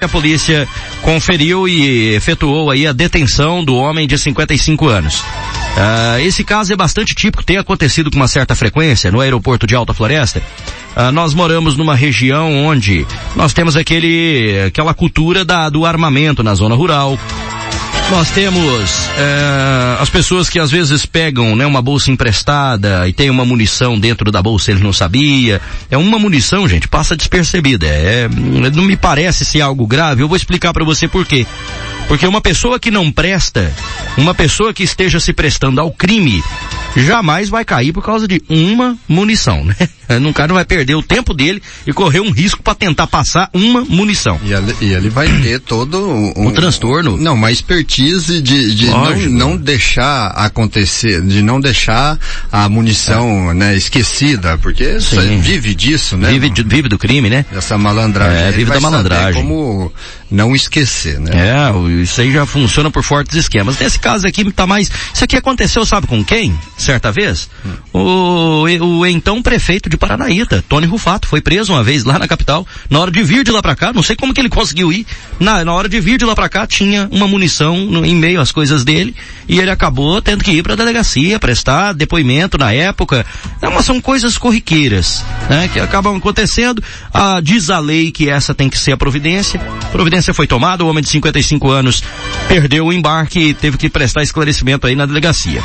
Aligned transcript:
A 0.00 0.06
polícia 0.06 0.68
conferiu 1.02 1.66
e 1.66 2.14
efetuou 2.14 2.70
aí 2.70 2.86
a 2.86 2.92
detenção 2.92 3.64
do 3.64 3.74
homem 3.74 4.06
de 4.06 4.16
55 4.16 4.86
anos. 4.86 5.18
Uh, 5.18 6.20
esse 6.20 6.44
caso 6.44 6.72
é 6.72 6.76
bastante 6.76 7.16
típico, 7.16 7.42
tem 7.42 7.56
acontecido 7.56 8.08
com 8.08 8.14
uma 8.14 8.28
certa 8.28 8.54
frequência 8.54 9.10
no 9.10 9.20
aeroporto 9.20 9.66
de 9.66 9.74
Alta 9.74 9.92
Floresta. 9.92 10.40
Uh, 10.96 11.10
nós 11.10 11.34
moramos 11.34 11.76
numa 11.76 11.96
região 11.96 12.64
onde 12.64 13.04
nós 13.34 13.52
temos 13.52 13.76
aquele, 13.76 14.66
aquela 14.68 14.94
cultura 14.94 15.44
da, 15.44 15.68
do 15.68 15.84
armamento 15.84 16.44
na 16.44 16.54
zona 16.54 16.76
rural. 16.76 17.18
Nós 18.10 18.30
temos 18.30 18.90
é, 19.18 20.00
as 20.00 20.08
pessoas 20.08 20.48
que 20.48 20.58
às 20.58 20.70
vezes 20.70 21.04
pegam 21.04 21.54
né, 21.54 21.66
uma 21.66 21.82
bolsa 21.82 22.10
emprestada 22.10 23.06
e 23.06 23.12
tem 23.12 23.28
uma 23.28 23.44
munição 23.44 24.00
dentro 24.00 24.32
da 24.32 24.42
bolsa 24.42 24.70
ele 24.70 24.82
não 24.82 24.94
sabia. 24.94 25.60
É 25.90 25.96
uma 25.96 26.18
munição, 26.18 26.66
gente, 26.66 26.88
passa 26.88 27.14
despercebida. 27.14 27.86
É, 27.86 28.26
não 28.72 28.84
me 28.84 28.96
parece 28.96 29.44
ser 29.44 29.60
algo 29.60 29.86
grave. 29.86 30.22
Eu 30.22 30.28
vou 30.28 30.36
explicar 30.36 30.72
para 30.72 30.84
você 30.84 31.06
por 31.06 31.26
quê. 31.26 31.46
Porque 32.08 32.26
uma 32.26 32.40
pessoa 32.40 32.80
que 32.80 32.90
não 32.90 33.12
presta, 33.12 33.70
uma 34.16 34.34
pessoa 34.34 34.72
que 34.72 34.82
esteja 34.82 35.20
se 35.20 35.34
prestando 35.34 35.78
ao 35.78 35.92
crime, 35.92 36.42
jamais 36.96 37.50
vai 37.50 37.64
cair 37.64 37.92
por 37.92 38.02
causa 38.02 38.26
de 38.26 38.42
uma 38.48 38.96
munição, 39.06 39.62
né? 39.64 39.76
Um 40.08 40.32
cara 40.32 40.48
não 40.48 40.54
vai 40.54 40.64
perder 40.64 40.94
o 40.94 41.02
tempo 41.02 41.34
dele 41.34 41.62
e 41.86 41.92
correr 41.92 42.20
um 42.20 42.30
risco 42.30 42.62
para 42.62 42.74
tentar 42.74 43.06
passar 43.06 43.50
uma 43.52 43.84
munição. 43.84 44.40
E 44.42 44.52
ele, 44.52 44.76
e 44.80 44.92
ele 44.92 45.08
vai 45.10 45.28
ter 45.42 45.60
todo 45.60 46.08
um, 46.08 46.32
um 46.36 46.50
transtorno. 46.50 47.16
Não, 47.16 47.34
uma 47.34 47.52
expertise 47.52 48.40
de, 48.40 48.74
de 48.74 48.86
não, 48.86 49.16
não, 49.30 49.56
deixar 49.56 50.28
acontecer, 50.28 51.20
de 51.20 51.42
não 51.42 51.60
deixar 51.60 52.18
a 52.50 52.68
munição, 52.68 53.50
é. 53.50 53.54
né, 53.54 53.76
esquecida, 53.76 54.58
porque 54.58 55.00
Sim. 55.00 55.38
vive 55.40 55.74
disso, 55.74 56.16
né? 56.16 56.30
Vive, 56.30 56.52
vive 56.64 56.88
do 56.88 56.98
crime, 56.98 57.28
né? 57.28 57.44
Essa 57.52 57.76
malandragem. 57.76 58.44
É, 58.44 58.50
vive 58.50 58.70
da 58.70 58.80
malandragem. 58.80 59.42
Como 59.42 59.92
não 60.30 60.54
esquecer, 60.54 61.18
né? 61.20 61.30
É, 61.34 62.02
isso 62.02 62.20
aí 62.20 62.32
já 62.32 62.46
funciona 62.46 62.90
por 62.90 63.02
fortes 63.02 63.36
esquemas. 63.36 63.78
Nesse 63.78 63.98
caso 63.98 64.26
aqui 64.26 64.50
tá 64.52 64.66
mais, 64.66 64.90
isso 65.12 65.24
aqui 65.24 65.36
aconteceu, 65.36 65.84
sabe 65.84 66.06
com 66.06 66.24
quem? 66.24 66.58
Certa 66.76 67.10
vez? 67.10 67.48
Hum. 67.64 67.72
O, 67.92 68.98
o 68.98 69.06
então 69.06 69.42
prefeito 69.42 69.88
de 69.88 69.96
Paranaíta, 69.98 70.64
Tony 70.68 70.86
Rufato, 70.86 71.28
foi 71.28 71.40
preso 71.40 71.72
uma 71.72 71.82
vez 71.82 72.04
lá 72.04 72.18
na 72.18 72.28
capital, 72.28 72.66
na 72.90 72.98
hora 72.98 73.10
de 73.10 73.22
vir 73.22 73.44
de 73.44 73.50
lá 73.50 73.62
pra 73.62 73.76
cá, 73.76 73.92
não 73.92 74.02
sei 74.02 74.16
como 74.16 74.34
que 74.34 74.40
ele 74.40 74.48
conseguiu 74.48 74.92
ir, 74.92 75.06
na, 75.38 75.64
na 75.64 75.72
hora 75.72 75.88
de 75.88 76.00
vir 76.00 76.18
de 76.18 76.24
lá 76.24 76.34
pra 76.34 76.48
cá 76.48 76.66
tinha 76.66 77.08
uma 77.10 77.26
munição 77.26 77.76
no, 77.76 78.04
em 78.04 78.14
meio 78.14 78.40
às 78.40 78.52
coisas 78.52 78.84
dele, 78.84 79.14
e 79.48 79.58
ele 79.58 79.70
acabou 79.70 80.20
tendo 80.20 80.44
que 80.44 80.50
ir 80.50 80.62
pra 80.62 80.74
delegacia, 80.74 81.38
prestar 81.38 81.94
depoimento 81.94 82.58
na 82.58 82.72
época. 82.72 83.24
É 83.62 83.68
uma, 83.68 83.82
são 83.82 83.98
coisas 84.00 84.36
corriqueiras, 84.36 85.24
né, 85.48 85.70
que 85.72 85.80
acabam 85.80 86.16
acontecendo. 86.16 86.82
Ah, 87.12 87.40
diz 87.42 87.70
a 87.70 87.78
lei 87.78 88.10
que 88.10 88.28
essa 88.28 88.54
tem 88.54 88.68
que 88.68 88.76
ser 88.76 88.92
a 88.92 88.96
providência. 88.96 89.58
Providência 89.90 90.08
providência 90.08 90.34
foi 90.34 90.46
tomada, 90.46 90.84
o 90.84 90.88
homem 90.88 91.02
de 91.02 91.10
55 91.10 91.70
anos 91.70 92.02
perdeu 92.48 92.86
o 92.86 92.92
embarque 92.92 93.38
e 93.38 93.54
teve 93.54 93.76
que 93.76 93.88
prestar 93.88 94.22
esclarecimento 94.22 94.86
aí 94.86 94.96
na 94.96 95.06
delegacia. 95.06 95.62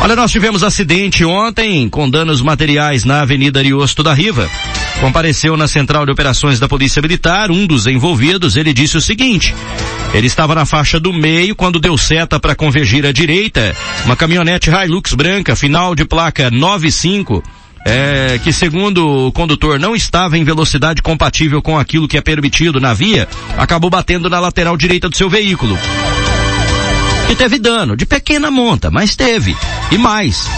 Olha, 0.00 0.14
nós 0.14 0.30
tivemos 0.30 0.62
acidente 0.62 1.24
ontem 1.24 1.88
com 1.88 2.08
danos 2.08 2.40
materiais 2.40 3.04
na 3.04 3.20
Avenida 3.22 3.58
Ariosto 3.58 4.02
da 4.02 4.14
Riva. 4.14 4.48
Compareceu 5.00 5.56
na 5.56 5.66
Central 5.66 6.06
de 6.06 6.12
Operações 6.12 6.60
da 6.60 6.68
Polícia 6.68 7.02
Militar, 7.02 7.50
um 7.50 7.66
dos 7.66 7.86
envolvidos, 7.86 8.56
ele 8.56 8.72
disse 8.72 8.96
o 8.96 9.00
seguinte, 9.00 9.54
ele 10.14 10.26
estava 10.26 10.54
na 10.54 10.64
faixa 10.64 10.98
do 10.98 11.12
meio 11.12 11.54
quando 11.54 11.80
deu 11.80 11.96
seta 11.96 12.38
para 12.40 12.54
convergir 12.54 13.06
à 13.06 13.12
direita, 13.12 13.76
uma 14.04 14.16
caminhonete 14.16 14.70
Hilux 14.70 15.14
branca, 15.14 15.54
final 15.54 15.94
de 15.94 16.04
placa 16.04 16.50
95, 16.50 17.42
é, 17.84 18.40
que 18.42 18.52
segundo 18.52 19.26
o 19.26 19.32
condutor 19.32 19.78
não 19.78 19.94
estava 19.94 20.36
em 20.36 20.44
velocidade 20.44 21.02
compatível 21.02 21.62
com 21.62 21.78
aquilo 21.78 22.08
que 22.08 22.18
é 22.18 22.20
permitido 22.20 22.80
na 22.80 22.92
via, 22.94 23.28
acabou 23.56 23.90
batendo 23.90 24.28
na 24.30 24.40
lateral 24.40 24.76
direita 24.76 25.08
do 25.08 25.16
seu 25.16 25.28
veículo. 25.28 25.78
E 27.30 27.36
teve 27.36 27.58
dano, 27.58 27.96
de 27.96 28.06
pequena 28.06 28.50
monta, 28.50 28.90
mas 28.90 29.14
teve. 29.14 29.56
E 29.90 29.98
mais, 29.98 30.48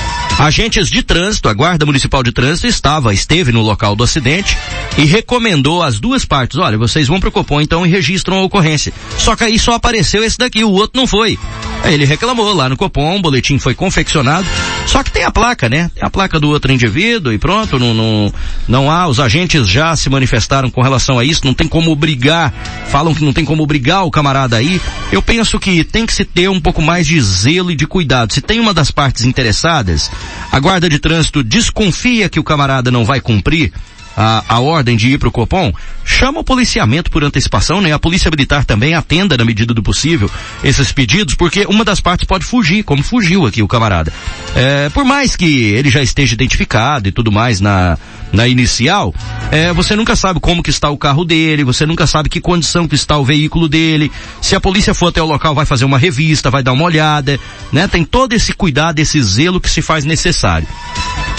Agentes 0.40 0.88
de 0.88 1.02
trânsito, 1.02 1.50
a 1.50 1.52
Guarda 1.52 1.84
Municipal 1.84 2.22
de 2.22 2.32
Trânsito 2.32 2.66
estava, 2.66 3.12
esteve 3.12 3.52
no 3.52 3.60
local 3.60 3.94
do 3.94 4.02
acidente 4.02 4.56
e 4.96 5.04
recomendou 5.04 5.82
às 5.82 6.00
duas 6.00 6.24
partes, 6.24 6.56
olha, 6.56 6.78
vocês 6.78 7.08
vão 7.08 7.20
pro 7.20 7.30
Copom 7.30 7.60
então 7.60 7.84
e 7.84 7.90
registram 7.90 8.38
a 8.38 8.42
ocorrência. 8.42 8.90
Só 9.18 9.36
que 9.36 9.44
aí 9.44 9.58
só 9.58 9.74
apareceu 9.74 10.24
esse 10.24 10.38
daqui, 10.38 10.64
o 10.64 10.70
outro 10.70 10.98
não 10.98 11.06
foi. 11.06 11.38
Aí 11.84 11.92
ele 11.92 12.06
reclamou 12.06 12.54
lá 12.54 12.70
no 12.70 12.76
Copom, 12.76 13.16
o 13.16 13.20
boletim 13.20 13.58
foi 13.58 13.74
confeccionado, 13.74 14.46
só 14.86 15.02
que 15.02 15.10
tem 15.10 15.24
a 15.24 15.30
placa, 15.30 15.68
né? 15.68 15.90
Tem 15.94 16.02
a 16.02 16.08
placa 16.08 16.40
do 16.40 16.48
outro 16.48 16.72
indivíduo 16.72 17.34
e 17.34 17.38
pronto, 17.38 17.78
não, 17.78 17.92
não, 17.92 18.34
não 18.66 18.90
há, 18.90 19.08
os 19.08 19.20
agentes 19.20 19.68
já 19.68 19.94
se 19.94 20.08
manifestaram 20.08 20.70
com 20.70 20.80
relação 20.80 21.18
a 21.18 21.24
isso, 21.24 21.44
não 21.44 21.52
tem 21.52 21.68
como 21.68 21.90
obrigar, 21.90 22.50
falam 22.88 23.14
que 23.14 23.22
não 23.22 23.34
tem 23.34 23.44
como 23.44 23.62
obrigar 23.62 24.06
o 24.06 24.10
camarada 24.10 24.56
aí. 24.56 24.80
Eu 25.12 25.20
penso 25.20 25.60
que 25.60 25.84
tem 25.84 26.06
que 26.06 26.14
se 26.14 26.24
ter 26.24 26.48
um 26.48 26.60
pouco 26.60 26.80
mais 26.80 27.06
de 27.06 27.20
zelo 27.20 27.70
e 27.70 27.76
de 27.76 27.86
cuidado. 27.86 28.32
Se 28.32 28.40
tem 28.40 28.58
uma 28.58 28.72
das 28.72 28.90
partes 28.90 29.24
interessadas, 29.24 30.10
a 30.52 30.58
guarda 30.58 30.88
de 30.88 30.98
trânsito 30.98 31.42
desconfia 31.42 32.28
que 32.28 32.40
o 32.40 32.44
camarada 32.44 32.90
não 32.90 33.04
vai 33.04 33.20
cumprir 33.20 33.72
a, 34.20 34.44
a 34.46 34.60
ordem 34.60 34.98
de 34.98 35.08
ir 35.08 35.18
para 35.18 35.28
o 35.28 35.32
Copom, 35.32 35.72
chama 36.04 36.40
o 36.40 36.44
policiamento 36.44 37.10
por 37.10 37.24
antecipação, 37.24 37.80
né? 37.80 37.90
A 37.90 37.98
polícia 37.98 38.30
militar 38.30 38.66
também 38.66 38.92
atenda 38.92 39.34
na 39.34 39.46
medida 39.46 39.72
do 39.72 39.82
possível 39.82 40.30
esses 40.62 40.92
pedidos, 40.92 41.34
porque 41.34 41.64
uma 41.64 41.86
das 41.86 42.00
partes 42.00 42.26
pode 42.26 42.44
fugir, 42.44 42.82
como 42.82 43.02
fugiu 43.02 43.46
aqui 43.46 43.62
o 43.62 43.68
camarada. 43.68 44.12
É, 44.54 44.90
por 44.90 45.06
mais 45.06 45.36
que 45.36 45.62
ele 45.72 45.88
já 45.88 46.02
esteja 46.02 46.34
identificado 46.34 47.08
e 47.08 47.12
tudo 47.12 47.32
mais 47.32 47.62
na, 47.62 47.96
na 48.30 48.46
inicial, 48.46 49.14
é, 49.50 49.72
você 49.72 49.96
nunca 49.96 50.14
sabe 50.14 50.38
como 50.38 50.62
que 50.62 50.68
está 50.68 50.90
o 50.90 50.98
carro 50.98 51.24
dele, 51.24 51.64
você 51.64 51.86
nunca 51.86 52.06
sabe 52.06 52.28
que 52.28 52.42
condição 52.42 52.86
que 52.86 52.94
está 52.94 53.16
o 53.16 53.24
veículo 53.24 53.70
dele. 53.70 54.12
Se 54.42 54.54
a 54.54 54.60
polícia 54.60 54.92
for 54.92 55.06
até 55.06 55.22
o 55.22 55.26
local, 55.26 55.54
vai 55.54 55.64
fazer 55.64 55.86
uma 55.86 55.98
revista, 55.98 56.50
vai 56.50 56.62
dar 56.62 56.72
uma 56.72 56.84
olhada, 56.84 57.40
né? 57.72 57.88
Tem 57.88 58.04
todo 58.04 58.34
esse 58.34 58.52
cuidado, 58.52 58.98
esse 58.98 59.22
zelo 59.22 59.58
que 59.58 59.70
se 59.70 59.80
faz 59.80 60.04
necessário. 60.04 60.68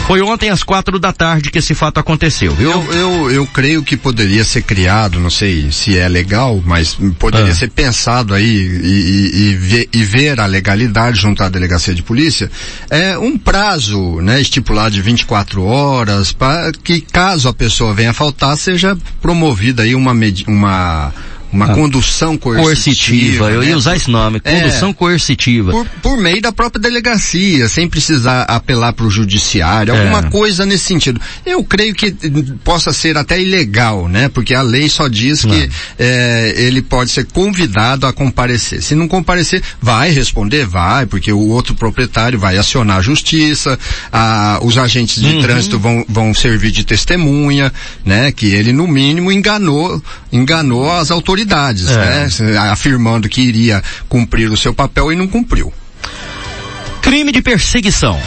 Foi 0.08 0.20
ontem 0.22 0.50
às 0.50 0.64
quatro 0.64 0.98
da 0.98 1.14
tarde 1.14 1.52
que 1.52 1.60
esse 1.60 1.76
fato 1.76 2.00
aconteceu, 2.00 2.54
viu? 2.54 2.71
Eu, 2.72 2.94
eu, 2.94 3.32
eu 3.32 3.48
creio 3.48 3.84
que 3.84 3.98
poderia 3.98 4.44
ser 4.44 4.62
criado, 4.62 5.20
não 5.20 5.30
sei 5.30 5.72
se 5.72 5.98
é 5.98 6.08
legal, 6.08 6.62
mas 6.66 6.98
poderia 7.20 7.52
ah. 7.52 7.56
ser 7.56 7.70
pensado 7.70 8.34
aí 8.34 8.46
e, 8.46 8.88
e, 8.88 9.52
e, 9.52 9.56
ver, 9.56 9.90
e, 9.92 10.04
ver, 10.04 10.40
a 10.40 10.46
legalidade 10.46 11.20
junto 11.20 11.44
à 11.44 11.50
delegacia 11.50 11.94
de 11.94 12.02
polícia, 12.02 12.50
é 12.90 13.18
um 13.18 13.38
prazo, 13.38 14.22
né, 14.22 14.40
estipulado 14.40 14.92
de 14.92 15.02
24 15.02 15.64
horas, 15.64 16.32
para 16.32 16.72
que 16.72 17.02
caso 17.02 17.50
a 17.50 17.54
pessoa 17.54 17.94
venha 17.94 18.14
faltar, 18.14 18.58
seja 18.58 18.98
promovida 19.22 19.84
aí 19.84 19.94
uma, 19.94 20.14
uma 20.48 21.14
uma 21.52 21.66
ah. 21.66 21.76
condução 21.76 22.38
coercitiva. 22.38 22.66
coercitiva 22.66 23.50
né? 23.50 23.56
Eu 23.56 23.64
ia 23.64 23.78
usar 23.78 23.96
esse 23.96 24.10
nome, 24.10 24.40
condução 24.40 24.90
é, 24.90 24.94
coercitiva. 24.94 25.72
Por, 25.72 25.86
por, 26.02 26.18
meio 26.18 26.42
da 26.42 26.52
própria 26.52 26.82
delegacia, 26.82 27.68
sem 27.68 27.88
precisar 27.88 28.44
apelar 28.44 28.94
para 28.94 29.06
o 29.06 29.10
judiciário, 29.10 29.94
alguma 29.94 30.20
é. 30.20 30.30
coisa 30.30 30.66
nesse 30.66 30.86
sentido. 30.86 31.20
Eu 31.46 31.64
creio 31.64 31.94
que 31.94 32.12
possa 32.64 32.94
ser 32.94 33.18
até 33.18 33.42
ilegal, 33.42 34.08
né? 34.08 34.30
Porque 34.30 34.54
a 34.54 34.62
lei 34.62 34.88
só 34.88 35.08
diz 35.08 35.44
que 35.44 35.70
é, 36.00 36.54
ele 36.56 36.82
pode 36.82 37.12
ser 37.12 37.26
convidado 37.26 38.08
a 38.08 38.14
comparecer. 38.14 38.82
Se 38.82 38.96
não 38.96 39.08
comparecer, 39.08 39.62
vai 39.82 40.12
responder, 40.12 40.66
vai, 40.66 41.06
porque 41.06 41.32
o 41.32 41.50
outro 41.50 41.76
proprietário 41.76 42.40
vai 42.40 42.58
acionar 42.58 42.98
a 42.98 43.02
justiça, 43.02 43.78
a, 44.12 44.60
os 44.62 44.78
agentes 44.78 45.22
de 45.22 45.36
uhum. 45.36 45.42
trânsito 45.42 45.80
vão, 45.80 46.06
vão 46.08 46.34
servir 46.34 46.72
de 46.72 46.84
testemunha, 46.84 47.74
né? 48.06 48.32
Que 48.32 48.54
ele 48.54 48.72
no 48.72 48.88
mínimo 48.88 49.32
enganou, 49.32 50.02
enganou 50.32 50.92
as 50.92 51.12
autoridades 51.12 51.41
autoridades, 51.42 51.88
é. 51.90 52.44
né? 52.44 52.58
Afirmando 52.72 53.28
que 53.28 53.42
iria 53.42 53.84
cumprir 54.08 54.50
o 54.50 54.58
seu 54.58 54.74
papel 54.74 55.12
e 55.12 55.16
não 55.16 55.28
cumpriu. 55.28 55.74
Crime 57.02 57.32
de 57.32 57.42
perseguição. 57.42 58.20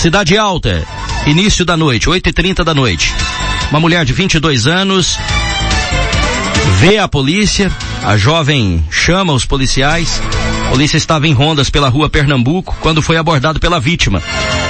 Cidade 0.00 0.36
Alta. 0.38 0.86
Início 1.26 1.64
da 1.64 1.76
noite, 1.76 2.08
8h30 2.08 2.64
da 2.64 2.72
noite. 2.72 3.12
Uma 3.70 3.80
mulher 3.80 4.04
de 4.04 4.12
22 4.12 4.66
anos 4.66 5.18
vê 6.78 6.98
a 6.98 7.06
polícia, 7.06 7.70
a 8.02 8.16
jovem 8.16 8.84
chama 8.90 9.32
os 9.32 9.44
policiais. 9.44 10.20
A 10.66 10.70
polícia 10.70 10.96
estava 10.96 11.26
em 11.26 11.32
rondas 11.32 11.68
pela 11.68 11.88
rua 11.88 12.08
Pernambuco 12.08 12.76
quando 12.80 13.02
foi 13.02 13.16
abordado 13.16 13.58
pela 13.58 13.80
vítima. 13.80 14.22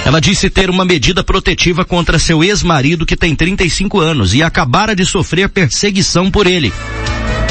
Ela 0.05 0.21
disse 0.21 0.49
ter 0.49 0.71
uma 0.71 0.85
medida 0.85 1.23
protetiva 1.23 1.85
contra 1.85 2.19
seu 2.19 2.43
ex-marido 2.43 3.05
que 3.05 3.17
tem 3.17 3.37
35 3.37 4.01
anos 4.01 4.35
e 4.35 4.43
acabara 4.43 4.97
de 4.97 5.05
sofrer 5.05 5.49
perseguição 5.51 6.31
por 6.31 6.47
ele. 6.47 6.73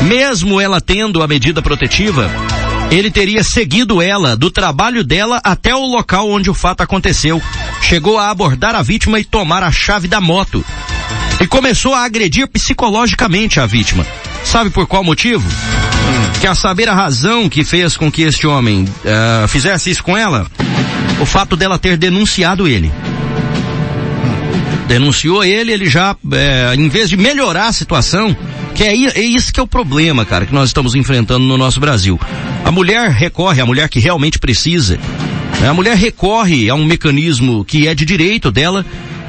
Mesmo 0.04 0.60
ela 0.60 0.80
tendo 0.80 1.22
a 1.22 1.28
medida 1.28 1.62
protetiva, 1.62 2.30
ele 2.92 3.12
teria 3.12 3.44
seguido 3.44 4.02
ela 4.02 4.36
do 4.36 4.50
trabalho 4.50 5.04
dela 5.04 5.40
até 5.44 5.76
o 5.76 5.86
local 5.86 6.30
onde 6.30 6.50
o 6.50 6.54
fato 6.54 6.82
aconteceu. 6.82 7.42
Chegou 7.82 8.18
a 8.18 8.30
abordar 8.30 8.76
a 8.76 8.82
vítima 8.82 9.20
e 9.20 9.26
tomar 9.26 9.64
a 9.64 9.72
chave 9.72 10.08
da 10.08 10.20
moto. 10.20 10.66
E 11.42 11.48
começou 11.48 11.94
a 11.94 12.04
agredir 12.04 12.48
psicologicamente 12.48 13.60
a 13.60 13.66
vítima. 13.66 14.06
Sabe 14.44 14.70
por 14.70 14.88
qual 14.88 15.04
motivo? 15.04 15.48
Quer 16.42 16.56
saber 16.56 16.90
a 16.90 16.96
razão 16.96 17.48
que 17.50 17.64
fez 17.64 17.96
com 17.96 18.12
que 18.12 18.24
este 18.24 18.48
homem 18.48 18.84
uh, 18.84 19.48
fizesse 19.48 19.90
isso 19.90 20.04
com 20.04 20.18
ela? 20.18 20.48
O 21.20 21.26
fato 21.26 21.56
dela 21.56 21.78
ter 21.78 21.98
denunciado 21.98 22.68
ele 22.68 22.92
denunciou 24.90 25.44
ele, 25.44 25.72
ele 25.72 25.88
já, 25.88 26.16
é, 26.34 26.74
em 26.76 26.90
vez 26.90 27.10
de 27.10 27.16
melhorar 27.16 27.68
a 27.68 27.72
situação, 27.72 28.36
Que 28.80 28.86
é, 28.86 28.94
é 28.94 29.22
isso 29.22 29.52
que 29.52 29.60
é 29.60 29.64
o 29.64 29.68
problema, 29.68 30.24
cara, 30.26 30.46
que 30.46 30.54
nós 30.54 30.70
estamos 30.70 30.96
enfrentando 30.96 31.44
no 31.44 31.58
nosso 31.58 31.82
Brasil. 31.82 32.18
A 32.64 32.72
mulher 32.72 33.10
recorre, 33.10 33.60
a 33.60 33.66
mulher 33.66 33.90
que 33.90 34.00
realmente 34.00 34.40
precisa, 34.40 34.98
né? 35.60 35.68
a 35.68 35.74
mulher 35.74 35.98
recorre 35.98 36.70
a 36.70 36.76
um 36.76 36.86
mecanismo 36.86 37.66
que 37.66 37.90
é 37.90 37.94
de 37.94 38.06
direito 38.06 38.50
dela, 38.50 38.86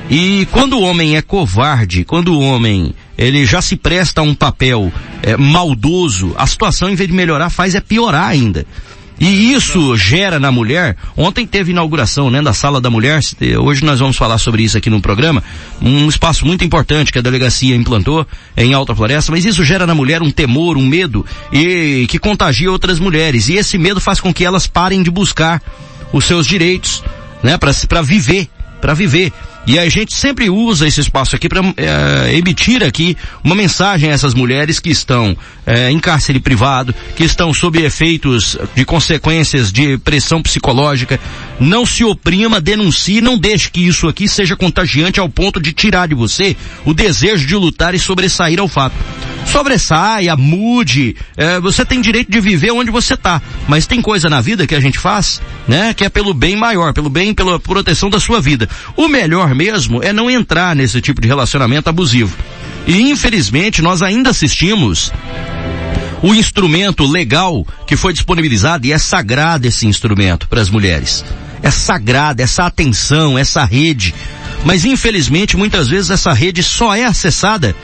e 0.08 0.47
quando 0.52 0.75
o 0.75 0.82
homem 0.82 1.17
é 1.17 1.20
covarde, 1.20 2.05
quando 2.05 2.32
o 2.32 2.41
homem 2.41 2.94
ele 3.19 3.44
já 3.44 3.61
se 3.61 3.75
presta 3.75 4.20
a 4.20 4.25
um 4.25 4.37
papel 4.37 4.93
é, 5.20 5.37
maldoso, 5.37 6.32
a 6.38 6.47
situação 6.47 6.88
em 6.88 6.94
vez 6.94 7.08
de 7.08 7.14
melhorar 7.17 7.50
faz 7.50 7.75
é 7.75 7.81
piorar 7.81 8.29
ainda. 8.29 8.64
E 9.20 9.52
isso 9.52 9.94
gera 9.99 10.40
na 10.40 10.50
mulher, 10.50 10.96
ontem 11.14 11.46
teve 11.46 11.72
inauguração, 11.72 12.31
né, 12.31 12.40
da 12.40 12.55
Sala 12.55 12.81
da 12.81 12.88
Mulher, 12.88 13.20
hoje 13.61 13.84
nós 13.84 14.00
vamos 14.00 14.17
falar 14.17 14.38
sobre 14.38 14.62
isso 14.62 14.78
aqui 14.78 14.88
no 14.88 14.99
programa, 14.99 15.44
um 15.78 16.08
espaço 16.08 16.46
muito 16.46 16.64
importante 16.64 17.12
que 17.12 17.19
a 17.19 17.22
delegacia 17.22 17.76
implantou 17.76 18.26
em 18.56 18.72
Alta 18.72 18.94
Floresta, 18.94 19.31
mas 19.31 19.44
isso 19.44 19.62
gera 19.62 19.87
na 19.87 19.94
mulher 19.94 20.22
um 20.22 20.31
temor, 20.31 20.78
um 20.78 20.87
medo, 20.87 21.26
e 21.52 22.06
que 22.08 22.19
contagia 22.19 22.72
outras 22.72 22.99
mulheres, 22.99 23.49
e 23.49 23.56
esse 23.56 23.76
medo 23.76 24.00
faz 24.00 24.20
com 24.20 24.32
que 24.32 24.43
elas 24.43 24.67
parem 24.67 25.02
de 25.02 25.11
buscar 25.11 25.62
os 26.14 26.25
seus 26.25 26.46
direitos, 26.46 27.05
né, 27.43 27.58
para 27.58 28.00
viver, 28.00 28.49
para 28.81 28.94
viver. 28.94 29.34
E 29.66 29.78
a 29.78 29.88
gente 29.88 30.14
sempre 30.14 30.48
usa 30.48 30.86
esse 30.86 31.00
espaço 31.00 31.36
aqui 31.36 31.48
para 31.48 31.60
é, 31.76 32.34
emitir 32.34 32.82
aqui 32.82 33.16
uma 33.44 33.54
mensagem 33.54 34.10
a 34.10 34.12
essas 34.12 34.34
mulheres 34.34 34.80
que 34.80 34.90
estão 34.90 35.36
é, 35.66 35.90
em 35.90 36.00
cárcere 36.00 36.40
privado, 36.40 36.94
que 37.14 37.24
estão 37.24 37.52
sob 37.52 37.80
efeitos 37.82 38.56
de 38.74 38.84
consequências 38.84 39.70
de 39.70 39.98
pressão 39.98 40.42
psicológica. 40.42 41.20
Não 41.60 41.84
se 41.84 42.02
oprima, 42.02 42.58
denuncie, 42.58 43.20
não 43.20 43.36
deixe 43.36 43.70
que 43.70 43.86
isso 43.86 44.08
aqui 44.08 44.26
seja 44.26 44.56
contagiante 44.56 45.20
ao 45.20 45.28
ponto 45.28 45.60
de 45.60 45.74
tirar 45.74 46.08
de 46.08 46.14
você 46.14 46.56
o 46.86 46.94
desejo 46.94 47.46
de 47.46 47.54
lutar 47.54 47.94
e 47.94 47.98
sobressair 47.98 48.58
ao 48.58 48.66
fato. 48.66 48.96
Sobressaia, 49.44 50.34
mude, 50.36 51.16
é, 51.36 51.60
você 51.60 51.84
tem 51.84 52.00
direito 52.00 52.30
de 52.30 52.40
viver 52.40 52.70
onde 52.70 52.90
você 52.90 53.12
está, 53.12 53.42
mas 53.68 53.86
tem 53.86 54.00
coisa 54.00 54.30
na 54.30 54.40
vida 54.40 54.66
que 54.66 54.74
a 54.74 54.80
gente 54.80 54.98
faz, 54.98 55.42
né, 55.68 55.92
que 55.92 56.04
é 56.04 56.08
pelo 56.08 56.32
bem 56.32 56.56
maior, 56.56 56.94
pelo 56.94 57.10
bem, 57.10 57.34
pela 57.34 57.60
proteção 57.60 58.08
da 58.08 58.18
sua 58.18 58.40
vida. 58.40 58.68
O 58.96 59.06
melhor 59.06 59.54
mesmo 59.54 60.02
é 60.02 60.12
não 60.12 60.30
entrar 60.30 60.74
nesse 60.74 61.00
tipo 61.00 61.20
de 61.20 61.28
relacionamento 61.28 61.90
abusivo. 61.90 62.34
E 62.86 63.02
infelizmente 63.10 63.82
nós 63.82 64.00
ainda 64.00 64.30
assistimos 64.30 65.12
o 66.22 66.34
instrumento 66.34 67.04
legal 67.04 67.66
que 67.86 67.96
foi 67.96 68.12
disponibilizado 68.12 68.86
e 68.86 68.92
é 68.92 68.98
sagrado 68.98 69.66
esse 69.66 69.86
instrumento 69.86 70.48
para 70.48 70.60
as 70.60 70.70
mulheres. 70.70 71.24
É 71.62 71.70
sagrado 71.70 72.42
essa 72.42 72.64
atenção, 72.64 73.38
essa 73.38 73.64
rede. 73.64 74.14
Mas 74.64 74.84
infelizmente 74.84 75.56
muitas 75.56 75.88
vezes 75.88 76.10
essa 76.10 76.32
rede 76.32 76.62
só 76.62 76.94
é 76.94 77.04
acessada 77.04 77.74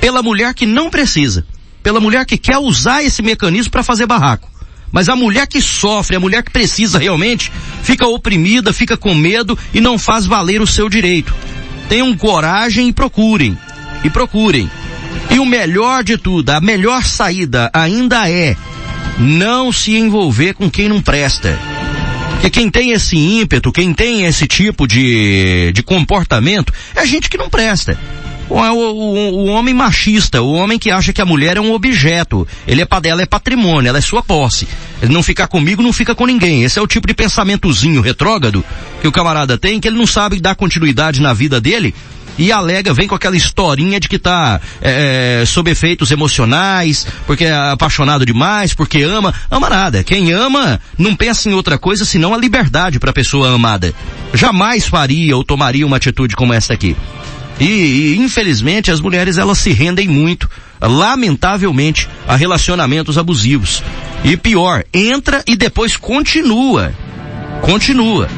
pela 0.00 0.22
mulher 0.22 0.54
que 0.54 0.66
não 0.66 0.90
precisa. 0.90 1.46
Pela 1.82 2.00
mulher 2.00 2.24
que 2.24 2.36
quer 2.36 2.58
usar 2.58 3.02
esse 3.02 3.22
mecanismo 3.22 3.70
para 3.70 3.82
fazer 3.82 4.06
barraco. 4.06 4.50
Mas 4.92 5.08
a 5.08 5.16
mulher 5.16 5.46
que 5.46 5.60
sofre, 5.60 6.16
a 6.16 6.20
mulher 6.20 6.42
que 6.42 6.50
precisa 6.50 6.98
realmente, 6.98 7.52
fica 7.82 8.06
oprimida, 8.06 8.72
fica 8.72 8.96
com 8.96 9.14
medo 9.14 9.58
e 9.74 9.80
não 9.80 9.98
faz 9.98 10.26
valer 10.26 10.60
o 10.60 10.66
seu 10.66 10.88
direito. 10.88 11.34
Tenham 11.88 12.16
coragem 12.16 12.88
e 12.88 12.92
procurem. 12.92 13.58
E 14.04 14.10
procurem. 14.10 14.70
E 15.30 15.38
o 15.38 15.44
melhor 15.44 16.04
de 16.04 16.16
tudo, 16.16 16.50
a 16.50 16.60
melhor 16.60 17.04
saída 17.04 17.70
ainda 17.72 18.28
é 18.30 18.56
não 19.18 19.72
se 19.72 19.96
envolver 19.96 20.54
com 20.54 20.70
quem 20.70 20.88
não 20.88 21.00
presta. 21.00 21.58
Porque 22.36 22.50
quem 22.50 22.70
tem 22.70 22.92
esse 22.92 23.16
ímpeto, 23.16 23.72
quem 23.72 23.92
tem 23.92 24.24
esse 24.24 24.46
tipo 24.46 24.86
de, 24.86 25.72
de 25.72 25.82
comportamento, 25.82 26.72
é 26.94 27.04
gente 27.04 27.28
que 27.28 27.38
não 27.38 27.48
presta. 27.48 27.98
O, 28.48 28.60
o, 28.60 29.46
o, 29.46 29.46
homem 29.46 29.74
machista, 29.74 30.40
o 30.40 30.52
homem 30.52 30.78
que 30.78 30.90
acha 30.90 31.12
que 31.12 31.20
a 31.20 31.26
mulher 31.26 31.56
é 31.56 31.60
um 31.60 31.72
objeto. 31.72 32.46
Ele 32.66 32.82
é, 32.82 32.88
ela 33.04 33.22
é 33.22 33.26
patrimônio, 33.26 33.88
ela 33.88 33.98
é 33.98 34.00
sua 34.00 34.22
posse. 34.22 34.68
Ele 35.02 35.12
não 35.12 35.22
ficar 35.22 35.48
comigo, 35.48 35.82
não 35.82 35.92
fica 35.92 36.14
com 36.14 36.26
ninguém. 36.26 36.62
Esse 36.62 36.78
é 36.78 36.82
o 36.82 36.86
tipo 36.86 37.08
de 37.08 37.14
pensamentozinho 37.14 38.00
retrógrado 38.00 38.64
que 39.00 39.08
o 39.08 39.12
camarada 39.12 39.58
tem, 39.58 39.80
que 39.80 39.88
ele 39.88 39.98
não 39.98 40.06
sabe 40.06 40.38
dar 40.38 40.54
continuidade 40.54 41.20
na 41.20 41.32
vida 41.32 41.60
dele 41.60 41.92
e 42.38 42.52
alega, 42.52 42.92
vem 42.92 43.08
com 43.08 43.14
aquela 43.14 43.36
historinha 43.36 43.98
de 43.98 44.08
que 44.08 44.18
tá 44.18 44.60
é, 44.80 45.44
sob 45.46 45.70
efeitos 45.70 46.10
emocionais, 46.10 47.06
porque 47.26 47.44
é 47.44 47.54
apaixonado 47.54 48.26
demais, 48.26 48.74
porque 48.74 49.02
ama. 49.02 49.34
Ama 49.50 49.70
nada. 49.70 50.04
Quem 50.04 50.32
ama 50.32 50.80
não 50.98 51.16
pensa 51.16 51.48
em 51.48 51.54
outra 51.54 51.78
coisa 51.78 52.04
senão 52.04 52.34
a 52.34 52.38
liberdade 52.38 52.98
para 52.98 53.10
a 53.10 53.14
pessoa 53.14 53.54
amada. 53.54 53.94
Jamais 54.34 54.86
faria 54.86 55.36
ou 55.36 55.44
tomaria 55.44 55.86
uma 55.86 55.96
atitude 55.96 56.36
como 56.36 56.52
essa 56.52 56.72
aqui. 56.72 56.96
E, 57.58 57.64
e, 57.64 58.18
infelizmente 58.18 58.90
as 58.90 59.00
mulheres 59.00 59.38
elas 59.38 59.58
se 59.58 59.72
rendem 59.72 60.06
muito, 60.06 60.48
lamentavelmente, 60.80 62.08
a 62.28 62.36
relacionamentos 62.36 63.16
abusivos. 63.16 63.82
E 64.24 64.36
pior, 64.36 64.84
entra 64.92 65.42
e 65.46 65.56
depois 65.56 65.96
continua. 65.96 66.92
Continua. 67.62 68.28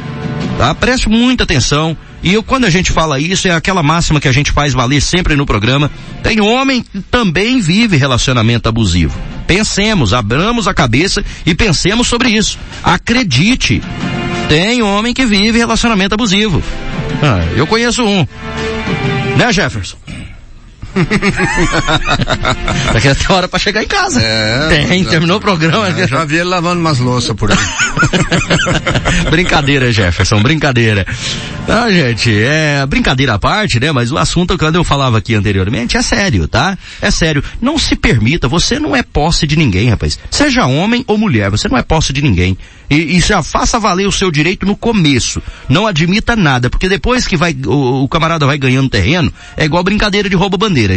Tá? 0.56 0.74
Preste 0.74 1.08
muita 1.08 1.44
atenção. 1.44 1.96
E 2.22 2.34
eu, 2.34 2.42
quando 2.42 2.64
a 2.64 2.70
gente 2.70 2.90
fala 2.90 3.20
isso, 3.20 3.46
é 3.46 3.52
aquela 3.52 3.82
máxima 3.82 4.20
que 4.20 4.28
a 4.28 4.32
gente 4.32 4.50
faz 4.50 4.72
valer 4.72 5.00
sempre 5.00 5.36
no 5.36 5.46
programa. 5.46 5.90
Tem 6.22 6.40
homem 6.40 6.82
que 6.82 7.00
também 7.02 7.60
vive 7.60 7.96
relacionamento 7.96 8.68
abusivo. 8.68 9.18
Pensemos, 9.46 10.12
abramos 10.12 10.66
a 10.66 10.74
cabeça 10.74 11.24
e 11.46 11.54
pensemos 11.54 12.08
sobre 12.08 12.30
isso. 12.30 12.58
Acredite. 12.82 13.80
Tem 14.48 14.82
homem 14.82 15.14
que 15.14 15.24
vive 15.24 15.58
relacionamento 15.58 16.14
abusivo. 16.14 16.62
Ah, 17.22 17.44
eu 17.56 17.66
conheço 17.66 18.02
um. 18.02 18.26
Né, 19.36 19.52
Jefferson? 19.52 19.96
Daqui 22.92 23.08
até 23.08 23.32
hora 23.32 23.48
para 23.48 23.58
chegar 23.58 23.82
em 23.82 23.86
casa. 23.86 24.20
É, 24.22 24.86
Tem, 24.86 25.04
terminou 25.04 25.38
o 25.38 25.40
programa. 25.40 25.88
É, 25.88 26.06
já 26.06 26.24
vi 26.24 26.36
ele 26.36 26.44
lavando 26.44 26.80
umas 26.80 26.98
louças 26.98 27.34
por 27.36 27.50
aí. 27.50 27.58
brincadeira, 29.30 29.92
Jefferson, 29.92 30.40
brincadeira. 30.42 31.06
Ah, 31.68 31.90
gente, 31.90 32.32
é 32.32 32.86
brincadeira 32.86 33.34
à 33.34 33.38
parte, 33.38 33.78
né? 33.78 33.92
Mas 33.92 34.10
o 34.10 34.16
assunto, 34.18 34.56
quando 34.56 34.76
eu 34.76 34.84
falava 34.84 35.18
aqui 35.18 35.34
anteriormente, 35.34 35.96
é 35.96 36.02
sério, 36.02 36.48
tá? 36.48 36.78
É 37.00 37.10
sério. 37.10 37.44
Não 37.60 37.76
se 37.78 37.94
permita, 37.94 38.48
você 38.48 38.78
não 38.78 38.96
é 38.96 39.02
posse 39.02 39.46
de 39.46 39.56
ninguém, 39.56 39.90
rapaz. 39.90 40.18
Seja 40.30 40.66
homem 40.66 41.04
ou 41.06 41.18
mulher, 41.18 41.50
você 41.50 41.68
não 41.68 41.76
é 41.76 41.82
posse 41.82 42.12
de 42.12 42.22
ninguém. 42.22 42.56
E, 42.90 43.18
e 43.18 43.20
já 43.20 43.42
faça 43.42 43.78
valer 43.78 44.06
o 44.06 44.12
seu 44.12 44.30
direito 44.30 44.64
no 44.64 44.74
começo. 44.74 45.42
Não 45.68 45.86
admita 45.86 46.34
nada, 46.34 46.70
porque 46.70 46.88
depois 46.88 47.26
que 47.26 47.36
vai, 47.36 47.54
o, 47.66 48.04
o 48.04 48.08
camarada 48.08 48.46
vai 48.46 48.56
ganhando 48.56 48.88
terreno, 48.88 49.32
é 49.56 49.64
igual 49.66 49.84
brincadeira 49.84 50.28
de 50.30 50.36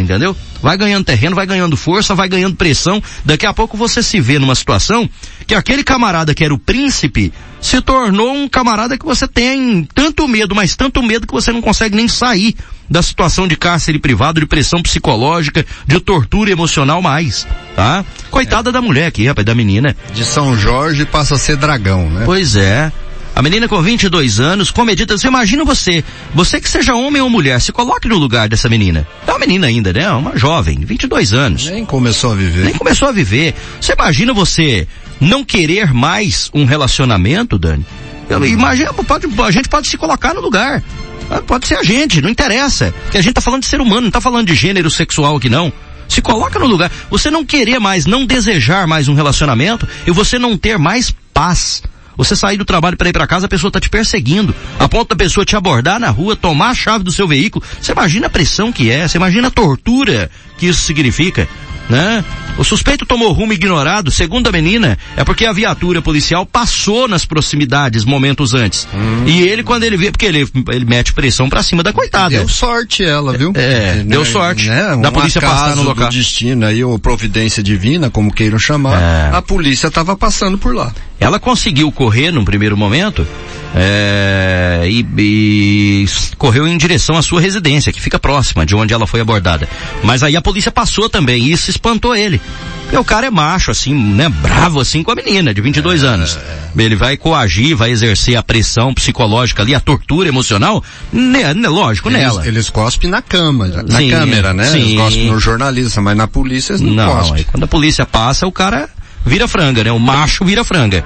entendeu? 0.00 0.36
Vai 0.60 0.76
ganhando 0.76 1.04
terreno, 1.04 1.34
vai 1.36 1.46
ganhando 1.46 1.76
força, 1.76 2.14
vai 2.14 2.28
ganhando 2.28 2.56
pressão. 2.56 3.02
Daqui 3.24 3.46
a 3.46 3.52
pouco 3.52 3.76
você 3.76 4.02
se 4.02 4.20
vê 4.20 4.38
numa 4.38 4.54
situação 4.54 5.08
que 5.46 5.54
aquele 5.54 5.82
camarada 5.82 6.34
que 6.34 6.44
era 6.44 6.54
o 6.54 6.58
príncipe 6.58 7.32
se 7.60 7.80
tornou 7.80 8.32
um 8.34 8.48
camarada 8.48 8.98
que 8.98 9.04
você 9.04 9.28
tem 9.28 9.86
tanto 9.94 10.26
medo, 10.26 10.54
mas 10.54 10.74
tanto 10.74 11.02
medo 11.02 11.26
que 11.26 11.32
você 11.32 11.52
não 11.52 11.62
consegue 11.62 11.94
nem 11.94 12.08
sair 12.08 12.56
da 12.90 13.00
situação 13.02 13.48
de 13.48 13.56
cárcere 13.56 13.98
privado, 13.98 14.40
de 14.40 14.46
pressão 14.46 14.82
psicológica, 14.82 15.64
de 15.86 16.00
tortura 16.00 16.50
emocional 16.50 17.00
mais, 17.00 17.46
tá? 17.74 18.04
Coitada 18.30 18.70
é. 18.70 18.72
da 18.72 18.82
mulher 18.82 19.06
aqui, 19.06 19.26
rapaz, 19.26 19.46
da 19.46 19.54
menina. 19.54 19.96
De 20.12 20.24
São 20.24 20.56
Jorge 20.56 21.06
passa 21.06 21.36
a 21.36 21.38
ser 21.38 21.56
dragão, 21.56 22.10
né? 22.10 22.22
Pois 22.24 22.56
é. 22.56 22.92
A 23.34 23.40
menina 23.40 23.66
com 23.66 23.80
22 23.80 24.40
anos, 24.40 24.70
comedida, 24.70 25.16
você 25.16 25.26
imagina 25.26 25.64
você, 25.64 26.04
você 26.34 26.60
que 26.60 26.68
seja 26.68 26.94
homem 26.94 27.22
ou 27.22 27.30
mulher, 27.30 27.60
se 27.60 27.72
coloque 27.72 28.06
no 28.06 28.18
lugar 28.18 28.46
dessa 28.48 28.68
menina. 28.68 29.06
É 29.26 29.30
uma 29.30 29.38
menina 29.38 29.66
ainda, 29.66 29.90
né? 29.90 30.10
Uma 30.10 30.36
jovem, 30.36 30.78
22 30.80 31.32
anos. 31.32 31.66
Nem 31.66 31.84
começou 31.84 32.32
a 32.32 32.34
viver. 32.34 32.64
Nem 32.64 32.74
começou 32.74 33.08
a 33.08 33.12
viver. 33.12 33.54
Você 33.80 33.94
imagina 33.94 34.34
você 34.34 34.86
não 35.18 35.42
querer 35.44 35.94
mais 35.94 36.50
um 36.52 36.66
relacionamento, 36.66 37.58
Dani? 37.58 37.86
Eu, 38.28 38.44
imagina, 38.44 38.92
pode, 38.92 39.26
a 39.40 39.50
gente 39.50 39.68
pode 39.68 39.88
se 39.88 39.96
colocar 39.96 40.34
no 40.34 40.40
lugar. 40.40 40.82
Ah, 41.30 41.40
pode 41.40 41.66
ser 41.66 41.76
a 41.76 41.82
gente, 41.82 42.20
não 42.20 42.28
interessa. 42.28 42.92
Porque 43.04 43.16
a 43.16 43.22
gente 43.22 43.32
tá 43.32 43.40
falando 43.40 43.62
de 43.62 43.68
ser 43.68 43.80
humano, 43.80 44.02
não 44.02 44.10
tá 44.10 44.20
falando 44.20 44.46
de 44.46 44.54
gênero 44.54 44.90
sexual 44.90 45.36
aqui 45.36 45.48
não. 45.48 45.72
Se 46.06 46.20
coloca 46.20 46.58
no 46.58 46.66
lugar. 46.66 46.90
Você 47.10 47.30
não 47.30 47.46
querer 47.46 47.78
mais, 47.78 48.04
não 48.04 48.26
desejar 48.26 48.86
mais 48.86 49.08
um 49.08 49.14
relacionamento 49.14 49.88
e 50.06 50.10
você 50.10 50.38
não 50.38 50.58
ter 50.58 50.78
mais 50.78 51.14
paz. 51.32 51.82
Você 52.16 52.36
sair 52.36 52.56
do 52.56 52.64
trabalho 52.64 52.96
para 52.96 53.08
ir 53.08 53.12
para 53.12 53.26
casa, 53.26 53.46
a 53.46 53.48
pessoa 53.48 53.70
tá 53.70 53.80
te 53.80 53.88
perseguindo. 53.88 54.54
A 54.78 54.88
ponto 54.88 55.08
da 55.08 55.16
pessoa 55.16 55.44
te 55.44 55.56
abordar 55.56 55.98
na 55.98 56.10
rua, 56.10 56.36
tomar 56.36 56.70
a 56.70 56.74
chave 56.74 57.04
do 57.04 57.12
seu 57.12 57.26
veículo. 57.26 57.64
Você 57.80 57.92
imagina 57.92 58.26
a 58.26 58.30
pressão 58.30 58.72
que 58.72 58.90
é, 58.90 59.06
você 59.06 59.16
imagina 59.16 59.48
a 59.48 59.50
tortura 59.50 60.30
que 60.62 60.68
isso 60.68 60.82
significa 60.82 61.48
né? 61.88 62.24
O 62.58 62.64
suspeito 62.64 63.06
tomou 63.06 63.32
rumo 63.32 63.52
ignorado, 63.52 64.10
segundo 64.10 64.46
a 64.46 64.52
menina, 64.52 64.98
é 65.16 65.24
porque 65.24 65.46
a 65.46 65.52
viatura 65.52 66.02
policial 66.02 66.44
passou 66.44 67.08
nas 67.08 67.24
proximidades 67.24 68.04
momentos 68.04 68.54
antes. 68.54 68.86
Hum. 68.94 69.24
E 69.26 69.42
ele, 69.42 69.62
quando 69.62 69.84
ele 69.84 69.96
vê, 69.96 70.10
porque 70.10 70.26
ele, 70.26 70.46
ele 70.70 70.84
mete 70.84 71.12
pressão 71.14 71.48
pra 71.48 71.62
cima 71.62 71.82
da 71.82 71.92
coitada. 71.92 72.36
Deu 72.36 72.48
sorte 72.48 73.02
ela, 73.02 73.36
viu? 73.36 73.52
É, 73.54 74.00
é 74.00 74.04
deu 74.06 74.24
sorte. 74.24 74.68
Né? 74.68 74.96
Da 75.00 75.10
polícia 75.10 75.40
passar 75.40 75.74
no 75.76 75.82
local. 75.82 76.10
destino 76.10 76.66
aí, 76.66 76.84
ou 76.84 76.98
providência 76.98 77.62
divina, 77.62 78.10
como 78.10 78.32
queiram 78.32 78.58
chamar, 78.58 79.00
é. 79.00 79.36
a 79.36 79.40
polícia 79.40 79.86
estava 79.86 80.14
passando 80.14 80.58
por 80.58 80.74
lá. 80.74 80.92
Ela 81.18 81.38
conseguiu 81.38 81.90
correr 81.90 82.32
num 82.32 82.44
primeiro 82.44 82.76
momento, 82.76 83.26
é, 83.74 84.82
e, 84.86 85.06
e 85.18 86.06
correu 86.36 86.66
em 86.66 86.76
direção 86.76 87.16
à 87.16 87.22
sua 87.22 87.40
residência, 87.40 87.92
que 87.92 88.00
fica 88.00 88.18
próxima 88.18 88.66
de 88.66 88.74
onde 88.74 88.92
ela 88.92 89.06
foi 89.06 89.20
abordada. 89.20 89.68
Mas 90.02 90.22
aí 90.22 90.36
a 90.36 90.42
polícia 90.42 90.51
polícia 90.52 90.70
passou 90.70 91.08
também, 91.08 91.44
e 91.44 91.52
isso 91.52 91.70
espantou 91.70 92.14
ele. 92.14 92.38
Porque 92.82 92.96
o 92.98 93.04
cara 93.04 93.26
é 93.26 93.30
macho, 93.30 93.70
assim, 93.70 93.94
né, 93.94 94.28
bravo 94.28 94.80
assim 94.80 95.02
com 95.02 95.10
a 95.10 95.14
menina 95.14 95.54
de 95.54 95.62
22 95.62 96.04
é, 96.04 96.06
anos. 96.06 96.38
Ele 96.76 96.94
vai 96.94 97.16
coagir, 97.16 97.74
vai 97.74 97.90
exercer 97.90 98.36
a 98.36 98.42
pressão 98.42 98.92
psicológica 98.92 99.62
ali, 99.62 99.74
a 99.74 99.80
tortura 99.80 100.28
emocional, 100.28 100.84
né, 101.10 101.54
né 101.54 101.68
lógico, 101.70 102.10
eles, 102.10 102.20
nela. 102.20 102.46
Eles 102.46 102.68
cospem 102.68 103.08
na 103.08 103.22
câmera, 103.22 103.82
na 103.82 103.98
sim, 103.98 104.10
câmera, 104.10 104.52
né? 104.52 104.64
Sim. 104.64 104.78
Eles 104.80 104.96
cospem 104.96 105.26
no 105.30 105.40
jornalista, 105.40 106.02
mas 106.02 106.16
na 106.18 106.28
polícia 106.28 106.74
eles 106.74 106.82
não, 106.82 106.92
não 106.92 107.16
cospem. 107.16 107.44
Quando 107.44 107.64
a 107.64 107.68
polícia 107.68 108.04
passa, 108.04 108.46
o 108.46 108.52
cara 108.52 108.90
vira 109.24 109.46
franga, 109.48 109.84
né? 109.84 109.92
O 109.92 109.98
macho 109.98 110.44
vira 110.44 110.64
franga. 110.64 111.04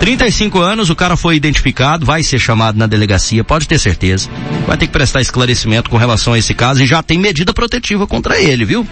35 0.00 0.60
anos, 0.60 0.90
o 0.90 0.96
cara 0.96 1.16
foi 1.16 1.36
identificado, 1.36 2.04
vai 2.04 2.22
ser 2.22 2.38
chamado 2.38 2.78
na 2.78 2.86
delegacia, 2.86 3.42
pode 3.42 3.66
ter 3.66 3.78
certeza. 3.78 4.28
Vai 4.66 4.76
ter 4.76 4.86
que 4.86 4.92
prestar 4.92 5.20
esclarecimento 5.20 5.88
com 5.88 5.96
relação 5.96 6.32
a 6.32 6.38
esse 6.38 6.54
caso 6.54 6.82
e 6.82 6.86
já 6.86 7.02
tem 7.02 7.18
medida 7.18 7.52
protetiva 7.54 8.06
contra 8.06 8.38
ele, 8.38 8.64
viu? 8.64 8.86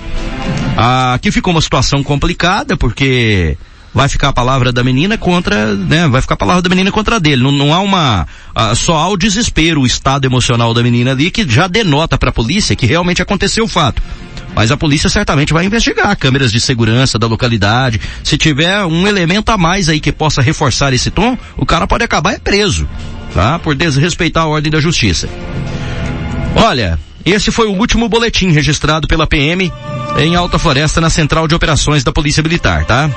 Aqui 0.77 1.31
ficou 1.31 1.53
uma 1.53 1.61
situação 1.61 2.03
complicada 2.03 2.77
porque 2.77 3.57
vai 3.95 4.09
ficar 4.09 4.29
a 4.29 4.33
palavra 4.33 4.73
da 4.73 4.83
menina 4.83 5.19
contra, 5.19 5.75
né? 5.75 6.09
Vai 6.09 6.23
ficar 6.23 6.35
a 6.35 6.39
palavra 6.39 6.63
da 6.63 6.69
menina 6.69 6.91
contra 6.91 7.21
dele. 7.21 7.43
Não, 7.43 7.53
não 7.53 7.75
há 7.75 7.81
uma, 7.81 8.27
uh, 8.57 8.75
só 8.75 8.97
há 8.97 9.09
o 9.09 9.17
desespero, 9.17 9.83
o 9.83 9.87
estado 9.87 10.25
emocional 10.25 10.73
da 10.73 10.83
menina 10.83 11.11
ali 11.11 11.31
que 11.31 11.49
já 11.49 11.67
denota 11.67 12.17
para 12.17 12.31
a 12.31 12.33
polícia 12.33 12.75
que 12.75 12.87
realmente 12.87 13.21
aconteceu 13.21 13.65
o 13.65 13.69
fato. 13.69 14.03
Mas 14.55 14.71
a 14.71 14.77
polícia 14.77 15.09
certamente 15.09 15.53
vai 15.53 15.65
investigar 15.65 16.17
câmeras 16.17 16.53
de 16.53 16.61
segurança 16.61 17.19
da 17.19 17.27
localidade. 17.27 18.01
Se 18.23 18.37
tiver 18.37 18.85
um 18.85 19.07
elemento 19.07 19.51
a 19.51 19.59
mais 19.59 19.89
aí 19.89 20.01
que 20.01 20.13
possa 20.13 20.43
reforçar 20.43 20.93
esse 20.93 21.11
tom, 21.11 21.37
o 21.57 21.65
cara 21.65 21.87
pode 21.87 22.05
acabar 22.05 22.35
é 22.35 22.39
preso, 22.39 22.89
tá? 23.33 23.59
Por 23.59 23.75
desrespeitar 23.75 24.45
a 24.45 24.47
ordem 24.47 24.71
da 24.71 24.81
justiça. 24.81 25.29
Olha, 26.55 26.99
esse 27.25 27.51
foi 27.51 27.67
o 27.67 27.73
último 27.73 28.09
boletim 28.09 28.51
registrado 28.51 29.09
pela 29.09 29.27
PM 29.27 29.73
em 30.19 30.37
Alta 30.37 30.59
Floresta 30.59 31.01
na 31.01 31.09
Central 31.09 31.49
de 31.49 31.55
Operações 31.55 32.05
da 32.05 32.13
Polícia 32.13 32.43
Militar, 32.43 32.85
tá? 32.85 33.11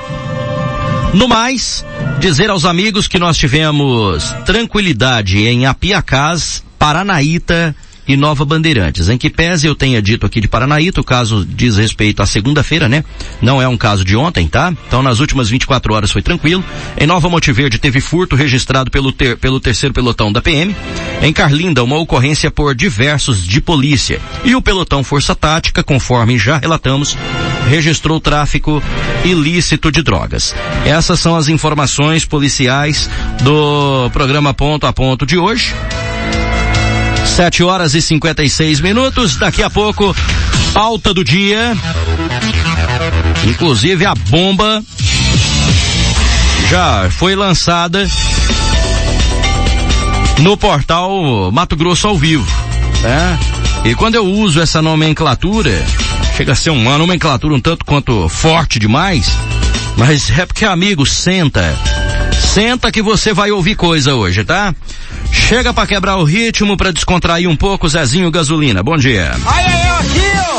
No 1.12 1.28
mais, 1.28 1.84
dizer 2.18 2.50
aos 2.50 2.64
amigos 2.64 3.08
que 3.08 3.18
nós 3.18 3.36
tivemos 3.36 4.34
tranquilidade 4.44 5.38
em 5.38 5.66
Apiacás, 5.66 6.62
Paranaíta, 6.78 7.74
e 8.06 8.16
Nova 8.16 8.44
Bandeirantes. 8.44 9.08
Em 9.08 9.18
que 9.18 9.30
pese 9.30 9.66
eu 9.66 9.74
tenha 9.74 10.00
dito 10.00 10.26
aqui 10.26 10.40
de 10.40 10.48
Paranaíta, 10.48 11.00
o 11.00 11.04
caso 11.04 11.44
diz 11.44 11.76
respeito 11.76 12.22
à 12.22 12.26
segunda-feira, 12.26 12.88
né? 12.88 13.04
Não 13.40 13.60
é 13.60 13.68
um 13.68 13.76
caso 13.76 14.04
de 14.04 14.16
ontem, 14.16 14.46
tá? 14.48 14.72
Então 14.86 15.02
nas 15.02 15.20
últimas 15.20 15.48
24 15.48 15.94
horas 15.94 16.10
foi 16.10 16.22
tranquilo. 16.22 16.64
Em 16.98 17.06
Nova 17.06 17.28
Monte 17.28 17.52
teve 17.78 18.00
furto 18.00 18.36
registrado 18.36 18.90
pelo, 18.90 19.12
ter, 19.12 19.36
pelo 19.36 19.60
terceiro 19.60 19.94
pelotão 19.94 20.32
da 20.32 20.42
PM. 20.42 20.74
Em 21.22 21.32
Carlinda, 21.32 21.82
uma 21.82 21.98
ocorrência 21.98 22.50
por 22.50 22.74
diversos 22.74 23.46
de 23.46 23.60
polícia. 23.60 24.20
E 24.44 24.54
o 24.54 24.62
pelotão 24.62 25.02
Força 25.02 25.34
Tática, 25.34 25.82
conforme 25.82 26.38
já 26.38 26.58
relatamos, 26.58 27.16
registrou 27.68 28.20
tráfico 28.20 28.82
ilícito 29.24 29.90
de 29.90 30.02
drogas. 30.02 30.54
Essas 30.84 31.18
são 31.20 31.36
as 31.36 31.48
informações 31.48 32.24
policiais 32.24 33.10
do 33.42 34.10
programa 34.10 34.54
Ponto 34.54 34.86
a 34.86 34.92
Ponto 34.92 35.26
de 35.26 35.36
hoje. 35.36 35.74
7 37.36 37.62
horas 37.62 37.94
e 37.94 38.00
56 38.00 38.80
minutos. 38.80 39.36
Daqui 39.36 39.62
a 39.62 39.68
pouco, 39.68 40.16
alta 40.74 41.12
do 41.12 41.22
dia. 41.22 41.76
Inclusive 43.46 44.06
a 44.06 44.14
bomba 44.14 44.82
já 46.70 47.10
foi 47.10 47.36
lançada 47.36 48.08
no 50.38 50.56
portal 50.56 51.52
Mato 51.52 51.76
Grosso 51.76 52.08
ao 52.08 52.16
vivo. 52.16 52.46
Né? 53.02 53.38
E 53.84 53.94
quando 53.94 54.14
eu 54.14 54.24
uso 54.24 54.58
essa 54.58 54.80
nomenclatura, 54.80 55.84
chega 56.38 56.52
a 56.52 56.56
ser 56.56 56.70
uma 56.70 56.96
nomenclatura 56.96 57.54
um 57.54 57.60
tanto 57.60 57.84
quanto 57.84 58.30
forte 58.30 58.78
demais, 58.78 59.30
mas 59.98 60.30
é 60.38 60.46
porque, 60.46 60.64
amigo, 60.64 61.04
senta. 61.04 61.76
Senta 62.56 62.90
que 62.90 63.02
você 63.02 63.34
vai 63.34 63.50
ouvir 63.50 63.74
coisa 63.74 64.14
hoje, 64.14 64.42
tá? 64.42 64.74
Chega 65.30 65.74
para 65.74 65.86
quebrar 65.86 66.16
o 66.16 66.24
ritmo, 66.24 66.74
para 66.74 66.90
descontrair 66.90 67.46
um 67.46 67.54
pouco, 67.54 67.86
Zezinho 67.86 68.30
Gasolina. 68.30 68.82
Bom 68.82 68.96
dia. 68.96 69.32
Olha 69.44 69.88
eu 69.88 69.94
aqui, 69.96 70.22
ó. 70.50 70.55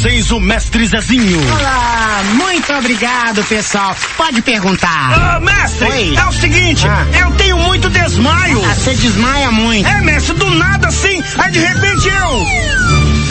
Vocês 0.00 0.30
o 0.30 0.40
mestre 0.40 0.86
Zezinho. 0.86 1.38
Olá, 1.52 2.22
muito 2.32 2.72
obrigado, 2.72 3.44
pessoal. 3.44 3.94
Pode 4.16 4.40
perguntar. 4.40 5.12
Ah, 5.12 5.40
mestre, 5.40 5.86
Oi. 5.88 6.16
é 6.16 6.24
o 6.24 6.32
seguinte, 6.32 6.86
ah. 6.88 7.06
eu 7.18 7.30
tenho 7.32 7.58
muito 7.58 7.90
desmaio. 7.90 8.62
Ah, 8.64 8.74
você 8.74 8.94
desmaia 8.94 9.50
muito. 9.50 9.86
É, 9.86 10.00
mestre, 10.00 10.34
do 10.34 10.48
nada 10.50 10.88
assim, 10.88 11.22
aí 11.36 11.50
de 11.50 11.58
repente 11.58 12.08
eu 12.08 12.89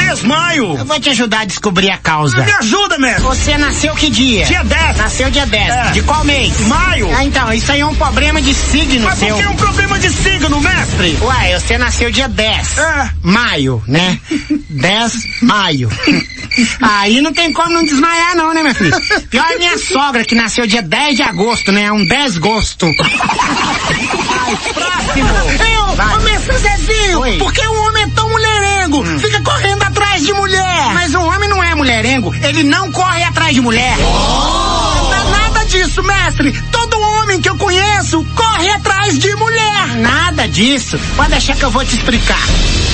desmaio. 0.10 0.78
Eu 0.78 0.86
vou 0.86 1.00
te 1.00 1.10
ajudar 1.10 1.42
a 1.42 1.46
descobrir 1.46 1.90
a 1.90 1.98
causa. 1.98 2.44
Me 2.44 2.52
ajuda, 2.52 2.98
mestre. 2.98 3.24
Você 3.24 3.58
nasceu 3.58 3.94
que 3.96 4.10
dia? 4.10 4.46
Dia 4.46 4.64
10. 4.64 4.98
Nasceu 4.98 5.30
dia 5.30 5.46
10. 5.46 5.70
É. 5.70 5.92
De 5.92 6.02
qual 6.02 6.24
mês? 6.24 6.60
Maio. 6.62 7.10
Ah, 7.16 7.24
então, 7.24 7.52
isso 7.54 7.72
aí 7.72 7.80
é 7.82 7.86
um 7.86 7.96
problema 7.96 8.42
de 8.42 8.54
signo 8.54 9.06
Mas 9.06 9.20
seu. 9.20 9.30
Mas 9.30 9.38
por 9.38 9.42
que 9.42 9.48
é 9.48 9.50
um 9.50 9.58
problema 9.58 10.00
de 10.00 10.10
signo, 10.10 10.62
mestre? 10.62 11.18
Ué, 11.22 11.60
você 11.60 11.78
nasceu 11.78 12.12
dia 12.12 12.28
10. 12.28 12.78
É. 12.78 13.10
Maio, 13.24 13.84
né? 13.88 14.20
10 14.70 15.14
maio. 15.42 15.90
Aí 16.82 17.22
não 17.22 17.32
tem 17.32 17.54
como 17.54 17.70
não 17.70 17.84
desmaiar 17.84 18.36
não, 18.36 18.54
né, 18.54 18.62
minha 18.62 18.74
filha? 18.74 19.00
Pior 19.30 19.46
é 19.52 19.58
minha 19.58 19.78
sogra, 19.78 20.26
que 20.26 20.36
nasceu 20.36 20.66
dia 20.66 20.82
10 20.82 21.18
de 21.18 21.24
agosto, 21.24 21.72
né? 21.72 21.92
Um 21.92 22.06
10 22.06 22.38
gosto. 22.38 22.86
Ai, 23.00 24.58
próximo. 24.74 25.30
Eu, 25.66 26.16
ô, 26.16 26.20
mestre 26.22 26.58
Zezinho, 26.58 27.20
Oi. 27.20 27.38
por 27.38 27.54
que 27.54 27.66
o 27.66 27.74
homem 27.84 27.99
mulherengo, 31.90 32.34
ele 32.36 32.64
não 32.64 32.92
corre 32.92 33.24
atrás 33.24 33.54
de 33.54 33.62
mulher. 33.62 33.98
Oh. 33.98 35.10
Não 35.10 35.18
é 35.18 35.24
nada 35.32 35.66
disso, 35.66 36.04
mestre. 36.04 36.52
Todo 36.72 37.00
homem 37.02 37.42
que 37.42 37.50
eu 37.50 37.58
conheço 37.58 38.24
corre 38.36 38.70
atrás 38.70 38.99
de 39.18 39.36
mulher. 39.36 39.96
Nada 39.98 40.48
disso. 40.48 41.00
Pode 41.16 41.32
deixar 41.32 41.56
que 41.56 41.64
eu 41.64 41.72
vou 41.72 41.84
te 41.84 41.96
explicar. 41.96 42.42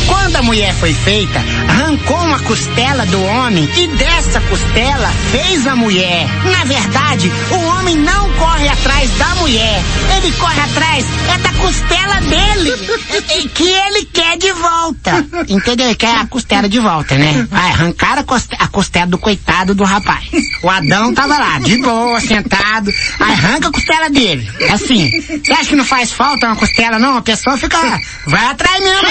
Quando 0.08 0.36
a 0.36 0.44
mulher 0.44 0.74
foi 0.76 0.94
feita, 0.94 1.40
arrancou 1.68 2.18
uma 2.18 2.40
costela 2.40 3.06
do 3.08 3.22
homem 3.24 3.68
e 3.76 3.88
dessa 3.88 4.40
costela 4.42 5.10
fez 5.32 5.66
a 5.66 5.76
mulher. 5.76 6.28
Na 6.52 6.64
verdade, 6.64 7.32
o 7.52 7.56
homem 7.56 7.96
não 7.98 8.32
corre 8.34 8.68
atrás 8.68 9.10
da 9.18 9.36
mulher. 9.36 9.82
Ele 10.18 10.32
corre 10.34 10.60
atrás 10.60 11.06
é 11.34 11.38
da 11.40 11.54
costela 11.54 12.22
dele. 12.22 13.50
que 13.54 13.64
ele 13.64 14.06
quer 14.06 14.38
de 14.38 14.52
volta. 14.54 15.26
Entendeu? 15.50 15.88
Ele 15.88 15.96
quer 15.96 16.16
a 16.16 16.28
costela 16.28 16.70
de 16.70 16.80
volta, 16.80 17.16
né? 17.16 17.48
Vai 17.50 17.72
arrancar 17.72 18.20
a 18.20 18.24
costela, 18.24 18.64
a 18.64 18.68
costela 18.68 19.08
do 19.08 19.18
coitado 19.18 19.74
do 19.74 19.84
rapaz. 19.84 20.26
O 20.62 20.70
Adão 20.70 21.14
tava 21.14 21.38
lá, 21.38 21.60
de 21.60 21.78
boa, 21.78 22.20
sentado. 22.20 22.94
Arranca 23.20 23.70
a 23.70 23.72
costela 23.72 24.10
dele. 24.10 24.48
Assim. 24.72 25.10
Você 25.22 25.52
acha 25.52 25.70
que 25.70 25.76
não 25.76 25.86
faz 25.86 26.05
falta 26.12 26.48
uma 26.48 26.56
costela, 26.56 27.00
não? 27.00 27.18
A 27.18 27.22
pessoa 27.22 27.58
fica. 27.58 27.78
Vai 28.26 28.46
atrás 28.46 28.84
mesmo. 28.84 29.08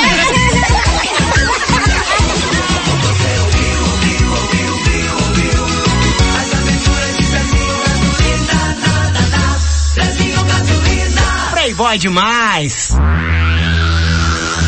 Playboy 11.53 11.99
demais. 11.99 12.91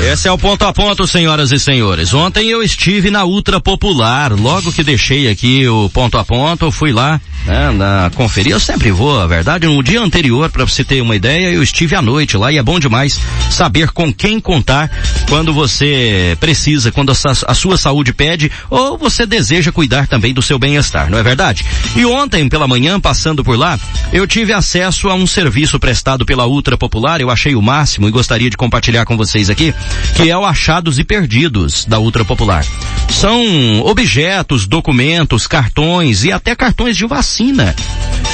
Esse 0.00 0.28
é 0.28 0.33
o 0.33 0.38
ponto 0.38 0.64
a 0.64 0.73
ponto, 0.73 1.06
senhoras 1.06 1.52
e 1.52 1.59
senhores. 1.59 2.12
Ontem 2.12 2.49
eu 2.49 2.62
estive 2.62 3.11
na 3.11 3.25
Ultra 3.25 3.61
Popular. 3.61 4.33
Logo 4.33 4.73
que 4.73 4.85
deixei 4.85 5.28
aqui 5.28 5.66
o 5.66 5.88
ponto 5.88 6.18
a 6.18 6.25
ponto, 6.25 6.71
fui 6.71 6.92
lá 6.92 7.21
né, 7.46 7.70
na 7.70 8.10
conferir. 8.14 8.52
Eu 8.52 8.60
sempre 8.60 8.90
vou, 8.90 9.20
a 9.20 9.26
verdade. 9.26 9.66
No 9.66 9.82
dia 9.82 10.00
anterior, 10.00 10.50
para 10.50 10.64
você 10.64 10.84
ter 10.84 11.00
uma 11.00 11.14
ideia, 11.14 11.52
eu 11.52 11.62
estive 11.62 11.94
à 11.94 12.02
noite 12.02 12.36
lá 12.36 12.52
e 12.52 12.58
é 12.58 12.62
bom 12.62 12.78
demais 12.78 13.20
saber 13.50 13.90
com 13.92 14.12
quem 14.12 14.40
contar 14.40 14.90
quando 15.28 15.52
você 15.52 16.36
precisa, 16.40 16.90
quando 16.90 17.12
a, 17.12 17.14
a 17.46 17.54
sua 17.54 17.78
saúde 17.78 18.12
pede 18.12 18.50
ou 18.68 18.98
você 18.98 19.24
deseja 19.24 19.72
cuidar 19.72 20.06
também 20.08 20.34
do 20.34 20.42
seu 20.42 20.58
bem-estar, 20.58 21.08
não 21.08 21.18
é 21.18 21.22
verdade? 21.22 21.64
E 21.94 22.04
ontem, 22.04 22.48
pela 22.48 22.66
manhã, 22.66 22.98
passando 22.98 23.44
por 23.44 23.56
lá, 23.56 23.78
eu 24.12 24.26
tive 24.26 24.52
acesso 24.52 25.08
a 25.08 25.14
um 25.14 25.26
serviço 25.26 25.78
prestado 25.78 26.26
pela 26.26 26.46
Ultra 26.46 26.76
Popular. 26.76 27.20
Eu 27.20 27.30
achei 27.30 27.54
o 27.54 27.62
máximo 27.62 28.08
e 28.08 28.10
gostaria 28.10 28.50
de 28.50 28.56
compartilhar 28.56 29.04
com 29.04 29.16
vocês 29.16 29.48
aqui 29.48 29.72
que 30.16 30.30
é 30.30 30.36
o 30.36 30.44
Achados 30.44 30.98
e 30.98 31.04
Perdidos 31.04 31.84
da 31.84 31.98
Ultra 31.98 32.24
Popular. 32.24 32.64
São 33.08 33.80
objetos, 33.84 34.66
documentos, 34.66 35.46
cartões 35.46 36.24
e 36.24 36.32
até 36.32 36.54
cartões 36.54 36.96
de 36.96 37.06
vacina 37.06 37.36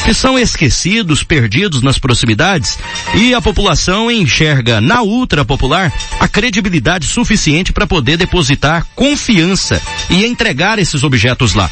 que 0.05 0.15
são 0.15 0.39
esquecidos, 0.39 1.23
perdidos 1.23 1.83
nas 1.83 1.99
proximidades 1.99 2.79
e 3.15 3.35
a 3.35 3.41
população 3.41 4.11
enxerga 4.11 4.81
na 4.81 5.03
Ultra 5.03 5.45
Popular 5.45 5.93
a 6.19 6.29
credibilidade 6.29 7.07
suficiente 7.07 7.73
para 7.73 7.87
poder 7.87 8.17
depositar 8.17 8.87
confiança 8.95 9.81
e 10.11 10.25
entregar 10.25 10.79
esses 10.79 11.03
objetos 11.05 11.55
lá. 11.55 11.71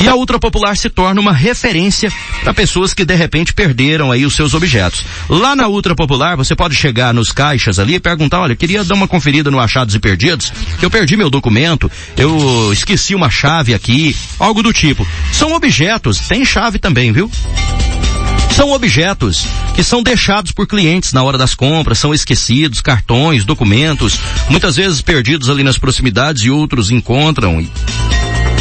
E 0.00 0.08
a 0.08 0.14
Ultra 0.14 0.38
Popular 0.38 0.76
se 0.76 0.88
torna 0.88 1.20
uma 1.20 1.32
referência 1.32 2.10
para 2.42 2.54
pessoas 2.54 2.94
que 2.94 3.04
de 3.04 3.14
repente 3.14 3.52
perderam 3.52 4.12
aí 4.12 4.24
os 4.24 4.34
seus 4.34 4.54
objetos. 4.54 5.04
Lá 5.28 5.56
na 5.56 5.66
Ultra 5.66 5.94
Popular, 5.94 6.36
você 6.36 6.54
pode 6.54 6.74
chegar 6.74 7.12
nos 7.12 7.32
caixas 7.32 7.78
ali 7.78 7.94
e 7.94 8.00
perguntar, 8.00 8.40
olha, 8.40 8.54
queria 8.54 8.84
dar 8.84 8.94
uma 8.94 9.08
conferida 9.08 9.50
no 9.50 9.58
achados 9.58 9.94
e 9.94 9.98
perdidos, 9.98 10.52
eu 10.80 10.90
perdi 10.90 11.16
meu 11.16 11.28
documento, 11.28 11.90
eu 12.16 12.72
esqueci 12.72 13.14
uma 13.14 13.28
chave 13.28 13.74
aqui, 13.74 14.16
algo 14.38 14.62
do 14.62 14.72
tipo. 14.72 15.06
São 15.32 15.52
objetos, 15.52 16.20
tem 16.20 16.44
chave 16.44 16.78
também, 16.78 17.12
viu? 17.12 17.30
São 18.58 18.72
objetos 18.72 19.46
que 19.76 19.84
são 19.84 20.02
deixados 20.02 20.50
por 20.50 20.66
clientes 20.66 21.12
na 21.12 21.22
hora 21.22 21.38
das 21.38 21.54
compras, 21.54 21.98
são 21.98 22.12
esquecidos, 22.12 22.80
cartões, 22.80 23.44
documentos, 23.44 24.18
muitas 24.50 24.74
vezes 24.74 25.00
perdidos 25.00 25.48
ali 25.48 25.62
nas 25.62 25.78
proximidades 25.78 26.42
e 26.42 26.50
outros 26.50 26.90
encontram 26.90 27.60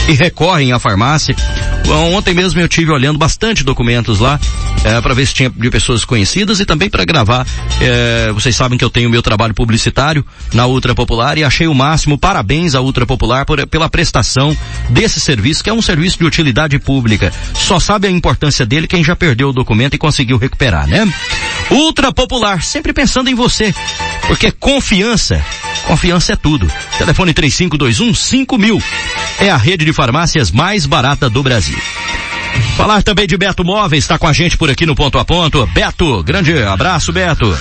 e 0.07 0.13
recorrem 0.13 0.71
à 0.71 0.79
farmácia. 0.79 1.35
Ontem 1.89 2.33
mesmo 2.33 2.59
eu 2.59 2.67
tive 2.67 2.91
olhando 2.91 3.17
bastante 3.17 3.63
documentos 3.63 4.19
lá 4.19 4.39
é, 4.83 4.99
para 5.01 5.13
ver 5.13 5.25
se 5.25 5.33
tinha 5.33 5.49
de 5.49 5.69
pessoas 5.69 6.03
conhecidas 6.03 6.59
e 6.59 6.65
também 6.65 6.89
para 6.89 7.05
gravar. 7.05 7.45
É, 7.79 8.31
vocês 8.33 8.55
sabem 8.55 8.77
que 8.77 8.83
eu 8.83 8.89
tenho 8.89 9.09
meu 9.09 9.21
trabalho 9.21 9.53
publicitário 9.53 10.25
na 10.53 10.65
Ultra 10.65 10.93
Popular 10.93 11.37
e 11.37 11.43
achei 11.43 11.67
o 11.67 11.73
máximo. 11.73 12.17
Parabéns 12.17 12.75
à 12.75 12.81
Ultra 12.81 13.05
Popular 13.05 13.45
por, 13.45 13.65
pela 13.67 13.89
prestação 13.89 14.55
desse 14.89 15.19
serviço, 15.19 15.63
que 15.63 15.69
é 15.69 15.73
um 15.73 15.81
serviço 15.81 16.19
de 16.19 16.25
utilidade 16.25 16.77
pública. 16.79 17.33
Só 17.53 17.79
sabe 17.79 18.07
a 18.07 18.11
importância 18.11 18.65
dele 18.65 18.87
quem 18.87 19.03
já 19.03 19.15
perdeu 19.15 19.49
o 19.49 19.53
documento 19.53 19.93
e 19.93 19.97
conseguiu 19.97 20.37
recuperar, 20.37 20.87
né? 20.87 21.11
Ultra 21.71 22.11
Popular, 22.11 22.63
sempre 22.63 22.93
pensando 22.93 23.29
em 23.29 23.35
você, 23.35 23.73
porque 24.27 24.51
confiança, 24.51 25.43
confiança 25.85 26.33
é 26.33 26.35
tudo. 26.35 26.71
Telefone 26.97 27.33
3521 27.33 28.13
5000 28.13 28.83
é 29.39 29.49
a 29.49 29.57
rede 29.57 29.85
de 29.85 29.93
farmácias 29.93 30.51
mais 30.51 30.85
barata 30.85 31.29
do 31.29 31.43
Brasil. 31.43 31.76
Falar 32.77 33.01
também 33.01 33.25
de 33.25 33.35
Beto 33.35 33.63
Móveis, 33.63 34.03
está 34.03 34.19
com 34.19 34.27
a 34.27 34.33
gente 34.33 34.55
por 34.55 34.69
aqui 34.69 34.85
no 34.85 34.93
Ponto 34.93 35.17
a 35.17 35.25
Ponto. 35.25 35.65
Beto, 35.73 36.21
grande 36.23 36.61
abraço, 36.61 37.11
Beto. 37.11 37.57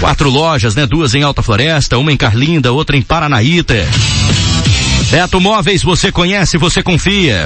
Quatro 0.00 0.30
lojas, 0.30 0.74
né? 0.74 0.86
Duas 0.86 1.14
em 1.14 1.22
Alta 1.22 1.42
Floresta, 1.42 1.98
uma 1.98 2.10
em 2.10 2.16
Carlinda, 2.16 2.72
outra 2.72 2.96
em 2.96 3.02
Paranaíta. 3.02 3.86
Beto 5.10 5.40
Móveis, 5.40 5.82
você 5.82 6.10
conhece, 6.10 6.56
você 6.56 6.82
confia. 6.82 7.44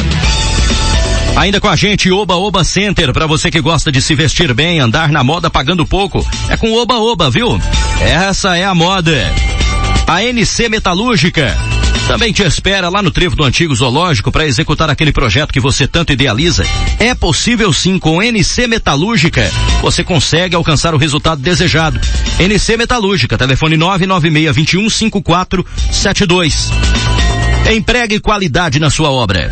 Ainda 1.36 1.60
com 1.60 1.68
a 1.68 1.76
gente, 1.76 2.10
Oba 2.10 2.36
Oba 2.36 2.64
Center, 2.64 3.12
para 3.12 3.26
você 3.26 3.50
que 3.50 3.60
gosta 3.60 3.92
de 3.92 4.00
se 4.00 4.14
vestir 4.14 4.54
bem, 4.54 4.80
andar 4.80 5.10
na 5.10 5.22
moda 5.22 5.50
pagando 5.50 5.84
pouco. 5.84 6.26
É 6.48 6.56
com 6.56 6.72
Oba 6.72 6.96
Oba, 6.96 7.28
viu? 7.28 7.60
Essa 8.00 8.56
é 8.56 8.64
a 8.64 8.74
moda. 8.74 9.12
A 10.06 10.22
NC 10.22 10.68
Metalúrgica 10.68 11.54
também 12.06 12.32
te 12.32 12.42
espera 12.42 12.88
lá 12.88 13.02
no 13.02 13.10
trevo 13.10 13.34
do 13.34 13.42
antigo 13.42 13.74
zoológico 13.74 14.30
para 14.30 14.46
executar 14.46 14.88
aquele 14.88 15.12
projeto 15.12 15.52
que 15.52 15.58
você 15.58 15.88
tanto 15.88 16.12
idealiza. 16.12 16.64
É 16.98 17.14
possível 17.14 17.72
sim 17.72 17.98
com 17.98 18.22
NC 18.22 18.68
Metalúrgica. 18.68 19.50
Você 19.82 20.04
consegue 20.04 20.54
alcançar 20.54 20.94
o 20.94 20.98
resultado 20.98 21.42
desejado. 21.42 22.00
NC 22.38 22.76
Metalúrgica, 22.76 23.36
telefone 23.36 23.76
996 23.76 24.92
5472. 24.92 26.70
Empregue 27.70 28.20
qualidade 28.20 28.78
na 28.78 28.90
sua 28.90 29.10
obra. 29.10 29.50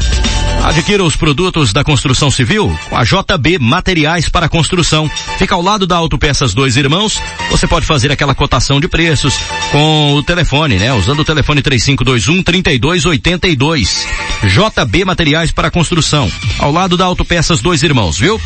Adquira 0.62 1.02
os 1.04 1.16
produtos 1.16 1.72
da 1.72 1.84
construção 1.84 2.30
civil 2.30 2.74
com 2.88 2.96
a 2.96 3.02
JB 3.04 3.58
Materiais 3.58 4.28
para 4.28 4.48
Construção. 4.48 5.10
Fica 5.36 5.54
ao 5.54 5.60
lado 5.60 5.86
da 5.86 5.96
Autopeças 5.96 6.54
Dois 6.54 6.76
Irmãos. 6.76 7.20
Você 7.50 7.66
pode 7.66 7.84
fazer 7.84 8.10
aquela 8.10 8.34
cotação 8.34 8.80
de 8.80 8.88
preços 8.88 9.34
com 9.70 10.14
o 10.14 10.22
telefone, 10.22 10.76
né? 10.78 10.92
Usando 10.94 11.20
o 11.20 11.24
telefone 11.24 11.60
3521 11.60 12.42
3282. 12.42 14.06
JB 14.44 15.04
Materiais 15.04 15.50
para 15.50 15.70
Construção. 15.70 16.30
Ao 16.58 16.72
lado 16.72 16.96
da 16.96 17.04
Autopeças 17.04 17.60
Dois 17.60 17.82
Irmãos, 17.82 18.18
viu? 18.18 18.40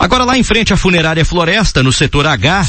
Agora 0.00 0.24
lá 0.24 0.36
em 0.36 0.42
frente 0.42 0.72
à 0.72 0.76
Funerária 0.76 1.24
Floresta, 1.24 1.82
no 1.82 1.92
setor 1.92 2.26
H, 2.26 2.66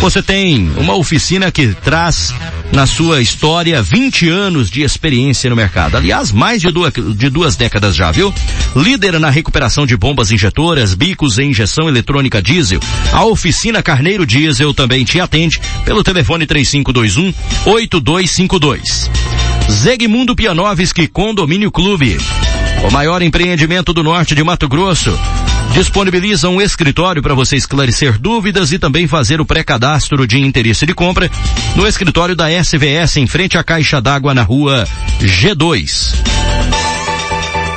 você 0.00 0.22
tem 0.22 0.70
uma 0.76 0.94
oficina 0.94 1.50
que 1.50 1.68
traz 1.82 2.34
na 2.72 2.86
sua 2.86 3.20
história 3.20 3.82
20 3.82 4.28
anos 4.28 4.70
de 4.70 4.82
experiência 4.82 5.48
no 5.48 5.56
mercado. 5.56 5.96
Aliás, 5.96 6.30
mais 6.30 6.60
de 6.60 6.70
duas, 6.70 6.92
de 6.92 7.30
duas 7.30 7.56
décadas 7.56 7.94
já, 7.94 8.10
viu? 8.10 8.32
Líder 8.74 9.18
na 9.18 9.30
recuperação 9.30 9.86
de 9.86 9.96
bombas 9.96 10.30
injetoras, 10.30 10.94
bicos 10.94 11.38
e 11.38 11.44
injeção 11.44 11.88
eletrônica 11.88 12.42
diesel. 12.42 12.80
A 13.12 13.24
oficina 13.24 13.82
Carneiro 13.82 14.26
Diesel 14.26 14.74
também 14.74 15.04
te 15.04 15.20
atende 15.20 15.60
pelo 15.84 16.02
telefone 16.02 16.46
3521 16.46 17.32
8252. 17.64 19.10
Zegmundo 19.70 20.36
Pianovski 20.36 21.08
Condomínio 21.08 21.70
Clube. 21.70 22.18
O 22.86 22.92
maior 22.92 23.22
empreendimento 23.22 23.92
do 23.92 24.02
norte 24.02 24.34
de 24.34 24.44
Mato 24.44 24.68
Grosso 24.68 25.18
disponibiliza 25.72 26.48
um 26.48 26.60
escritório 26.60 27.22
para 27.22 27.34
você 27.34 27.56
esclarecer 27.56 28.18
dúvidas 28.18 28.72
e 28.72 28.78
também 28.78 29.06
fazer 29.06 29.40
o 29.40 29.46
pré-cadastro 29.46 30.26
de 30.26 30.38
interesse 30.38 30.86
de 30.86 30.94
compra 30.94 31.30
no 31.74 31.86
escritório 31.86 32.34
da 32.34 32.50
SVS 32.50 33.16
em 33.16 33.26
frente 33.26 33.58
à 33.58 33.64
Caixa 33.64 34.00
d'Água 34.00 34.34
na 34.34 34.42
rua 34.42 34.86
G2. 35.20 36.14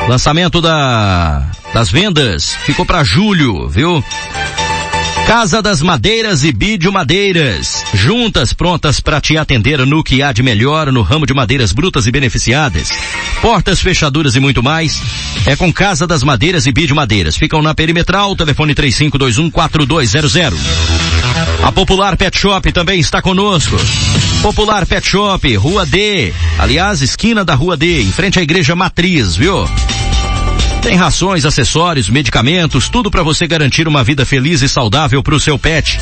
Lançamento 0.07 0.61
da 0.61 1.45
das 1.73 1.91
vendas 1.91 2.55
ficou 2.65 2.85
para 2.85 3.03
julho, 3.03 3.67
viu? 3.67 4.03
Casa 5.29 5.61
das 5.61 5.79
Madeiras 5.79 6.43
e 6.43 6.51
Bídio 6.51 6.91
Madeiras, 6.91 7.85
juntas 7.93 8.51
prontas 8.51 8.99
para 8.99 9.21
te 9.21 9.37
atender 9.37 9.85
no 9.85 10.03
que 10.03 10.23
há 10.23 10.31
de 10.31 10.41
melhor 10.41 10.91
no 10.91 11.03
ramo 11.03 11.27
de 11.27 11.35
madeiras 11.35 11.71
brutas 11.71 12.07
e 12.07 12.11
beneficiadas. 12.11 12.89
Portas, 13.39 13.79
fechaduras 13.79 14.35
e 14.35 14.39
muito 14.39 14.63
mais. 14.63 14.99
É 15.45 15.55
com 15.55 15.71
Casa 15.71 16.07
das 16.07 16.23
Madeiras 16.23 16.65
e 16.65 16.71
Bídio 16.71 16.95
Madeiras. 16.95 17.37
Ficam 17.37 17.61
na 17.61 17.75
Perimetral, 17.75 18.35
telefone 18.35 18.73
35214200. 18.73 20.55
A 21.61 21.71
Popular 21.71 22.17
Pet 22.17 22.35
Shop 22.35 22.71
também 22.71 22.99
está 22.99 23.21
conosco. 23.21 23.77
Popular 24.41 24.83
Pet 24.87 25.07
Shop, 25.07 25.55
Rua 25.57 25.85
D. 25.85 26.33
Aliás, 26.57 27.03
esquina 27.03 27.45
da 27.45 27.53
Rua 27.53 27.77
D, 27.77 28.01
em 28.01 28.11
frente 28.11 28.39
à 28.39 28.41
Igreja 28.41 28.75
Matriz, 28.75 29.35
viu? 29.35 29.69
Tem 30.81 30.95
rações, 30.95 31.45
acessórios, 31.45 32.09
medicamentos, 32.09 32.89
tudo 32.89 33.11
para 33.11 33.21
você 33.21 33.45
garantir 33.45 33.87
uma 33.87 34.03
vida 34.03 34.25
feliz 34.25 34.61
e 34.61 34.69
saudável 34.69 35.21
para 35.21 35.35
o 35.35 35.39
seu 35.39 35.59
pet. 35.59 35.99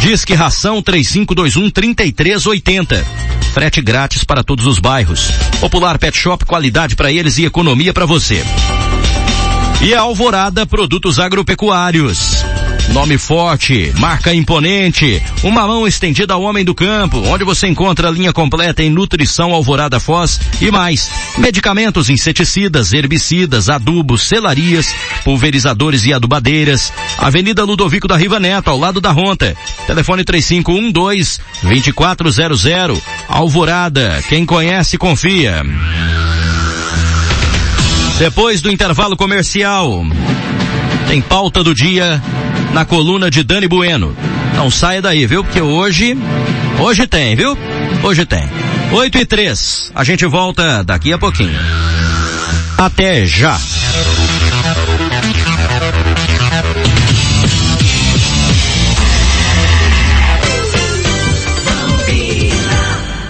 Diz 0.00 0.24
que 0.24 0.34
ração 0.34 0.82
3521 0.82 1.70
3380. 1.70 3.04
Frete 3.52 3.80
grátis 3.80 4.24
para 4.24 4.42
todos 4.42 4.66
os 4.66 4.78
bairros. 4.78 5.30
Popular 5.60 5.98
Pet 5.98 6.16
Shop, 6.16 6.44
qualidade 6.44 6.96
para 6.96 7.12
eles 7.12 7.38
e 7.38 7.44
economia 7.44 7.92
para 7.92 8.06
você. 8.06 8.44
E 9.80 9.94
a 9.94 10.00
Alvorada 10.00 10.66
Produtos 10.66 11.18
Agropecuários. 11.18 12.43
Nome 12.94 13.18
forte, 13.18 13.92
marca 13.98 14.32
imponente, 14.32 15.20
uma 15.42 15.66
mão 15.66 15.84
estendida 15.84 16.32
ao 16.32 16.42
homem 16.42 16.64
do 16.64 16.76
campo, 16.76 17.18
onde 17.26 17.42
você 17.42 17.66
encontra 17.66 18.06
a 18.06 18.10
linha 18.10 18.32
completa 18.32 18.84
em 18.84 18.88
nutrição 18.88 19.52
Alvorada 19.52 19.98
Foz 19.98 20.40
e 20.60 20.70
mais. 20.70 21.10
Medicamentos, 21.36 22.08
inseticidas, 22.08 22.92
herbicidas, 22.92 23.68
adubos, 23.68 24.22
selarias, 24.22 24.94
pulverizadores 25.24 26.06
e 26.06 26.12
adubadeiras. 26.12 26.92
Avenida 27.18 27.64
Ludovico 27.64 28.06
da 28.06 28.16
Riva 28.16 28.38
Neto, 28.38 28.70
ao 28.70 28.78
lado 28.78 29.00
da 29.00 29.10
Ronta. 29.10 29.56
Telefone 29.88 30.22
3512 30.22 31.40
2400. 31.64 33.02
Alvorada, 33.28 34.22
quem 34.28 34.46
conhece 34.46 34.96
confia. 34.96 35.64
Depois 38.20 38.62
do 38.62 38.70
intervalo 38.70 39.16
comercial, 39.16 40.06
tem 41.08 41.20
pauta 41.20 41.64
do 41.64 41.74
dia 41.74 42.22
na 42.74 42.84
coluna 42.84 43.30
de 43.30 43.44
Dani 43.44 43.68
Bueno. 43.68 44.14
Não 44.56 44.68
saia 44.68 45.00
daí, 45.00 45.24
viu? 45.26 45.44
Porque 45.44 45.60
hoje, 45.60 46.16
hoje 46.80 47.06
tem, 47.06 47.36
viu? 47.36 47.56
Hoje 48.02 48.26
tem. 48.26 48.42
8 48.90 49.18
e 49.18 49.24
3. 49.24 49.92
A 49.94 50.02
gente 50.02 50.26
volta 50.26 50.82
daqui 50.82 51.12
a 51.12 51.18
pouquinho. 51.18 51.56
Até 52.76 53.26
já. 53.26 53.56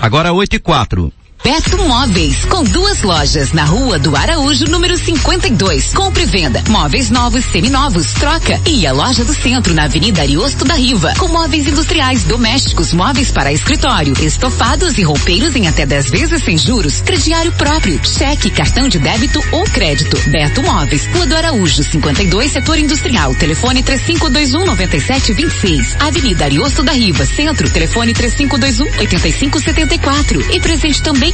Agora 0.00 0.32
8 0.32 0.56
e 0.56 0.58
4. 0.58 1.12
Beto 1.44 1.76
Móveis, 1.76 2.46
com 2.46 2.64
duas 2.64 3.02
lojas 3.02 3.52
na 3.52 3.66
rua 3.66 3.98
do 3.98 4.16
Araújo, 4.16 4.64
número 4.64 4.96
52. 4.96 5.92
Compre 5.92 6.22
e 6.22 6.26
venda, 6.26 6.64
móveis 6.70 7.10
novos, 7.10 7.44
seminovos, 7.44 8.14
troca. 8.14 8.58
E 8.66 8.86
a 8.86 8.92
loja 8.92 9.26
do 9.26 9.34
centro, 9.34 9.74
na 9.74 9.84
Avenida 9.84 10.22
Ariosto 10.22 10.64
da 10.64 10.74
Riva, 10.74 11.12
com 11.18 11.28
móveis 11.28 11.68
industriais, 11.68 12.24
domésticos, 12.24 12.94
móveis 12.94 13.30
para 13.30 13.52
escritório, 13.52 14.14
estofados 14.22 14.96
e 14.96 15.02
roupeiros 15.02 15.54
em 15.54 15.68
até 15.68 15.84
10 15.84 16.10
vezes 16.10 16.42
sem 16.42 16.56
juros, 16.56 17.02
crediário 17.02 17.52
próprio, 17.52 18.00
cheque, 18.02 18.48
cartão 18.48 18.88
de 18.88 18.98
débito 18.98 19.38
ou 19.52 19.64
crédito. 19.64 20.16
Beto 20.30 20.62
Móveis, 20.62 21.04
Rua 21.12 21.26
do 21.26 21.36
Araújo, 21.36 21.82
52, 21.82 22.52
setor 22.52 22.78
industrial, 22.78 23.34
telefone 23.34 23.82
3521 23.82 24.64
9726. 24.64 25.96
Avenida 26.00 26.46
Ariosto 26.46 26.82
da 26.82 26.92
Riva, 26.92 27.26
centro, 27.26 27.68
telefone 27.68 28.14
3521 28.14 28.98
8574. 28.98 30.54
E 30.54 30.58
presente 30.58 31.02
também 31.02 31.33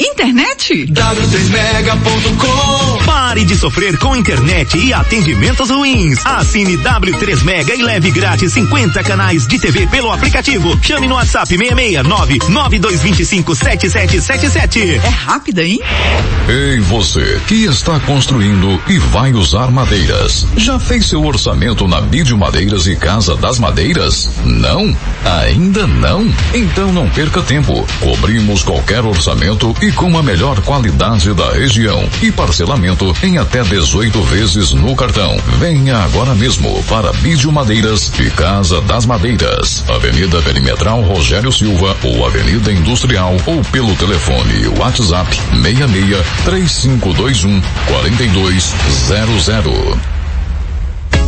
Internet? 0.00 0.86
W3mega.com 0.86 3.04
Pare 3.04 3.44
de 3.44 3.54
sofrer 3.54 3.98
com 3.98 4.16
internet 4.16 4.78
e 4.78 4.94
atendimentos 4.94 5.68
ruins. 5.68 6.18
Assine 6.24 6.78
W3 6.78 7.42
Mega 7.44 7.74
e 7.74 7.82
leve 7.82 8.10
grátis 8.10 8.54
50 8.54 9.02
canais 9.04 9.46
de 9.46 9.58
TV 9.58 9.86
pelo 9.88 10.10
aplicativo. 10.10 10.78
Chame 10.82 11.06
no 11.06 11.16
WhatsApp 11.16 11.46
669 11.46 12.38
9225 12.48 13.54
7777. 13.54 15.00
É 15.04 15.08
rápida, 15.08 15.62
hein? 15.62 15.78
Ei 16.48 16.80
você, 16.80 17.38
que 17.46 17.64
está 17.64 18.00
construindo 18.00 18.80
e 18.88 18.98
vai 18.98 19.32
usar 19.34 19.70
madeiras. 19.70 20.46
Já 20.56 20.78
fez 20.78 21.04
seu 21.06 21.22
orçamento 21.24 21.86
na 21.86 22.00
Bídio 22.00 22.38
Madeiras 22.38 22.86
e 22.86 22.96
Casa 22.96 23.36
das 23.36 23.58
Madeiras? 23.58 24.30
Não? 24.44 24.96
Ainda 25.42 25.86
não? 25.86 26.26
Então 26.54 26.90
não 26.92 27.08
perca 27.10 27.42
tempo. 27.42 27.86
Cobrimos 28.00 28.62
qualquer 28.62 29.04
orçamento 29.04 29.74
e 29.82 29.89
com 29.92 30.16
a 30.16 30.22
melhor 30.22 30.60
qualidade 30.62 31.32
da 31.34 31.52
região 31.52 32.08
e 32.22 32.30
parcelamento 32.30 33.12
em 33.22 33.38
até 33.38 33.62
18 33.62 34.22
vezes 34.22 34.72
no 34.72 34.94
cartão. 34.94 35.36
Venha 35.58 35.98
agora 35.98 36.34
mesmo 36.34 36.82
para 36.84 37.12
Bídio 37.14 37.50
Madeiras 37.50 38.12
e 38.18 38.30
Casa 38.30 38.80
das 38.82 39.06
Madeiras, 39.06 39.84
Avenida 39.88 40.40
Perimetral 40.42 41.00
Rogério 41.02 41.52
Silva 41.52 41.96
ou 42.04 42.26
Avenida 42.26 42.72
Industrial 42.72 43.36
ou 43.46 43.62
pelo 43.64 43.94
telefone 43.96 44.68
WhatsApp 44.78 45.34
66 45.62 46.26
3521 46.44 47.60
4200. 47.86 50.19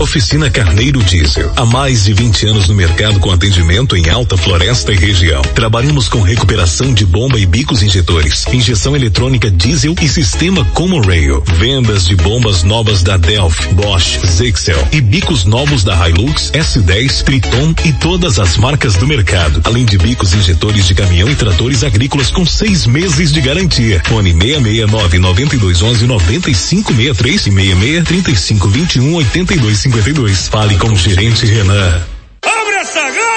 Oficina 0.03 0.51
Carneiro 0.51 1.01
Diesel. 1.05 1.53
Há 1.55 1.65
mais 1.65 2.05
de 2.05 2.13
20 2.13 2.47
anos 2.49 2.69
no 2.69 2.75
mercado 2.75 3.21
com 3.21 3.31
atendimento 3.31 3.97
em 3.97 4.11
Alta 4.11 4.37
Floresta 4.37 4.93
e 4.93 4.97
região. 4.97 5.41
Trabalhamos 5.55 6.09
com 6.09 6.21
recuperação 6.21 6.93
de 6.93 7.07
bomba 7.07 7.39
e 7.39 7.47
bicos 7.47 7.85
injetores, 7.85 8.45
injeção 8.53 8.97
eletrônica 8.97 9.49
diesel 9.49 9.95
e 10.03 10.09
sistema 10.09 10.65
Common 10.75 11.03
Rail. 11.03 11.41
Vendas 11.57 12.05
de 12.05 12.17
bombas 12.17 12.65
novas 12.65 13.05
da 13.05 13.17
Delphi, 13.17 13.69
Bosch, 13.75 14.19
Zexel 14.27 14.89
e 14.91 15.01
bicos 15.01 15.45
novos 15.45 15.85
da 15.85 16.09
Hilux, 16.09 16.51
S10, 16.51 17.23
Triton 17.23 17.73
e 17.85 17.93
todas 17.93 18.41
as 18.41 18.57
marcas 18.57 18.97
do 18.97 19.07
mercado. 19.07 19.61
Além 19.63 19.85
de 19.85 19.99
bicos 19.99 20.35
injetores 20.35 20.89
de 20.89 20.97
caminhão 20.97 21.31
e 21.31 21.37
tratores 21.37 21.85
agrícolas 21.85 22.33
com 22.33 22.45
seis 22.45 22.87
meses 22.87 23.33
de 23.33 23.41
garantia. 23.41 24.03
Fone 24.05 24.33
669 24.33 25.19
9211 25.21 26.07
9563 26.09 27.47
e 27.47 27.53
66 27.53 28.05
3521 28.05 29.15
82 29.15 29.92
52. 29.93 30.49
Fale 30.49 30.79
com 30.79 30.89
o 30.89 30.97
gerente 30.97 31.45
Renan. 31.45 32.03
Abre 32.43 32.75
essa 32.77 33.03
gaita, 33.03 33.32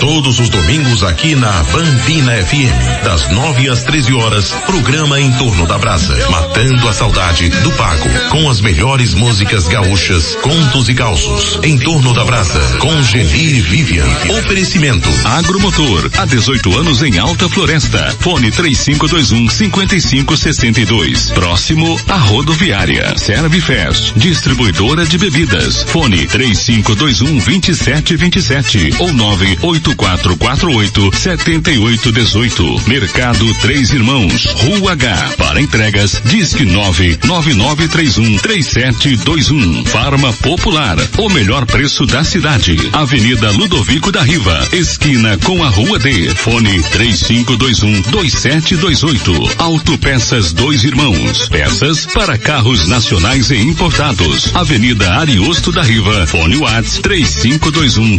Todos 0.00 0.38
os 0.38 0.50
domingos 0.50 1.02
aqui 1.02 1.34
na 1.34 1.50
Bambina 1.62 2.32
FM, 2.44 3.02
das 3.02 3.26
9 3.30 3.70
às 3.70 3.82
13 3.82 4.12
horas, 4.12 4.52
programa 4.66 5.18
em 5.18 5.32
torno 5.32 5.66
da 5.66 5.78
brasa, 5.78 6.14
matando 6.28 6.86
a 6.86 6.92
saudade 6.92 7.48
do 7.48 7.70
Paco, 7.72 8.06
com 8.28 8.50
as 8.50 8.60
melhores 8.60 9.14
músicas 9.14 9.66
gaúchas, 9.66 10.34
contos 10.42 10.90
e 10.90 10.94
causos. 10.94 11.58
Em 11.62 11.78
torno 11.78 12.12
da 12.12 12.22
brasa, 12.22 12.60
com 12.80 13.02
Geni 13.02 13.56
e 13.56 13.60
Vivian. 13.62 14.04
Oferecimento. 14.38 15.08
Agromotor, 15.24 16.10
há 16.18 16.26
18 16.26 16.78
anos 16.78 17.02
em 17.02 17.18
Alta 17.18 17.48
Floresta. 17.48 18.14
Fone 18.20 18.50
3521 18.50 19.48
5562. 19.48 21.30
Próximo 21.30 21.98
à 22.08 22.16
rodoviária. 22.16 23.16
Servifest, 23.16 24.12
distribuidora 24.16 25.06
de 25.06 25.16
bebidas. 25.16 25.82
Fone 25.84 26.26
3521 26.26 27.38
2727 27.38 28.97
ou 28.98 29.12
98448 29.12 31.10
7818. 31.14 32.82
Mercado 32.88 33.54
Três 33.54 33.92
Irmãos, 33.92 34.46
Rua 34.46 34.92
H. 34.92 35.34
Para 35.36 35.60
entregas, 35.60 36.20
disque 36.24 36.64
99931 36.64 38.38
3721. 38.38 39.84
Farma 39.86 40.32
Popular, 40.32 40.96
o 41.18 41.28
melhor 41.28 41.66
preço 41.66 42.06
da 42.06 42.24
cidade. 42.24 42.76
Avenida 42.92 43.50
Ludovico 43.50 44.10
da 44.10 44.22
Riva, 44.22 44.68
esquina 44.72 45.36
com 45.38 45.62
a 45.62 45.68
Rua 45.68 45.98
D. 45.98 46.34
Fone 46.34 46.82
3521 46.82 48.02
2728. 48.10 49.56
Autopeças 49.58 50.52
Dois 50.52 50.84
Irmãos. 50.84 51.48
Peças 51.48 52.06
para 52.06 52.38
carros 52.38 52.86
nacionais 52.86 53.50
e 53.50 53.56
importados. 53.56 54.54
Avenida 54.54 55.14
Ariosto 55.14 55.70
da 55.72 55.82
Riva. 55.82 56.26
Fone 56.26 56.56
Whats 56.56 56.98
3521 56.98 58.18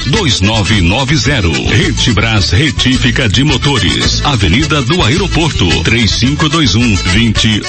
2990. 0.70 1.76
Retibras 1.76 2.52
Retífica 2.52 3.28
de 3.28 3.44
Motores. 3.44 4.22
Avenida 4.24 4.84
do 4.84 5.04
Aeroporto 5.04 5.68
3521 5.84 6.96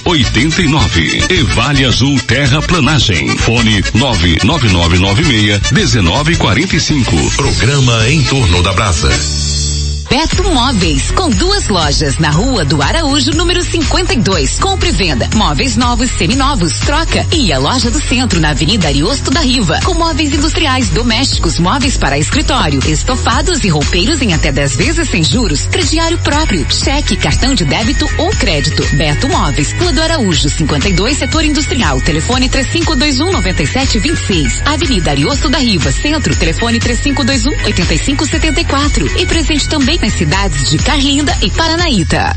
2089. 0.04 1.24
E 1.30 1.42
Vale 1.54 1.86
Azul 1.86 2.20
Terraplanagem. 2.20 3.38
Fone 3.38 3.82
99996 3.94 5.72
1945. 5.72 7.30
Programa 7.36 8.08
em 8.10 8.22
torno 8.24 8.62
da 8.62 8.74
brasa. 8.74 9.69
Beto 10.10 10.42
Móveis, 10.50 11.12
com 11.12 11.30
duas 11.30 11.68
lojas 11.68 12.18
na 12.18 12.30
rua 12.30 12.64
do 12.64 12.82
Araújo, 12.82 13.30
número 13.30 13.62
52. 13.62 14.58
Compre 14.58 14.88
e 14.88 14.92
venda, 14.92 15.30
móveis 15.36 15.76
novos, 15.76 16.10
seminovos, 16.10 16.80
troca. 16.80 17.24
E 17.32 17.52
a 17.52 17.60
loja 17.60 17.92
do 17.92 18.00
centro, 18.00 18.40
na 18.40 18.50
Avenida 18.50 18.88
Ariosto 18.88 19.30
da 19.30 19.38
Riva, 19.38 19.78
com 19.84 19.94
móveis 19.94 20.34
industriais, 20.34 20.88
domésticos, 20.88 21.60
móveis 21.60 21.96
para 21.96 22.18
escritório, 22.18 22.80
estofados 22.88 23.62
e 23.62 23.68
roupeiros 23.68 24.20
em 24.20 24.34
até 24.34 24.50
10 24.50 24.76
vezes 24.76 25.08
sem 25.08 25.22
juros, 25.22 25.68
crediário 25.68 26.18
próprio, 26.18 26.66
cheque, 26.68 27.16
cartão 27.16 27.54
de 27.54 27.64
débito 27.64 28.04
ou 28.18 28.30
crédito. 28.30 28.84
Beto 28.96 29.28
Móveis, 29.28 29.72
Rua 29.74 29.92
do 29.92 30.02
Araújo, 30.02 30.48
52, 30.48 31.18
setor 31.18 31.44
industrial, 31.44 32.00
telefone 32.00 32.48
3521 32.48 33.30
9726. 33.30 34.62
Avenida 34.64 35.12
Ariosto 35.12 35.48
da 35.48 35.58
Riva, 35.58 35.92
centro, 35.92 36.34
telefone 36.34 36.80
3521 36.80 37.64
8574. 37.64 39.20
E 39.20 39.24
presente 39.24 39.68
também 39.68 39.99
nas 40.00 40.12
cidades 40.14 40.70
de 40.70 40.78
Carlinda 40.78 41.36
e 41.42 41.50
Paranaíta. 41.50 42.36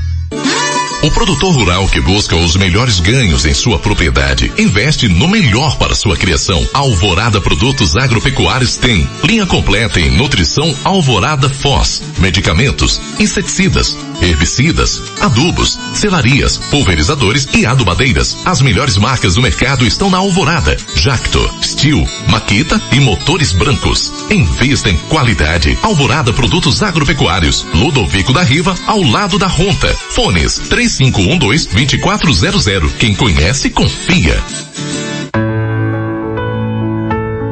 O 1.04 1.12
produtor 1.12 1.54
rural 1.54 1.86
que 1.89 1.99
busca 1.99 2.34
os 2.34 2.56
melhores 2.56 3.02
ganhos 3.02 3.45
em 3.45 3.54
sua 3.54 3.78
propriedade 3.78 4.49
investe 4.58 5.10
no 5.10 5.28
melhor 5.28 5.76
para 5.78 5.93
sua 5.93 6.15
criação. 6.15 6.65
Alvorada 6.73 7.41
Produtos 7.41 7.97
Agropecuários 7.97 8.78
tem 8.78 9.08
linha 9.21 9.45
completa 9.45 9.99
em 9.99 10.10
nutrição 10.10 10.73
Alvorada 10.82 11.49
Foz, 11.49 12.02
medicamentos, 12.19 13.02
inseticidas, 13.19 13.97
herbicidas, 14.23 15.01
adubos, 15.21 15.79
selarias, 15.93 16.57
pulverizadores 16.57 17.47
e 17.53 17.65
adubadeiras. 17.65 18.36
As 18.45 18.62
melhores 18.62 18.97
marcas 18.97 19.36
do 19.36 19.41
mercado 19.41 19.86
estão 19.86 20.09
na 20.09 20.17
Alvorada, 20.17 20.75
Jacto, 20.95 21.49
Steel, 21.62 22.07
Maquita 22.29 22.81
e 22.91 22.99
motores 22.99 23.51
brancos. 23.51 24.12
Invista 24.29 24.89
em 24.89 24.97
qualidade. 25.09 25.77
Alvorada 25.81 26.31
Produtos 26.33 26.81
Agropecuários, 26.81 27.65
Ludovico 27.73 28.33
da 28.33 28.43
Riva, 28.43 28.75
ao 28.88 29.03
lado 29.03 29.38
da 29.38 29.47
Ronta. 29.47 29.93
Fones 30.09 30.59
3512-2400. 30.69 32.91
Quem 32.97 33.13
conhece, 33.15 33.69
confia. 33.69 34.41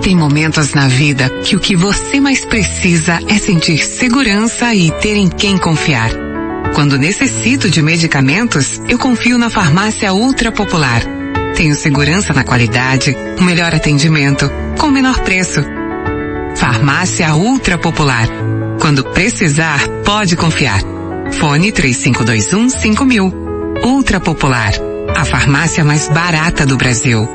Tem 0.01 0.15
momentos 0.15 0.73
na 0.73 0.87
vida 0.87 1.29
que 1.43 1.55
o 1.55 1.59
que 1.59 1.75
você 1.75 2.19
mais 2.19 2.43
precisa 2.43 3.19
é 3.27 3.37
sentir 3.37 3.77
segurança 3.77 4.73
e 4.73 4.89
ter 4.99 5.15
em 5.15 5.29
quem 5.29 5.57
confiar. 5.57 6.30
Quando 6.73 6.97
necessito 6.97 7.69
de 7.69 7.81
medicamentos, 7.81 8.81
eu 8.87 8.97
confio 8.97 9.37
na 9.37 9.49
farmácia 9.49 10.13
Ultra 10.13 10.51
Popular. 10.51 11.01
Tenho 11.55 11.75
segurança 11.75 12.33
na 12.33 12.43
qualidade, 12.43 13.15
um 13.39 13.43
melhor 13.43 13.75
atendimento, 13.75 14.49
com 14.79 14.89
menor 14.89 15.19
preço. 15.19 15.63
Farmácia 16.55 17.33
Ultra 17.35 17.77
Popular. 17.77 18.27
Quando 18.79 19.03
precisar, 19.03 19.87
pode 20.05 20.35
confiar. 20.35 20.81
Fone 21.31 21.71
3521 21.71 22.69
5000. 22.69 23.33
Ultra 23.83 24.19
Popular. 24.19 24.73
A 25.15 25.25
farmácia 25.25 25.83
mais 25.83 26.07
barata 26.07 26.65
do 26.65 26.77
Brasil. 26.77 27.27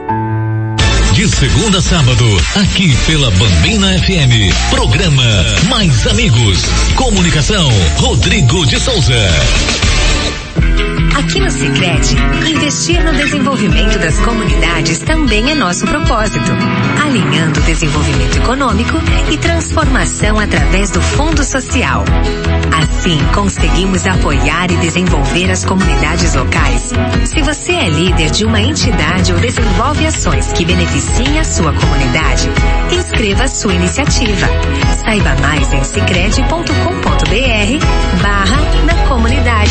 De 1.17 1.27
segunda 1.27 1.79
a 1.79 1.81
sábado, 1.81 2.27
aqui 2.57 2.95
pela 3.07 3.31
Bambina 3.31 3.99
FM. 4.01 4.53
Programa 4.69 5.25
Mais 5.67 6.07
Amigos. 6.07 6.63
Comunicação, 6.95 7.71
Rodrigo 7.97 8.67
de 8.67 8.79
Souza. 8.79 9.17
Aqui 11.17 11.41
no 11.41 11.51
Sicredi, 11.51 12.17
investir 12.47 13.03
no 13.03 13.13
desenvolvimento 13.13 13.99
das 13.99 14.19
comunidades 14.21 14.99
também 14.99 15.51
é 15.51 15.55
nosso 15.55 15.87
propósito, 15.87 16.53
alinhando 17.03 17.59
o 17.59 17.63
desenvolvimento 17.63 18.37
econômico 18.37 18.99
e 19.33 19.39
transformação 19.39 20.39
através 20.39 20.91
do 20.91 21.01
Fundo 21.01 21.43
Social. 21.43 22.05
Assim, 22.77 23.19
conseguimos 23.35 24.07
apoiar 24.07 24.71
e 24.71 24.77
desenvolver 24.77 25.51
as 25.51 25.65
comunidades 25.65 26.35
locais. 26.35 26.93
Se 27.25 27.41
você 27.41 27.73
é 27.73 27.89
líder 27.89 28.31
de 28.31 28.45
uma 28.45 28.61
entidade 28.61 29.33
ou 29.33 29.41
desenvolve 29.41 30.07
ações 30.07 30.53
que 30.53 30.65
beneficiem 30.65 31.39
a 31.39 31.45
sua 31.45 31.73
comunidade, 31.73 32.49
inscreva 32.93 33.49
sua 33.49 33.75
iniciativa. 33.75 34.47
Saiba 35.07 35.37
mais 35.41 35.73
em 35.73 35.85
sicredi.com.br 35.85 38.21
barra 38.21 38.61
na 38.85 39.07
comunidade. 39.07 39.71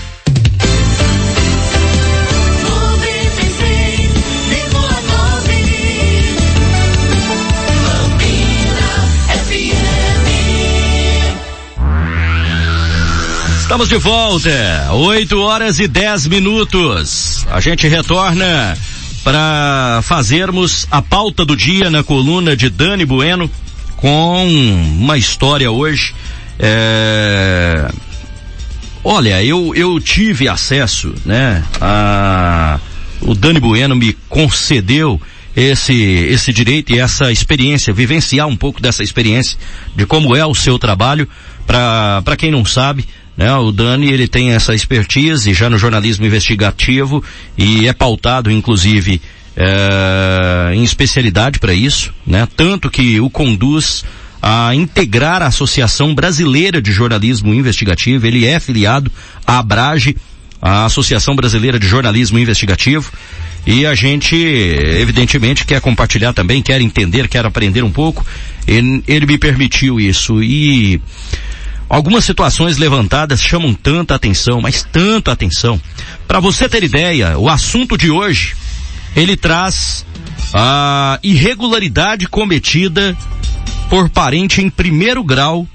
Estamos 13.71 13.87
de 13.87 13.97
volta, 13.99 14.91
8 14.91 15.39
horas 15.39 15.79
e 15.79 15.87
10 15.87 16.27
minutos. 16.27 17.47
A 17.49 17.61
gente 17.61 17.87
retorna 17.87 18.77
para 19.23 20.01
fazermos 20.03 20.85
a 20.91 21.01
pauta 21.01 21.45
do 21.45 21.55
dia 21.55 21.89
na 21.89 22.03
coluna 22.03 22.53
de 22.53 22.69
Dani 22.69 23.05
Bueno 23.05 23.49
com 23.95 24.45
uma 24.99 25.17
história 25.17 25.71
hoje. 25.71 26.13
É... 26.59 27.89
Olha, 29.05 29.41
eu, 29.41 29.73
eu 29.73 30.01
tive 30.01 30.49
acesso, 30.49 31.15
né? 31.25 31.63
A... 31.79 32.77
O 33.21 33.33
Dani 33.33 33.61
Bueno 33.61 33.95
me 33.95 34.11
concedeu 34.27 35.19
esse, 35.55 35.93
esse 35.93 36.51
direito 36.51 36.91
e 36.91 36.99
essa 36.99 37.31
experiência, 37.31 37.93
vivenciar 37.93 38.49
um 38.49 38.57
pouco 38.57 38.81
dessa 38.81 39.01
experiência 39.01 39.57
de 39.95 40.05
como 40.05 40.35
é 40.35 40.45
o 40.45 40.53
seu 40.53 40.77
trabalho. 40.77 41.25
Para 41.65 42.35
quem 42.35 42.51
não 42.51 42.65
sabe, 42.65 43.07
né? 43.35 43.53
O 43.55 43.71
Dani 43.71 44.11
ele 44.11 44.27
tem 44.27 44.51
essa 44.51 44.73
expertise 44.73 45.53
já 45.53 45.69
no 45.69 45.77
jornalismo 45.77 46.25
investigativo 46.25 47.23
e 47.57 47.87
é 47.87 47.93
pautado 47.93 48.51
inclusive 48.51 49.21
é, 49.55 50.73
em 50.73 50.83
especialidade 50.83 51.59
para 51.59 51.73
isso, 51.73 52.13
né? 52.25 52.47
Tanto 52.55 52.89
que 52.89 53.19
o 53.19 53.29
conduz 53.29 54.03
a 54.41 54.73
integrar 54.73 55.41
a 55.41 55.47
Associação 55.47 56.15
Brasileira 56.15 56.81
de 56.81 56.91
Jornalismo 56.91 57.53
Investigativo. 57.53 58.25
Ele 58.25 58.45
é 58.45 58.59
filiado 58.59 59.11
à 59.45 59.59
Abrage, 59.59 60.15
a 60.61 60.85
Associação 60.85 61.35
Brasileira 61.35 61.77
de 61.77 61.87
Jornalismo 61.87 62.39
Investigativo. 62.39 63.11
E 63.65 63.85
a 63.85 63.93
gente, 63.93 64.35
evidentemente, 64.35 65.65
quer 65.65 65.79
compartilhar 65.79 66.33
também, 66.33 66.63
quer 66.63 66.81
entender, 66.81 67.27
quer 67.27 67.45
aprender 67.45 67.83
um 67.83 67.91
pouco. 67.91 68.25
Ele, 68.67 69.03
ele 69.07 69.27
me 69.27 69.37
permitiu 69.37 69.99
isso 69.99 70.41
e 70.41 70.99
Algumas 71.91 72.23
situações 72.23 72.77
levantadas 72.77 73.41
chamam 73.41 73.73
tanta 73.73 74.15
atenção, 74.15 74.61
mas 74.61 74.81
tanta 74.81 75.29
atenção. 75.29 75.79
Para 76.25 76.39
você 76.39 76.69
ter 76.69 76.85
ideia, 76.85 77.37
o 77.37 77.49
assunto 77.49 77.97
de 77.97 78.09
hoje, 78.09 78.55
ele 79.13 79.35
traz 79.35 80.05
a 80.53 81.19
irregularidade 81.21 82.29
cometida 82.29 83.13
por 83.89 84.09
parente 84.09 84.61
em 84.61 84.69
primeiro 84.69 85.21
grau 85.21 85.67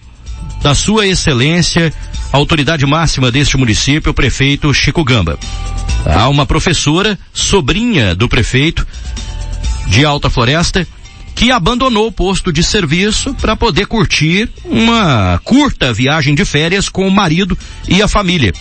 da 0.63 0.75
sua 0.75 1.07
excelência, 1.07 1.93
autoridade 2.33 2.87
máxima 2.87 3.31
deste 3.31 3.59
município, 3.59 4.11
o 4.11 4.15
prefeito 4.15 4.73
Chico 4.73 5.05
Gamba. 5.05 5.39
Há 6.07 6.31
uma 6.31 6.47
professora, 6.47 7.19
sobrinha 7.35 8.15
do 8.15 8.27
prefeito 8.27 8.87
de 9.87 10.03
Alta 10.03 10.31
Floresta, 10.31 10.89
que 11.37 11.53
abandonou 11.53 12.07
o 12.07 12.13
posto 12.13 12.51
de 12.51 12.65
serviço 12.65 13.35
para 13.35 13.55
poder 13.55 13.87
curtir 13.87 14.51
uma 14.65 15.39
curta 15.45 15.93
viagem 15.93 16.35
de 16.35 16.47
férias 16.47 16.89
com 16.89 17.07
o 17.07 17.11
marido 17.11 17.57
e 17.87 18.03
a 18.03 18.09
família. 18.09 18.55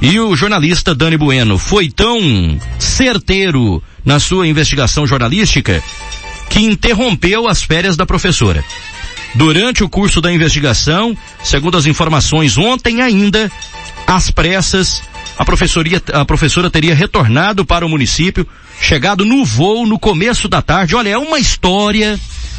E 0.00 0.18
o 0.20 0.36
jornalista 0.36 0.94
Dani 0.94 1.16
Bueno 1.16 1.58
foi 1.58 1.90
tão 1.90 2.58
certeiro 2.78 3.82
na 4.04 4.20
sua 4.20 4.46
investigação 4.46 5.06
jornalística 5.06 5.82
que 6.48 6.60
interrompeu 6.60 7.48
as 7.48 7.62
férias 7.62 7.96
da 7.96 8.06
professora. 8.06 8.64
Durante 9.34 9.82
o 9.82 9.88
curso 9.88 10.20
da 10.20 10.32
investigação, 10.32 11.16
segundo 11.42 11.76
as 11.76 11.84
informações 11.84 12.56
ontem 12.56 13.02
ainda, 13.02 13.50
às 14.06 14.30
pressas, 14.30 15.02
a, 15.36 15.44
professoria, 15.44 16.00
a 16.12 16.24
professora 16.24 16.70
teria 16.70 16.94
retornado 16.94 17.64
para 17.64 17.84
o 17.84 17.88
município, 17.88 18.46
chegado 18.80 19.24
no 19.24 19.44
voo 19.44 19.86
no 19.86 19.98
começo 19.98 20.48
da 20.48 20.62
tarde. 20.62 20.94
Olha, 20.94 21.10
é 21.10 21.18
uma 21.18 21.38
história 21.38 22.18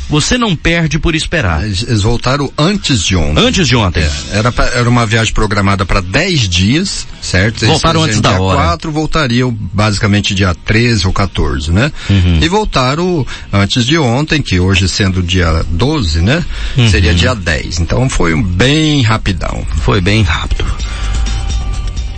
você 0.09 0.37
não 0.37 0.55
perde 0.55 0.99
por 0.99 1.15
esperar. 1.15 1.63
Eles 1.63 2.01
voltaram 2.01 2.51
antes 2.57 3.01
de 3.01 3.15
ontem. 3.15 3.43
Antes 3.43 3.67
de 3.67 3.75
ontem. 3.75 4.03
É, 4.03 4.37
era, 4.37 4.51
pra, 4.51 4.65
era 4.65 4.89
uma 4.89 5.05
viagem 5.05 5.33
programada 5.33 5.85
para 5.85 6.01
10 6.01 6.47
dias, 6.47 7.07
certo? 7.21 7.63
Eles 7.63 7.69
voltaram 7.73 8.03
antes 8.03 8.21
da 8.21 8.39
hora. 8.39 8.57
Dia 8.59 8.67
4 8.67 8.91
voltariam 8.91 9.51
basicamente 9.51 10.35
dia 10.35 10.55
13 10.65 11.07
ou 11.07 11.13
14, 11.13 11.71
né? 11.71 11.91
Uhum. 12.09 12.39
E 12.41 12.47
voltaram 12.47 13.25
antes 13.51 13.85
de 13.85 13.97
ontem, 13.97 14.41
que 14.41 14.59
hoje 14.59 14.87
sendo 14.87 15.23
dia 15.23 15.65
12, 15.69 16.21
né? 16.21 16.43
Uhum. 16.77 16.89
Seria 16.89 17.13
dia 17.13 17.33
10. 17.33 17.79
Então 17.79 18.07
foi 18.09 18.35
bem 18.41 19.01
rapidão. 19.01 19.65
Foi 19.81 20.01
bem 20.01 20.21
rápido. 20.21 20.65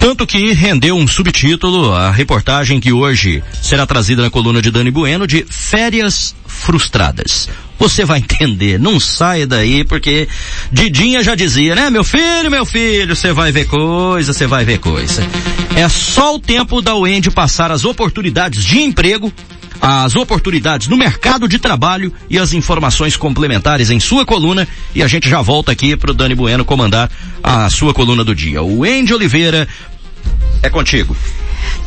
Tanto 0.07 0.25
que 0.25 0.53
rendeu 0.53 0.95
um 0.95 1.05
subtítulo 1.05 1.91
a 1.91 2.09
reportagem 2.09 2.79
que 2.79 2.93
hoje 2.93 3.43
será 3.61 3.85
trazida 3.85 4.21
na 4.21 4.29
coluna 4.29 4.61
de 4.61 4.71
Dani 4.71 4.89
Bueno 4.89 5.27
de 5.27 5.45
Férias 5.49 6.33
Frustradas. 6.45 7.49
Você 7.77 8.05
vai 8.05 8.19
entender, 8.23 8.79
não 8.79 9.01
saia 9.01 9.45
daí 9.45 9.83
porque 9.83 10.29
Didinha 10.71 11.21
já 11.21 11.35
dizia, 11.35 11.75
né, 11.75 11.89
meu 11.89 12.05
filho, 12.05 12.49
meu 12.49 12.65
filho, 12.65 13.17
você 13.17 13.33
vai 13.33 13.51
ver 13.51 13.65
coisa, 13.65 14.31
você 14.31 14.47
vai 14.47 14.63
ver 14.63 14.77
coisa. 14.77 15.27
É 15.75 15.89
só 15.89 16.35
o 16.35 16.39
tempo 16.39 16.81
da 16.81 16.95
Wendy 16.95 17.29
passar 17.29 17.69
as 17.69 17.83
oportunidades 17.83 18.63
de 18.63 18.79
emprego 18.79 19.29
as 19.81 20.15
oportunidades 20.15 20.87
no 20.87 20.97
mercado 20.97 21.47
de 21.47 21.59
trabalho 21.59 22.11
e 22.29 22.37
as 22.37 22.53
informações 22.53 23.15
complementares 23.15 23.89
em 23.89 23.99
sua 23.99 24.25
coluna 24.25 24.67
e 24.93 25.03
a 25.03 25.07
gente 25.07 25.29
já 25.29 25.41
volta 25.41 25.71
aqui 25.71 25.95
para 25.95 26.11
o 26.11 26.13
Dani 26.13 26.35
Bueno 26.35 26.65
comandar 26.65 27.11
a 27.43 27.69
sua 27.69 27.93
coluna 27.93 28.23
do 28.23 28.33
dia. 28.33 28.61
O 28.61 28.79
Oliveira 28.81 29.67
é 30.61 30.69
contigo. 30.69 31.15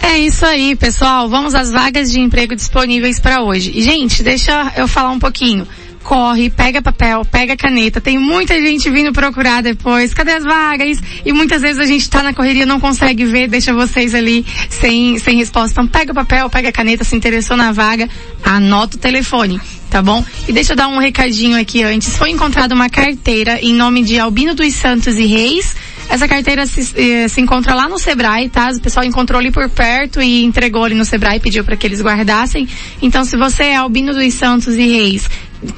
É 0.02 0.18
isso 0.18 0.44
aí, 0.44 0.74
pessoal. 0.74 1.28
Vamos 1.28 1.54
às 1.54 1.70
vagas 1.70 2.10
de 2.10 2.20
emprego 2.20 2.54
disponíveis 2.56 3.20
para 3.20 3.42
hoje. 3.42 3.72
E, 3.74 3.82
gente, 3.82 4.22
deixa 4.22 4.72
eu 4.76 4.88
falar 4.88 5.10
um 5.10 5.18
pouquinho 5.18 5.66
corre, 6.02 6.50
pega 6.50 6.82
papel, 6.82 7.24
pega 7.24 7.56
caneta. 7.56 8.00
Tem 8.00 8.18
muita 8.18 8.60
gente 8.60 8.90
vindo 8.90 9.12
procurar 9.12 9.62
depois. 9.62 10.14
Cadê 10.14 10.32
as 10.32 10.44
vagas? 10.44 10.98
E 11.24 11.32
muitas 11.32 11.62
vezes 11.62 11.78
a 11.78 11.86
gente 11.86 12.08
tá 12.08 12.22
na 12.22 12.34
correria, 12.34 12.66
não 12.66 12.80
consegue 12.80 13.24
ver, 13.24 13.48
deixa 13.48 13.72
vocês 13.72 14.14
ali 14.14 14.44
sem, 14.68 15.18
sem 15.18 15.36
resposta. 15.36 15.72
Então 15.72 15.86
pega 15.86 16.14
papel, 16.14 16.48
pega 16.50 16.72
caneta, 16.72 17.04
se 17.04 17.14
interessou 17.14 17.56
na 17.56 17.72
vaga, 17.72 18.08
anota 18.44 18.96
o 18.96 19.00
telefone. 19.00 19.60
Tá 19.90 20.00
bom? 20.00 20.24
E 20.46 20.52
deixa 20.52 20.72
eu 20.72 20.76
dar 20.76 20.86
um 20.86 20.98
recadinho 20.98 21.60
aqui 21.60 21.82
antes. 21.82 22.16
Foi 22.16 22.30
encontrada 22.30 22.74
uma 22.74 22.88
carteira 22.88 23.58
em 23.60 23.74
nome 23.74 24.04
de 24.04 24.20
Albino 24.20 24.54
dos 24.54 24.72
Santos 24.74 25.18
e 25.18 25.26
Reis, 25.26 25.74
Essa 26.10 26.26
carteira 26.26 26.66
se, 26.66 26.92
eh, 26.96 27.28
se 27.28 27.40
encontra 27.40 27.72
lá 27.72 27.88
no 27.88 27.96
Sebrae, 27.96 28.48
tá? 28.48 28.70
O 28.70 28.80
pessoal 28.80 29.06
encontrou 29.06 29.38
ali 29.38 29.52
por 29.52 29.68
perto 29.70 30.20
e 30.20 30.44
entregou 30.44 30.84
ali 30.84 30.96
no 30.96 31.04
Sebrae, 31.04 31.38
pediu 31.38 31.62
para 31.62 31.76
que 31.76 31.86
eles 31.86 32.02
guardassem. 32.02 32.68
Então, 33.00 33.24
se 33.24 33.36
você 33.36 33.62
é 33.62 33.76
Albino 33.76 34.12
dos 34.12 34.34
Santos 34.34 34.74
e 34.74 34.88
Reis, 34.88 35.30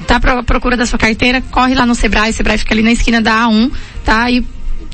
tá 0.07 0.15
à 0.15 0.43
procura 0.43 0.75
da 0.75 0.87
sua 0.87 0.97
carteira, 0.97 1.39
corre 1.51 1.75
lá 1.75 1.85
no 1.85 1.93
Sebrae, 1.93 2.31
o 2.31 2.33
Sebrae 2.33 2.57
fica 2.57 2.73
ali 2.73 2.81
na 2.81 2.91
esquina 2.91 3.21
da 3.21 3.45
A1, 3.45 3.71
tá? 4.03 4.31
E 4.31 4.43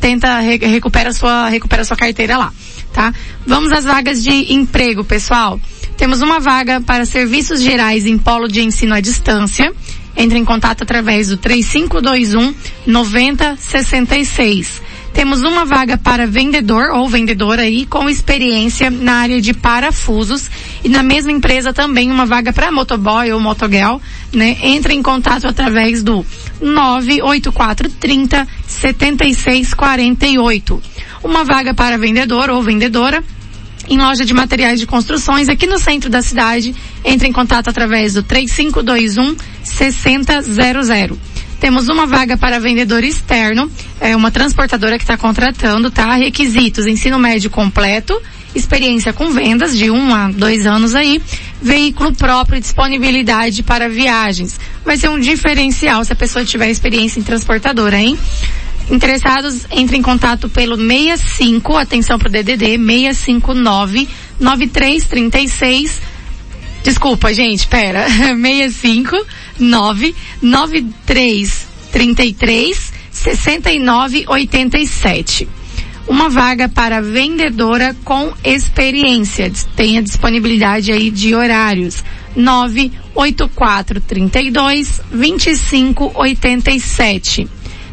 tenta 0.01 0.39
re 0.39 0.57
recupera 0.57 1.13
sua 1.13 1.47
recupera 1.47 1.85
sua 1.85 1.95
carteira 1.95 2.37
lá, 2.37 2.51
tá? 2.91 3.13
Vamos 3.47 3.71
às 3.71 3.85
vagas 3.85 4.21
de 4.21 4.53
emprego, 4.53 5.05
pessoal. 5.05 5.57
Temos 5.95 6.21
uma 6.21 6.41
vaga 6.41 6.81
para 6.81 7.05
serviços 7.05 7.61
gerais 7.61 8.05
em 8.05 8.17
polo 8.17 8.49
de 8.49 8.61
ensino 8.61 8.93
à 8.93 8.99
distância. 8.99 9.73
Entre 10.17 10.37
em 10.37 10.43
contato 10.43 10.83
através 10.83 11.29
do 11.29 11.37
3521 11.37 12.53
9066. 12.85 14.81
Temos 15.19 15.41
uma 15.41 15.65
vaga 15.65 15.97
para 15.97 16.25
vendedor 16.25 16.91
ou 16.91 17.09
vendedora 17.09 17.63
aí 17.63 17.85
com 17.85 18.09
experiência 18.09 18.89
na 18.89 19.15
área 19.15 19.41
de 19.41 19.53
parafusos 19.53 20.49
e 20.81 20.87
na 20.87 21.03
mesma 21.03 21.29
empresa 21.29 21.73
também 21.73 22.09
uma 22.09 22.25
vaga 22.25 22.53
para 22.53 22.71
motoboy 22.71 23.29
ou 23.33 23.39
motogirl, 23.41 23.97
né? 24.31 24.55
Entre 24.61 24.93
em 24.93 25.03
contato 25.03 25.45
através 25.45 26.01
do 26.01 26.25
98430 26.61 28.47
7648. 28.65 30.81
Uma 31.21 31.43
vaga 31.43 31.73
para 31.73 31.97
vendedor 31.97 32.49
ou 32.49 32.63
vendedora 32.63 33.21
em 33.89 33.97
loja 33.97 34.23
de 34.23 34.33
materiais 34.33 34.79
de 34.79 34.87
construções 34.87 35.49
aqui 35.49 35.67
no 35.67 35.79
centro 35.79 36.09
da 36.09 36.21
cidade. 36.21 36.73
Entre 37.03 37.27
em 37.27 37.33
contato 37.33 37.69
através 37.69 38.13
do 38.13 38.23
3521 38.23 39.35
6000. 39.63 41.19
Temos 41.59 41.89
uma 41.89 42.05
vaga 42.05 42.37
para 42.37 42.59
vendedor 42.59 43.03
externo, 43.03 43.69
é 43.99 44.15
uma 44.15 44.31
transportadora 44.31 44.97
que 44.97 45.03
está 45.03 45.17
contratando, 45.17 45.91
tá? 45.91 46.15
Requisitos, 46.15 46.87
ensino 46.87 47.19
médio 47.19 47.49
completo, 47.49 48.19
experiência 48.55 49.11
com 49.11 49.29
vendas 49.31 49.77
de 49.77 49.91
um 49.91 50.13
a 50.15 50.29
dois 50.29 50.65
anos 50.65 50.95
aí, 50.95 51.21
veículo 51.61 52.15
próprio 52.15 52.57
e 52.57 52.61
disponibilidade 52.61 53.61
para 53.61 53.89
viagens. 53.89 54.57
Vai 54.85 54.97
ser 54.97 55.09
um 55.09 55.19
diferencial 55.19 56.03
se 56.05 56.13
a 56.13 56.15
pessoa 56.15 56.45
tiver 56.45 56.69
experiência 56.69 57.19
em 57.19 57.23
transportadora, 57.23 57.99
hein? 57.99 58.17
Interessados, 58.89 59.67
entre 59.69 59.97
em 59.97 60.01
contato 60.01 60.47
pelo 60.49 60.77
65, 60.77 61.75
atenção 61.75 62.17
pro 62.17 62.29
DDD, 62.29 62.77
659 62.77 64.07
9336 64.39 66.19
Desculpa, 66.83 67.33
gente, 67.33 67.67
pera. 67.67 68.07
65 68.09 69.15
9 69.59 70.15
93 70.41 71.67
33 71.91 72.93
69 73.11 74.25
87. 74.27 75.47
Uma 76.07 76.29
vaga 76.29 76.67
para 76.67 77.01
vendedora 77.01 77.95
com 78.03 78.33
experiência. 78.43 79.51
Tenha 79.75 80.01
disponibilidade 80.01 80.91
aí 80.91 81.11
de 81.11 81.35
horários. 81.35 82.03
984 82.35 84.01
32 84.01 85.01
25 85.11 86.11
87. 86.15 87.47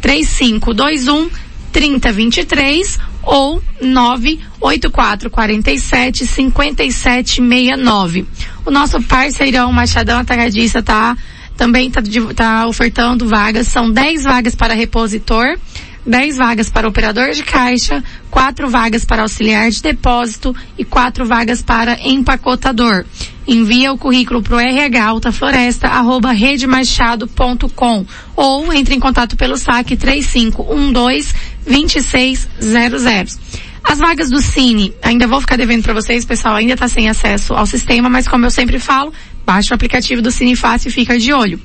3521 0.00 1.30
3023 1.72 2.98
ou 3.22 3.62
98447 3.80 6.26
5769. 6.26 8.26
O 8.66 8.70
nosso 8.70 9.00
parceirão 9.02 9.72
Machadão 9.72 10.20
Atacadista 10.20 10.82
tá 10.82 11.16
também 11.56 11.90
tá, 11.90 12.02
tá 12.34 12.66
ofertando 12.66 13.26
vagas, 13.28 13.68
são 13.68 13.90
10 13.90 14.24
vagas 14.24 14.54
para 14.54 14.74
repositor, 14.74 15.56
10 16.04 16.36
vagas 16.36 16.68
para 16.68 16.86
operador 16.88 17.30
de 17.30 17.42
caixa, 17.44 18.04
4 18.30 18.68
vagas 18.68 19.04
para 19.04 19.22
auxiliar 19.22 19.70
de 19.70 19.80
depósito 19.82 20.54
e 20.76 20.84
4 20.84 21.24
vagas 21.24 21.62
para 21.62 21.96
empacotador. 22.00 23.04
Envia 23.46 23.92
o 23.92 23.98
currículo 23.98 24.42
para 24.42 24.56
o 24.56 24.60
RH 24.60 25.04
Alta 25.04 25.32
Floresta, 25.32 25.88
arroba 25.88 26.30
redemachado.com 26.32 28.06
ou 28.36 28.72
entre 28.72 28.94
em 28.94 29.00
contato 29.00 29.36
pelo 29.36 29.56
saque 29.56 29.96
3512 29.96 31.34
2600. 31.66 33.38
As 33.84 33.98
vagas 33.98 34.30
do 34.30 34.40
Cine, 34.40 34.92
ainda 35.02 35.26
vou 35.26 35.40
ficar 35.40 35.56
devendo 35.56 35.82
para 35.82 35.92
vocês, 35.92 36.24
pessoal, 36.24 36.54
ainda 36.54 36.74
está 36.74 36.88
sem 36.88 37.08
acesso 37.08 37.52
ao 37.52 37.66
sistema, 37.66 38.08
mas 38.08 38.28
como 38.28 38.46
eu 38.46 38.50
sempre 38.50 38.78
falo, 38.78 39.12
baixa 39.44 39.74
o 39.74 39.74
aplicativo 39.74 40.22
do 40.22 40.30
Cine 40.30 40.54
Fácil 40.54 40.88
e 40.88 40.92
fica 40.92 41.18
de 41.18 41.32
olho. 41.32 41.60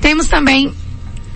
Temos 0.00 0.28
também 0.28 0.72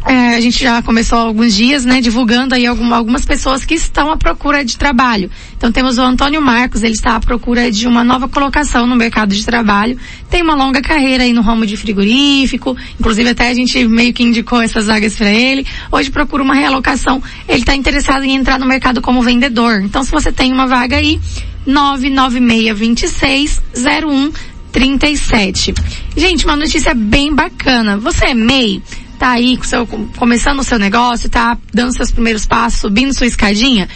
é, 0.07 0.35
a 0.35 0.41
gente 0.41 0.63
já 0.63 0.83
começou 0.83 1.19
alguns 1.19 1.55
dias, 1.55 1.85
né, 1.85 2.01
divulgando 2.01 2.55
aí 2.55 2.65
algum, 2.67 2.95
algumas 2.95 3.23
pessoas 3.25 3.65
que 3.65 3.75
estão 3.75 4.11
à 4.11 4.17
procura 4.17 4.65
de 4.65 4.77
trabalho. 4.79 5.31
Então 5.57 5.71
temos 5.71 5.99
o 5.99 6.03
Antônio 6.03 6.41
Marcos, 6.41 6.83
ele 6.83 6.95
está 6.95 7.15
à 7.17 7.21
procura 7.21 7.71
de 7.71 7.87
uma 7.87 8.03
nova 8.03 8.27
colocação 8.29 8.87
no 8.87 8.97
mercado 8.97 9.35
de 9.35 9.45
trabalho. 9.45 9.99
Tem 10.31 10.41
uma 10.43 10.55
longa 10.55 10.81
carreira 10.81 11.25
aí 11.25 11.35
no 11.35 11.43
ramo 11.43 11.67
de 11.67 11.77
frigorífico, 11.77 12.75
inclusive 12.99 13.29
até 13.29 13.51
a 13.51 13.55
gente 13.55 13.87
meio 13.87 14.15
que 14.15 14.23
indicou 14.23 14.63
essas 14.63 14.87
vagas 14.87 15.17
para 15.17 15.31
ele. 15.31 15.67
Hoje 15.93 16.11
procura 16.11 16.43
uma 16.43 16.55
realocação. 16.55 17.23
Ele 17.47 17.61
está 17.61 17.77
interessado 17.77 18.25
em 18.25 18.35
entrar 18.35 18.59
no 18.59 18.65
mercado 18.67 19.03
como 19.03 19.23
vendedor. 19.23 19.83
Então 19.83 20.03
se 20.03 20.11
você 20.11 20.33
tem 20.33 20.51
uma 20.53 20.67
vaga 20.67 20.97
aí, 20.97 21.21
99626 21.67 23.61
0137. 23.75 25.75
Gente, 26.17 26.47
uma 26.47 26.57
notícia 26.57 26.95
bem 26.95 27.35
bacana. 27.35 27.99
Você 27.99 28.25
é 28.27 28.35
MEI? 28.35 28.83
Tá 29.21 29.33
aí 29.33 29.59
com 29.59 29.65
seu, 29.65 29.87
começando 30.17 30.61
o 30.61 30.65
seu 30.65 30.79
negócio, 30.79 31.29
tá 31.29 31.59
dando 31.75 31.95
seus 31.95 32.11
primeiros 32.11 32.47
passos, 32.47 32.81
subindo 32.81 33.13
sua 33.13 33.27
escadinha, 33.27 33.87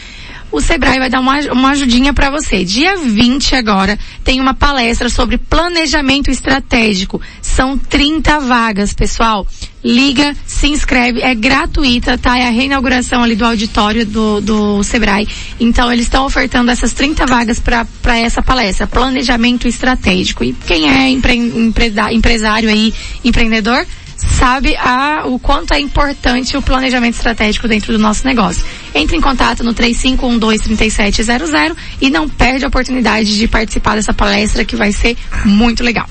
o 0.52 0.60
Sebrae 0.60 0.98
vai 1.00 1.10
dar 1.10 1.18
uma, 1.18 1.40
uma 1.50 1.70
ajudinha 1.70 2.12
para 2.12 2.30
você. 2.30 2.62
Dia 2.62 2.96
20 2.96 3.56
agora 3.56 3.98
tem 4.22 4.40
uma 4.40 4.54
palestra 4.54 5.08
sobre 5.08 5.36
planejamento 5.36 6.30
estratégico. 6.30 7.20
São 7.42 7.76
30 7.76 8.38
vagas, 8.38 8.92
pessoal. 8.94 9.46
Liga, 9.82 10.34
se 10.46 10.68
inscreve, 10.68 11.20
é 11.22 11.34
gratuita, 11.34 12.16
tá? 12.16 12.38
É 12.38 12.46
a 12.46 12.50
reinauguração 12.50 13.24
ali 13.24 13.34
do 13.34 13.44
auditório 13.44 14.06
do, 14.06 14.40
do 14.40 14.82
Sebrae. 14.84 15.26
Então 15.58 15.92
eles 15.92 16.04
estão 16.04 16.24
ofertando 16.24 16.70
essas 16.70 16.92
30 16.92 17.26
vagas 17.26 17.58
para 17.58 18.18
essa 18.18 18.40
palestra, 18.40 18.86
planejamento 18.86 19.66
estratégico. 19.66 20.44
E 20.44 20.52
quem 20.52 20.88
é 20.88 21.10
empre, 21.10 21.34
empresário 21.34 22.68
aí, 22.68 22.94
empreendedor, 23.24 23.84
sabe 24.16 24.74
a, 24.76 25.22
o 25.26 25.38
quanto 25.38 25.74
é 25.74 25.80
importante 25.80 26.56
o 26.56 26.62
planejamento 26.62 27.14
estratégico 27.14 27.68
dentro 27.68 27.92
do 27.92 27.98
nosso 27.98 28.26
negócio. 28.26 28.64
entre 28.94 29.16
em 29.16 29.20
contato 29.20 29.64
no 29.64 29.74
35123700 29.74 31.76
e 32.00 32.08
não 32.10 32.28
perde 32.28 32.64
a 32.64 32.68
oportunidade 32.68 33.36
de 33.36 33.48
participar 33.48 33.96
dessa 33.96 34.14
palestra 34.14 34.64
que 34.64 34.76
vai 34.76 34.92
ser 34.92 35.16
muito 35.44 35.82
legal. 35.82 36.06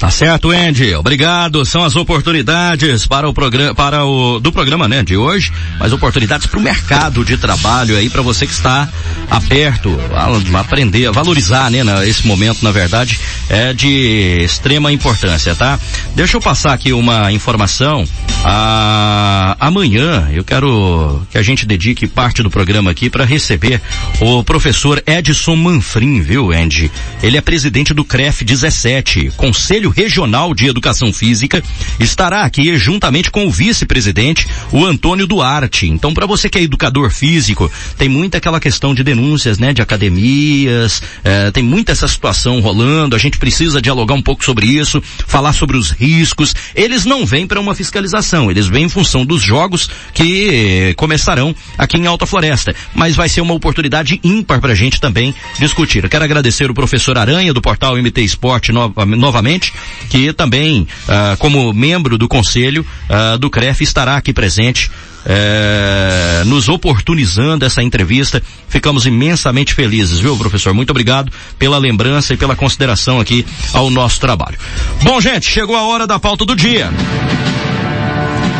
Tá 0.00 0.10
certo, 0.10 0.50
Andy. 0.50 0.94
Obrigado. 0.94 1.62
São 1.66 1.84
as 1.84 1.94
oportunidades 1.94 3.06
para 3.06 3.28
o 3.28 3.34
programa, 3.34 3.74
para 3.74 4.02
o 4.02 4.40
do 4.40 4.50
programa, 4.50 4.88
né, 4.88 5.02
de 5.02 5.14
hoje, 5.14 5.52
mas 5.78 5.92
oportunidades 5.92 6.46
para 6.46 6.58
o 6.58 6.62
mercado 6.62 7.22
de 7.22 7.36
trabalho 7.36 7.94
aí 7.94 8.08
para 8.08 8.22
você 8.22 8.46
que 8.46 8.52
está 8.52 8.88
aberto 9.30 9.94
a, 10.14 10.56
a 10.56 10.60
aprender, 10.60 11.06
a 11.06 11.10
valorizar, 11.10 11.70
né, 11.70 11.82
esse 12.08 12.26
momento, 12.26 12.62
na 12.62 12.70
verdade, 12.70 13.20
é 13.50 13.74
de 13.74 14.40
extrema 14.42 14.90
importância, 14.90 15.54
tá? 15.54 15.78
Deixa 16.14 16.38
eu 16.38 16.40
passar 16.40 16.72
aqui 16.72 16.94
uma 16.94 17.30
informação. 17.30 18.08
Ah, 18.42 19.54
amanhã 19.60 20.30
eu 20.32 20.42
quero 20.42 21.26
que 21.30 21.36
a 21.36 21.42
gente 21.42 21.66
dedique 21.66 22.06
parte 22.08 22.42
do 22.42 22.50
programa 22.50 22.90
aqui 22.90 23.10
para 23.10 23.26
receber 23.26 23.82
o 24.18 24.42
professor 24.42 25.02
Edson 25.06 25.56
Manfrim, 25.56 26.22
viu, 26.22 26.52
Andy? 26.52 26.90
Ele 27.22 27.36
é 27.36 27.40
presidente 27.42 27.92
do 27.92 28.02
CREF 28.02 28.42
17, 28.46 29.32
Conselho 29.36 29.89
Regional 29.90 30.54
de 30.54 30.66
Educação 30.66 31.12
Física, 31.12 31.62
estará 31.98 32.44
aqui 32.44 32.76
juntamente 32.76 33.30
com 33.30 33.46
o 33.46 33.50
vice-presidente, 33.50 34.46
o 34.72 34.84
Antônio 34.84 35.26
Duarte. 35.26 35.86
Então, 35.86 36.14
para 36.14 36.26
você 36.26 36.48
que 36.48 36.58
é 36.58 36.62
educador 36.62 37.10
físico, 37.10 37.70
tem 37.96 38.08
muita 38.08 38.38
aquela 38.38 38.60
questão 38.60 38.94
de 38.94 39.04
denúncias, 39.04 39.58
né, 39.58 39.72
de 39.72 39.82
academias, 39.82 41.02
eh, 41.24 41.50
tem 41.50 41.62
muita 41.62 41.92
essa 41.92 42.08
situação 42.08 42.60
rolando, 42.60 43.14
a 43.14 43.18
gente 43.18 43.38
precisa 43.38 43.80
dialogar 43.80 44.14
um 44.14 44.22
pouco 44.22 44.44
sobre 44.44 44.66
isso, 44.66 45.02
falar 45.26 45.52
sobre 45.52 45.76
os 45.76 45.90
riscos. 45.90 46.54
Eles 46.74 47.04
não 47.04 47.26
vêm 47.26 47.46
para 47.46 47.60
uma 47.60 47.74
fiscalização, 47.74 48.50
eles 48.50 48.66
vêm 48.66 48.84
em 48.84 48.88
função 48.88 49.24
dos 49.24 49.42
jogos 49.42 49.88
que 50.14 50.48
eh, 50.90 50.94
começarão 50.94 51.54
aqui 51.76 51.96
em 51.96 52.06
Alta 52.06 52.26
Floresta. 52.26 52.74
Mas 52.94 53.16
vai 53.16 53.28
ser 53.28 53.40
uma 53.40 53.54
oportunidade 53.54 54.20
ímpar 54.24 54.60
para 54.60 54.72
a 54.72 54.76
gente 54.76 55.00
também 55.00 55.34
discutir. 55.58 56.04
Eu 56.04 56.10
quero 56.10 56.24
agradecer 56.24 56.70
o 56.70 56.74
professor 56.74 57.18
Aranha 57.18 57.52
do 57.52 57.60
portal 57.60 57.96
MT 57.96 58.22
Esporte 58.22 58.72
no, 58.72 58.92
novamente, 59.16 59.72
que 60.08 60.32
também, 60.32 60.86
ah, 61.08 61.36
como 61.38 61.72
membro 61.72 62.16
do 62.18 62.28
conselho 62.28 62.86
ah, 63.08 63.36
do 63.36 63.50
CREF, 63.50 63.82
estará 63.82 64.16
aqui 64.16 64.32
presente 64.32 64.90
é, 65.24 66.42
nos 66.46 66.68
oportunizando 66.68 67.64
essa 67.64 67.82
entrevista. 67.82 68.42
Ficamos 68.68 69.06
imensamente 69.06 69.74
felizes, 69.74 70.18
viu, 70.18 70.36
professor? 70.36 70.72
Muito 70.72 70.90
obrigado 70.90 71.32
pela 71.58 71.78
lembrança 71.78 72.34
e 72.34 72.36
pela 72.36 72.56
consideração 72.56 73.20
aqui 73.20 73.44
ao 73.72 73.90
nosso 73.90 74.20
trabalho. 74.20 74.58
Bom, 75.02 75.20
gente, 75.20 75.50
chegou 75.50 75.76
a 75.76 75.82
hora 75.82 76.06
da 76.06 76.18
pauta 76.18 76.44
do 76.44 76.56
dia. 76.56 76.90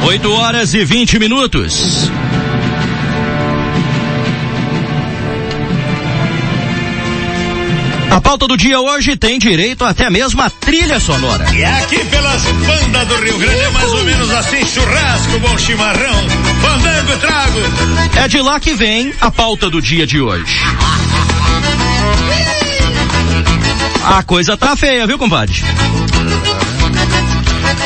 8 0.02 0.32
horas 0.32 0.74
e 0.74 0.84
20 0.84 1.18
minutos. 1.18 2.10
A 8.10 8.20
pauta 8.20 8.48
do 8.48 8.56
dia 8.56 8.80
hoje 8.80 9.16
tem 9.16 9.38
direito 9.38 9.84
até 9.84 10.10
mesmo 10.10 10.42
a 10.42 10.50
trilha 10.50 10.98
sonora. 10.98 11.46
E 11.54 11.64
aqui 11.64 12.04
pelas 12.06 12.42
bandas 12.42 13.06
do 13.06 13.14
Rio 13.22 13.38
Grande 13.38 13.60
é 13.60 13.70
mais 13.70 13.92
ou 13.92 14.04
menos 14.04 14.30
assim, 14.32 14.66
churrasco, 14.66 15.38
bom 15.38 15.56
chimarrão, 15.56 16.28
fandango, 16.60 17.16
trago. 17.18 17.60
É 18.16 18.26
de 18.26 18.40
lá 18.40 18.58
que 18.58 18.74
vem 18.74 19.14
a 19.20 19.30
pauta 19.30 19.70
do 19.70 19.80
dia 19.80 20.06
de 20.06 20.20
hoje. 20.20 20.60
A 24.04 24.22
coisa 24.24 24.56
tá 24.56 24.74
feia, 24.74 25.06
viu, 25.06 25.16
compadre? 25.16 25.62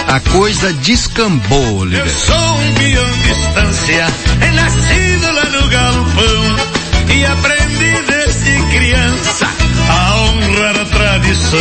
A 0.09 0.21
coisa 0.21 0.73
descambou, 0.73 1.87
Eu 1.87 2.09
sou 2.09 2.35
um 2.37 2.75
peão 2.75 3.05
de 3.05 3.29
distância, 3.29 4.07
é 4.41 4.51
nascido 4.53 5.33
lá 5.33 5.45
no 5.45 5.69
galpão 5.69 6.57
e 7.15 7.27
aprendi 7.27 8.03
desde 8.07 8.63
criança 8.71 9.64
a 9.89 10.17
honrar 10.21 10.77
a 10.81 10.85
tradição. 10.85 11.61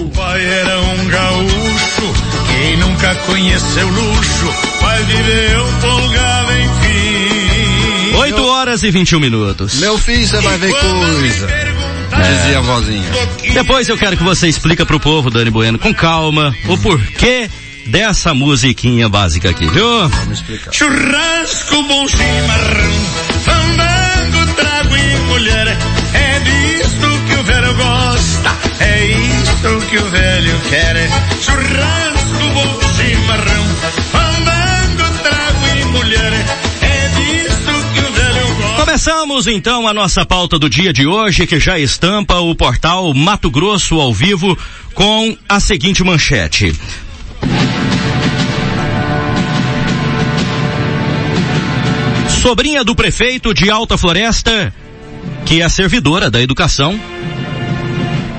O 0.00 0.10
pai 0.10 0.44
era 0.44 0.80
um 0.80 1.06
gaúcho, 1.08 2.14
quem 2.46 2.76
nunca 2.76 3.14
conheceu 3.26 3.88
luxo, 3.88 4.54
mas 4.80 5.06
viveu 5.06 5.66
folgado 5.80 6.52
enfim. 6.52 8.16
8 8.16 8.46
horas 8.46 8.82
e 8.82 8.90
21 8.90 9.20
minutos. 9.20 9.74
Meu 9.74 9.98
filho, 9.98 10.26
você 10.26 10.40
vai 10.40 10.58
ver 10.58 10.72
coisa. 10.72 11.50
É. 11.50 11.76
Dizia 12.22 12.58
a 12.58 12.62
vozinha. 12.62 13.10
Depois 13.52 13.88
eu 13.88 13.96
quero 13.98 14.16
que 14.16 14.24
você 14.24 14.48
explica 14.48 14.86
pro 14.86 14.98
povo, 14.98 15.30
Dani 15.30 15.50
Bueno, 15.50 15.78
com 15.78 15.92
calma, 15.92 16.54
o 16.66 16.78
porquê 16.78 17.48
dessa 17.86 18.34
musiquinha 18.34 19.08
básica 19.08 19.50
aqui, 19.50 19.68
viu? 19.68 20.08
Vamos 20.08 20.38
explicar. 20.38 20.72
Churrasco, 20.72 21.82
bom 21.84 22.08
chimarrão, 22.08 22.92
é 28.80 29.06
isto 29.06 29.86
que 29.88 29.98
o 29.98 30.04
velho 30.08 30.60
quer. 30.68 30.96
Churrasco, 31.42 32.48
bom 32.54 32.86
chimarrão, 32.96 33.64
fandango, 34.10 35.18
trago 35.22 35.78
e 35.80 35.84
mulher. 35.86 36.32
É 36.82 37.08
disto 37.08 37.92
que 37.94 38.00
o 38.00 38.12
velho 38.12 38.54
gosta. 38.56 38.84
Começamos 38.84 39.46
então 39.46 39.86
a 39.86 39.94
nossa 39.94 40.24
pauta 40.24 40.58
do 40.58 40.68
dia 40.68 40.92
de 40.92 41.06
hoje, 41.06 41.46
que 41.46 41.58
já 41.60 41.78
estampa 41.78 42.38
o 42.40 42.54
portal 42.54 43.12
Mato 43.14 43.50
Grosso 43.50 44.00
ao 44.00 44.12
vivo 44.12 44.56
com 44.94 45.36
a 45.48 45.60
seguinte 45.60 46.02
manchete. 46.02 46.74
Sobrinha 52.46 52.84
do 52.84 52.94
prefeito 52.94 53.52
de 53.52 53.68
Alta 53.68 53.98
Floresta, 53.98 54.72
que 55.44 55.60
é 55.62 55.68
servidora 55.68 56.30
da 56.30 56.40
educação, 56.40 56.98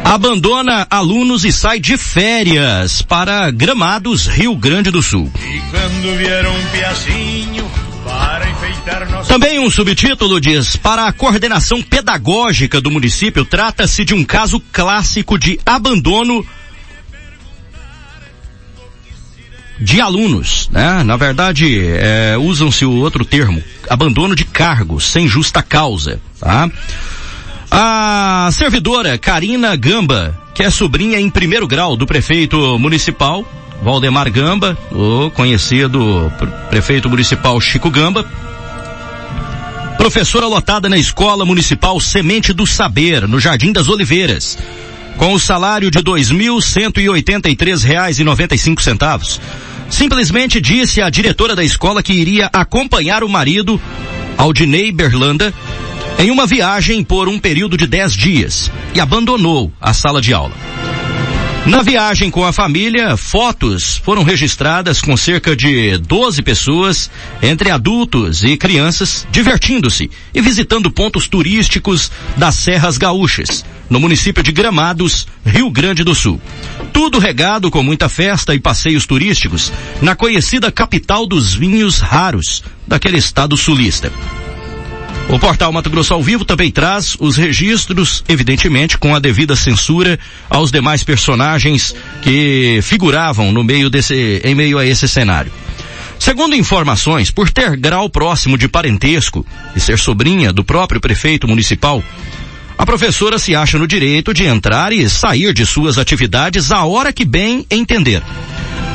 abandona 0.07 0.87
alunos 0.89 1.43
e 1.43 1.51
sai 1.51 1.81
de 1.81 1.97
férias 1.97 3.01
para 3.01 3.51
Gramados, 3.51 4.25
Rio 4.25 4.55
Grande 4.55 4.89
do 4.89 5.01
Sul. 5.01 5.29
E 5.35 5.59
quando 5.69 6.17
vier 6.17 6.47
um 6.47 6.65
piacinho 6.67 7.69
para 8.05 8.49
enfeitar 8.49 9.11
nosso... 9.11 9.27
Também 9.27 9.59
um 9.59 9.69
subtítulo 9.69 10.39
diz, 10.39 10.77
para 10.77 11.07
a 11.07 11.11
coordenação 11.11 11.81
pedagógica 11.81 12.79
do 12.79 12.89
município, 12.89 13.43
trata-se 13.43 14.05
de 14.05 14.13
um 14.13 14.23
caso 14.23 14.61
clássico 14.71 15.37
de 15.37 15.59
abandono 15.65 16.45
de 19.77 19.99
alunos, 19.99 20.69
né? 20.71 21.03
Na 21.03 21.17
verdade, 21.17 21.79
é, 21.79 22.37
usam-se 22.37 22.85
o 22.85 22.93
outro 22.93 23.25
termo, 23.25 23.61
abandono 23.89 24.35
de 24.35 24.45
cargos 24.45 25.05
sem 25.05 25.27
justa 25.27 25.61
causa, 25.61 26.19
tá? 26.39 26.71
A 27.69 28.49
servidora 28.51 29.17
Karina 29.17 29.75
Gamba, 29.75 30.37
que 30.53 30.63
é 30.63 30.69
sobrinha 30.69 31.19
em 31.19 31.29
primeiro 31.29 31.67
grau 31.67 31.95
do 31.95 32.05
prefeito 32.05 32.79
municipal, 32.79 33.45
Valdemar 33.81 34.31
Gamba, 34.31 34.77
o 34.91 35.29
conhecido 35.31 36.31
prefeito 36.69 37.09
municipal 37.09 37.59
Chico 37.59 37.91
Gamba, 37.91 38.25
professora 39.97 40.47
lotada 40.47 40.87
na 40.87 40.97
escola 40.97 41.45
municipal 41.45 41.99
Semente 41.99 42.53
do 42.53 42.65
Saber, 42.65 43.27
no 43.27 43.39
Jardim 43.39 43.71
das 43.71 43.89
Oliveiras, 43.89 44.57
com 45.17 45.33
o 45.33 45.39
salário 45.39 45.91
de 45.91 46.01
cinco 48.57 48.81
centavos. 48.81 49.41
Simplesmente 49.89 50.61
disse 50.61 51.01
à 51.01 51.09
diretora 51.09 51.55
da 51.55 51.63
escola 51.63 52.03
que 52.03 52.13
iria 52.13 52.49
acompanhar 52.53 53.23
o 53.23 53.29
marido, 53.29 53.79
Aldinei 54.37 54.91
Berlanda, 54.91 55.53
em 56.17 56.31
uma 56.31 56.47
viagem 56.47 57.03
por 57.03 57.27
um 57.27 57.37
período 57.37 57.77
de 57.77 57.85
dez 57.85 58.13
dias 58.13 58.71
e 58.93 58.99
abandonou 58.99 59.71
a 59.79 59.93
sala 59.93 60.21
de 60.21 60.33
aula. 60.33 60.55
Na 61.67 61.81
viagem 61.81 62.31
com 62.31 62.45
a 62.45 62.53
família, 62.53 63.17
fotos 63.17 63.97
foram 63.97 64.23
registradas 64.23 65.01
com 65.01 65.17
cerca 65.17 65.53
de 65.53 65.97
12 65.97 66.41
pessoas, 66.41 67.11
entre 67.41 67.69
adultos 67.69 68.41
e 68.41 68.55
crianças, 68.55 69.27
divertindo-se 69.29 70.09
e 70.33 70.39
visitando 70.39 70.89
pontos 70.89 71.27
turísticos 71.27 72.09
das 72.37 72.55
Serras 72.55 72.97
Gaúchas, 72.97 73.65
no 73.89 73.99
município 73.99 74.41
de 74.41 74.53
Gramados, 74.53 75.27
Rio 75.45 75.69
Grande 75.69 76.05
do 76.05 76.15
Sul. 76.15 76.39
Tudo 76.93 77.19
regado 77.19 77.69
com 77.69 77.83
muita 77.83 78.07
festa 78.07 78.55
e 78.55 78.61
passeios 78.61 79.05
turísticos 79.05 79.71
na 80.01 80.15
conhecida 80.15 80.71
capital 80.71 81.27
dos 81.27 81.53
vinhos 81.53 81.99
raros 81.99 82.63
daquele 82.87 83.17
estado 83.17 83.57
sulista. 83.57 84.09
O 85.29 85.37
portal 85.37 85.73
Mato 85.73 85.89
Grosso 85.89 86.13
ao 86.13 86.23
Vivo 86.23 86.45
também 86.45 86.71
traz 86.71 87.17
os 87.19 87.35
registros, 87.35 88.23
evidentemente, 88.29 88.97
com 88.97 89.13
a 89.13 89.19
devida 89.19 89.57
censura 89.57 90.17
aos 90.49 90.71
demais 90.71 91.03
personagens 91.03 91.93
que 92.21 92.79
figuravam 92.81 93.51
no 93.51 93.61
meio 93.61 93.89
desse, 93.89 94.41
em 94.43 94.55
meio 94.55 94.77
a 94.77 94.85
esse 94.85 95.05
cenário. 95.05 95.51
Segundo 96.17 96.55
informações, 96.55 97.29
por 97.29 97.49
ter 97.49 97.75
grau 97.75 98.09
próximo 98.09 98.57
de 98.57 98.69
parentesco 98.69 99.45
e 99.75 99.79
ser 99.81 99.99
sobrinha 99.99 100.53
do 100.53 100.63
próprio 100.63 101.01
prefeito 101.01 101.45
municipal, 101.45 102.01
a 102.77 102.85
professora 102.85 103.37
se 103.37 103.53
acha 103.53 103.77
no 103.77 103.87
direito 103.87 104.33
de 104.33 104.45
entrar 104.45 104.93
e 104.93 105.09
sair 105.09 105.53
de 105.53 105.65
suas 105.65 105.97
atividades 105.97 106.71
a 106.71 106.85
hora 106.85 107.11
que 107.11 107.25
bem 107.25 107.65
entender. 107.69 108.23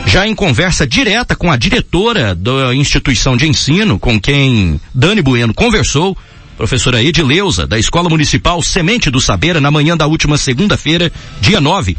Já 0.07 0.27
em 0.27 0.35
conversa 0.35 0.87
direta 0.87 1.35
com 1.35 1.51
a 1.51 1.57
diretora 1.57 2.35
da 2.35 2.75
instituição 2.75 3.37
de 3.37 3.49
ensino, 3.49 3.99
com 3.99 4.21
quem 4.21 4.81
Dani 4.95 5.23
Bueno 5.23 5.55
conversou, 5.55 6.17
professora 6.57 7.03
Edileuza, 7.03 7.67
da 7.67 7.79
Escola 7.79 8.09
Municipal 8.09 8.63
Semente 8.63 9.11
do 9.11 9.21
Saber, 9.21 9.61
na 9.61 9.71
manhã 9.71 9.97
da 9.97 10.07
última 10.07 10.37
segunda-feira, 10.37 11.11
dia 11.41 11.61
9, 11.61 11.97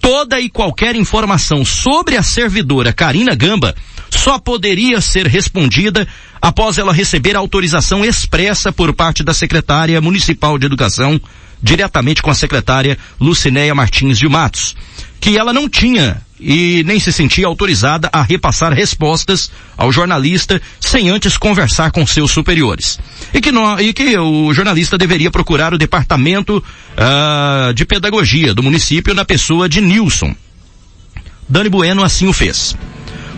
toda 0.00 0.40
e 0.40 0.50
qualquer 0.50 0.96
informação 0.96 1.64
sobre 1.64 2.16
a 2.16 2.22
servidora 2.22 2.92
Karina 2.92 3.34
Gamba 3.34 3.74
só 4.10 4.38
poderia 4.38 5.00
ser 5.00 5.26
respondida 5.26 6.06
após 6.40 6.76
ela 6.76 6.92
receber 6.92 7.36
autorização 7.36 8.04
expressa 8.04 8.72
por 8.72 8.92
parte 8.92 9.22
da 9.22 9.32
secretária 9.32 10.00
municipal 10.00 10.58
de 10.58 10.66
educação, 10.66 11.20
diretamente 11.62 12.20
com 12.20 12.30
a 12.30 12.34
secretária 12.34 12.98
Lucinéia 13.20 13.74
Martins 13.74 14.18
de 14.18 14.28
Matos, 14.28 14.74
que 15.20 15.38
ela 15.38 15.52
não 15.52 15.68
tinha 15.68 16.20
e 16.42 16.82
nem 16.84 16.98
se 16.98 17.12
sentia 17.12 17.46
autorizada 17.46 18.10
a 18.12 18.22
repassar 18.22 18.72
respostas 18.72 19.50
ao 19.76 19.92
jornalista 19.92 20.60
sem 20.80 21.08
antes 21.08 21.36
conversar 21.36 21.92
com 21.92 22.04
seus 22.06 22.32
superiores. 22.32 22.98
E 23.32 23.40
que, 23.40 23.52
no, 23.52 23.80
e 23.80 23.92
que 23.92 24.18
o 24.18 24.52
jornalista 24.52 24.98
deveria 24.98 25.30
procurar 25.30 25.72
o 25.72 25.78
departamento 25.78 26.58
uh, 26.58 27.72
de 27.72 27.84
pedagogia 27.84 28.52
do 28.52 28.62
município 28.62 29.14
na 29.14 29.24
pessoa 29.24 29.68
de 29.68 29.80
Nilson. 29.80 30.34
Dani 31.48 31.68
Bueno 31.68 32.02
assim 32.02 32.26
o 32.26 32.32
fez. 32.32 32.76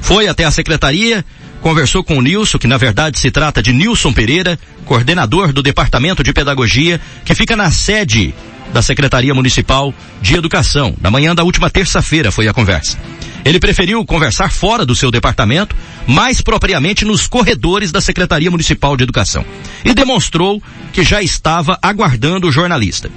Foi 0.00 0.26
até 0.26 0.44
a 0.44 0.50
secretaria, 0.50 1.24
conversou 1.60 2.02
com 2.02 2.18
o 2.18 2.22
Nilson, 2.22 2.58
que 2.58 2.66
na 2.66 2.76
verdade 2.76 3.18
se 3.18 3.30
trata 3.30 3.62
de 3.62 3.72
Nilson 3.72 4.12
Pereira, 4.12 4.58
coordenador 4.84 5.52
do 5.52 5.62
departamento 5.62 6.22
de 6.22 6.32
pedagogia, 6.32 7.00
que 7.24 7.34
fica 7.34 7.56
na 7.56 7.70
sede 7.70 8.34
da 8.74 8.82
Secretaria 8.82 9.32
Municipal 9.32 9.94
de 10.20 10.34
Educação. 10.34 10.94
Na 11.00 11.10
manhã 11.10 11.32
da 11.32 11.44
última 11.44 11.70
terça-feira 11.70 12.32
foi 12.32 12.48
a 12.48 12.52
conversa. 12.52 12.98
Ele 13.44 13.60
preferiu 13.60 14.04
conversar 14.04 14.50
fora 14.50 14.84
do 14.84 14.96
seu 14.96 15.12
departamento, 15.12 15.76
mais 16.06 16.40
propriamente 16.40 17.04
nos 17.04 17.28
corredores 17.28 17.92
da 17.92 18.00
Secretaria 18.00 18.50
Municipal 18.50 18.96
de 18.96 19.04
Educação. 19.04 19.44
E 19.84 19.94
demonstrou 19.94 20.60
que 20.92 21.04
já 21.04 21.22
estava 21.22 21.78
aguardando 21.80 22.48
o 22.48 22.52
jornalista. 22.52 23.08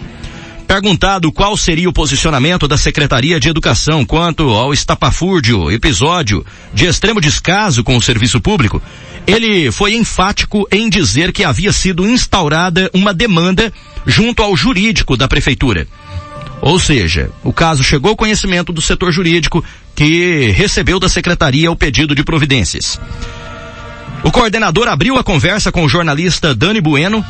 Perguntado 0.68 1.32
qual 1.32 1.58
seria 1.58 1.90
o 1.90 1.94
posicionamento 1.94 2.68
da 2.68 2.78
Secretaria 2.78 3.40
de 3.40 3.50
Educação 3.50 4.06
quanto 4.06 4.50
ao 4.50 4.74
estapafúrdio, 4.74 5.72
episódio 5.72 6.46
de 6.74 6.86
extremo 6.86 7.22
descaso 7.22 7.84
com 7.84 7.96
o 7.98 8.02
serviço 8.02 8.40
público, 8.40 8.82
ele 9.26 9.72
foi 9.72 9.96
enfático 9.96 10.68
em 10.72 10.90
dizer 10.90 11.32
que 11.32 11.44
havia 11.44 11.72
sido 11.72 12.08
instaurada 12.08 12.92
uma 12.94 13.14
demanda 13.14 13.74
junto 14.08 14.42
ao 14.42 14.56
jurídico 14.56 15.16
da 15.16 15.28
prefeitura. 15.28 15.86
Ou 16.62 16.80
seja, 16.80 17.30
o 17.44 17.54
caso 17.54 17.84
chegou 17.84 18.12
ao 18.12 18.18
conhecimento 18.18 18.74
do 18.74 18.82
setor 18.82 19.12
jurídico 19.12 19.64
que 19.94 20.52
recebeu 20.56 21.00
da 21.00 21.10
secretaria 21.10 21.72
o 21.72 21.76
pedido 21.76 22.16
de 22.16 22.24
providências. 22.24 23.00
O 24.24 24.32
coordenador 24.32 24.88
abriu 24.88 25.18
a 25.18 25.24
conversa 25.24 25.72
com 25.72 25.84
o 25.84 25.90
jornalista 25.90 26.56
Dani 26.56 26.82
Bueno 26.82 27.24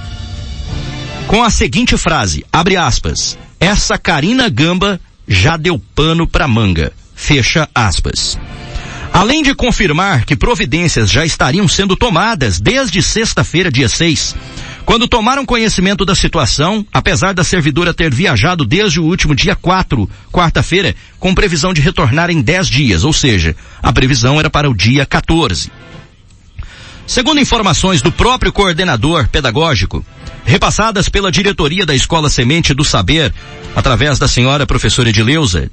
com 1.28 1.44
a 1.44 1.50
seguinte 1.50 1.98
frase, 1.98 2.46
abre 2.54 2.78
aspas, 2.78 3.38
essa 3.60 3.98
Karina 3.98 4.48
Gamba 4.48 4.98
já 5.28 5.58
deu 5.58 5.78
pano 5.94 6.26
pra 6.26 6.48
manga, 6.48 6.94
fecha 7.14 7.68
aspas. 7.76 8.40
Além 9.18 9.42
de 9.42 9.56
confirmar 9.56 10.26
que 10.26 10.36
providências 10.36 11.10
já 11.10 11.26
estariam 11.26 11.68
sendo 11.68 11.96
tomadas 11.96 12.60
desde 12.60 13.02
sexta-feira, 13.02 13.72
dia 13.72 13.90
6, 13.90 14.36
quando 14.86 15.08
tomaram 15.08 15.44
conhecimento 15.44 16.06
da 16.06 16.14
situação, 16.14 16.86
apesar 16.94 17.34
da 17.34 17.44
servidora 17.44 17.96
ter 17.96 18.14
viajado 18.14 18.64
desde 18.64 19.00
o 19.00 19.04
último 19.04 19.34
dia 19.34 19.56
4, 19.56 20.08
quarta-feira, 20.32 20.96
com 21.18 21.34
previsão 21.34 21.74
de 21.74 21.82
retornar 21.82 22.30
em 22.30 22.44
10 22.44 22.68
dias, 22.68 23.04
ou 23.04 23.12
seja, 23.12 23.56
a 23.82 23.92
previsão 23.92 24.40
era 24.40 24.52
para 24.52 24.70
o 24.70 24.76
dia 24.76 25.04
14. 25.04 25.72
Segundo 27.08 27.40
informações 27.40 28.04
do 28.04 28.12
próprio 28.12 28.54
coordenador 28.54 29.28
pedagógico, 29.30 30.06
repassadas 30.46 31.10
pela 31.10 31.32
diretoria 31.32 31.88
da 31.88 31.96
Escola 31.96 32.30
Semente 32.30 32.72
do 32.72 32.84
Saber, 32.84 33.34
através 33.76 34.20
da 34.20 34.28
senhora 34.28 34.68
professora 34.68 35.10
Edileuza, 35.10 35.72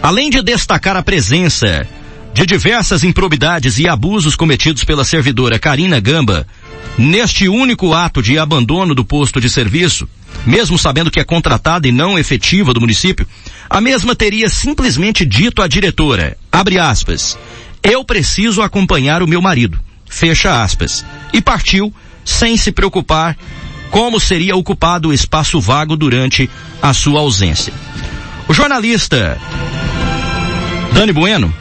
além 0.00 0.30
de 0.30 0.40
destacar 0.40 0.96
a 0.96 1.02
presença 1.02 1.84
de 2.34 2.44
diversas 2.44 3.04
improbidades 3.04 3.78
e 3.78 3.88
abusos 3.88 4.36
cometidos 4.36 4.84
pela 4.84 5.04
servidora 5.04 5.58
Karina 5.58 6.00
Gamba, 6.00 6.46
neste 6.98 7.48
único 7.48 7.94
ato 7.94 8.20
de 8.20 8.38
abandono 8.38 8.94
do 8.94 9.04
posto 9.04 9.40
de 9.40 9.48
serviço, 9.48 10.06
mesmo 10.44 10.76
sabendo 10.76 11.10
que 11.10 11.20
é 11.20 11.24
contratada 11.24 11.88
e 11.88 11.92
não 11.92 12.18
efetiva 12.18 12.74
do 12.74 12.80
município, 12.80 13.26
a 13.70 13.80
mesma 13.80 14.14
teria 14.14 14.50
simplesmente 14.50 15.24
dito 15.24 15.62
à 15.62 15.66
diretora, 15.66 16.36
abre 16.52 16.78
aspas, 16.78 17.38
eu 17.82 18.04
preciso 18.04 18.60
acompanhar 18.60 19.22
o 19.22 19.28
meu 19.28 19.40
marido 19.40 19.80
fecha 20.14 20.62
aspas, 20.62 21.04
e 21.32 21.40
partiu 21.40 21.92
sem 22.24 22.56
se 22.56 22.70
preocupar 22.70 23.36
como 23.90 24.20
seria 24.20 24.56
ocupado 24.56 25.08
o 25.08 25.12
espaço 25.12 25.60
vago 25.60 25.96
durante 25.96 26.48
a 26.80 26.92
sua 26.92 27.20
ausência. 27.20 27.72
O 28.48 28.54
jornalista 28.54 29.38
Dani 30.92 31.12
Bueno 31.12 31.54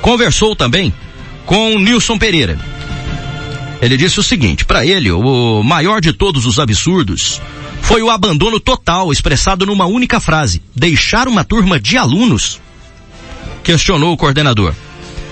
conversou 0.00 0.54
também 0.56 0.92
com 1.46 1.78
Nilson 1.78 2.18
Pereira. 2.18 2.58
Ele 3.80 3.96
disse 3.96 4.18
o 4.18 4.22
seguinte, 4.22 4.64
para 4.64 4.84
ele, 4.84 5.10
o 5.10 5.62
maior 5.62 6.00
de 6.00 6.12
todos 6.12 6.46
os 6.46 6.58
absurdos 6.58 7.40
foi 7.80 8.02
o 8.02 8.10
abandono 8.10 8.58
total 8.58 9.12
expressado 9.12 9.64
numa 9.64 9.86
única 9.86 10.18
frase, 10.18 10.60
deixar 10.74 11.28
uma 11.28 11.44
turma 11.44 11.78
de 11.78 11.96
alunos? 11.96 12.60
Questionou 13.62 14.12
o 14.12 14.16
coordenador 14.16 14.74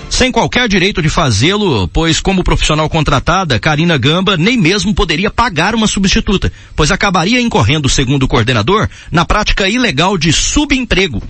sem 0.08 0.30
qualquer 0.30 0.68
direito 0.68 1.02
de 1.02 1.08
fazê-lo, 1.08 1.88
pois 1.88 2.20
como 2.20 2.44
profissional 2.44 2.88
contratada, 2.88 3.58
Karina 3.58 3.98
Gamba 3.98 4.36
nem 4.36 4.56
mesmo 4.56 4.94
poderia 4.94 5.30
pagar 5.30 5.74
uma 5.74 5.86
substituta, 5.86 6.52
pois 6.74 6.90
acabaria 6.90 7.40
incorrendo, 7.40 7.88
segundo 7.88 8.22
o 8.22 8.28
coordenador, 8.28 8.88
na 9.10 9.24
prática 9.24 9.68
ilegal 9.68 10.16
de 10.16 10.32
subemprego. 10.32 11.22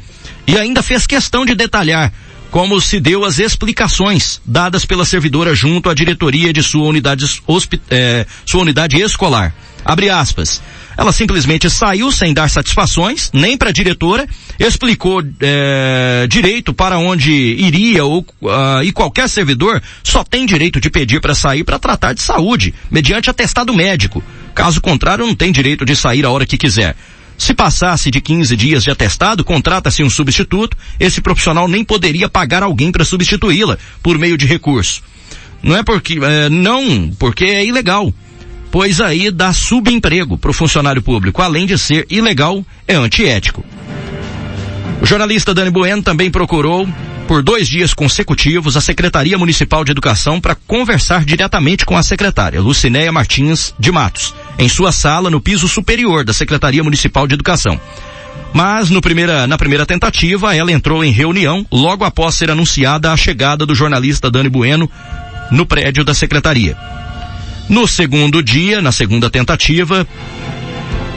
E 0.47 0.57
ainda 0.57 0.83
fez 0.83 1.07
questão 1.07 1.45
de 1.45 1.55
detalhar 1.55 2.13
como 2.57 2.81
se 2.81 2.99
deu 2.99 3.23
as 3.23 3.39
explicações 3.39 4.41
dadas 4.43 4.87
pela 4.87 5.05
servidora 5.05 5.55
junto 5.55 5.91
à 5.91 5.95
diretoria 5.95 6.55
de 6.55 6.63
sua 6.63 6.87
unidade, 6.87 7.27
é, 7.91 8.25
sua 8.47 8.63
unidade 8.63 8.99
escolar. 8.99 9.55
Abre 9.85 10.09
aspas. 10.09 10.63
Ela 10.97 11.13
simplesmente 11.13 11.69
saiu 11.69 12.11
sem 12.11 12.33
dar 12.33 12.49
satisfações, 12.49 13.31
nem 13.31 13.59
para 13.59 13.69
a 13.69 13.73
diretora, 13.73 14.27
explicou 14.59 15.23
é, 15.39 16.27
direito 16.31 16.73
para 16.73 16.99
onde 16.99 17.31
iria 17.31 18.07
ou 18.07 18.21
uh, 18.21 18.83
e 18.83 18.91
qualquer 18.91 19.29
servidor 19.29 19.83
só 20.03 20.25
tem 20.25 20.47
direito 20.47 20.81
de 20.81 20.89
pedir 20.89 21.21
para 21.21 21.35
sair 21.35 21.63
para 21.63 21.79
tratar 21.79 22.15
de 22.15 22.23
saúde, 22.23 22.73
mediante 22.91 23.29
atestado 23.29 23.75
médico. 23.75 24.25
Caso 24.55 24.81
contrário, 24.81 25.27
não 25.27 25.35
tem 25.35 25.53
direito 25.53 25.85
de 25.85 25.95
sair 25.95 26.25
a 26.25 26.31
hora 26.31 26.47
que 26.47 26.57
quiser. 26.57 26.97
Se 27.39 27.53
passasse 27.53 28.11
de 28.11 28.21
15 28.21 28.57
dias 28.57 28.83
de 28.83 28.91
atestado, 28.91 29.45
contrata-se 29.45 30.03
um 30.03 30.11
substituto, 30.11 30.77
esse 30.99 31.21
profissional 31.21 31.69
nem 31.69 31.85
poderia 31.85 32.29
pagar 32.29 32.63
alguém 32.63 32.91
para 32.91 33.05
substituí-la 33.05 33.79
por 34.03 34.19
meio 34.19 34.39
de 34.39 34.47
recurso. 34.47 35.03
Não 35.63 35.77
é 35.77 35.83
porque, 35.83 36.19
é, 36.23 36.49
não, 36.49 37.11
porque 37.19 37.45
é 37.45 37.65
ilegal 37.65 38.13
pois 38.71 39.01
aí 39.01 39.31
dá 39.31 39.55
subemprego 39.55 40.37
para 40.37 40.51
o 40.51 40.53
funcionário 40.53 41.01
público, 41.01 41.41
além 41.41 41.65
de 41.65 41.79
ser 41.79 42.07
ilegal, 42.11 42.63
é 42.87 42.95
antiético. 42.95 43.65
O 45.01 45.07
jornalista 45.07 45.55
Dani 45.55 45.71
Bueno 45.71 46.03
também 46.03 46.31
procurou, 46.31 46.87
por 47.27 47.43
dois 47.43 47.69
dias 47.69 47.95
consecutivos, 47.95 48.77
a 48.77 48.81
Secretaria 48.81 49.39
Municipal 49.39 49.85
de 49.85 49.93
Educação 49.93 50.41
para 50.41 50.55
conversar 50.67 51.25
diretamente 51.25 51.87
com 51.87 51.97
a 51.97 52.03
secretária, 52.03 52.61
Lucinéia 52.61 53.11
Martins 53.11 53.75
de 53.79 53.91
Matos, 53.91 54.35
em 54.59 54.69
sua 54.69 54.93
sala 54.93 55.31
no 55.31 55.41
piso 55.41 55.69
superior 55.69 56.25
da 56.25 56.33
Secretaria 56.33 56.83
Municipal 56.83 57.27
de 57.27 57.35
Educação. 57.35 57.81
Mas 58.53 58.91
primeira, 59.01 59.47
na 59.47 59.59
primeira 59.59 59.85
tentativa, 59.85 60.55
ela 60.57 60.73
entrou 60.73 61.05
em 61.05 61.11
reunião 61.11 61.67
logo 61.71 62.05
após 62.05 62.35
ser 62.35 62.51
anunciada 62.51 63.13
a 63.13 63.17
chegada 63.17 63.67
do 63.67 63.75
jornalista 63.75 64.31
Dani 64.31 64.49
Bueno 64.49 64.91
no 65.51 65.67
prédio 65.67 66.05
da 66.05 66.15
secretaria. 66.15 66.77
No 67.69 67.87
segundo 67.87 68.43
dia, 68.43 68.81
na 68.81 68.93
segunda 68.93 69.29
tentativa, 69.29 70.07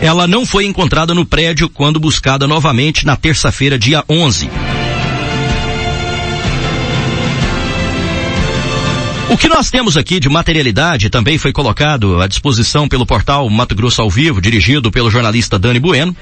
ela 0.02 0.28
não 0.28 0.46
foi 0.46 0.66
encontrada 0.66 1.14
no 1.14 1.26
prédio 1.26 1.70
quando 1.70 2.00
buscada 2.00 2.48
novamente 2.48 3.06
na 3.06 3.16
terça-feira, 3.16 3.78
dia 3.78 4.04
11. 4.10 4.50
O 9.30 9.38
que 9.38 9.48
nós 9.48 9.70
temos 9.70 9.96
aqui 9.96 10.20
de 10.20 10.28
materialidade 10.28 11.10
também 11.10 11.38
foi 11.38 11.52
colocado 11.52 12.20
à 12.20 12.28
disposição 12.28 12.88
pelo 12.88 13.06
portal 13.06 13.48
Mato 13.48 13.76
Grosso 13.76 14.02
ao 14.02 14.10
Vivo, 14.10 14.42
dirigido 14.42 14.92
pelo 14.92 15.12
jornalista 15.12 15.60
Dani 15.60 15.80
Bueno, 15.80 16.16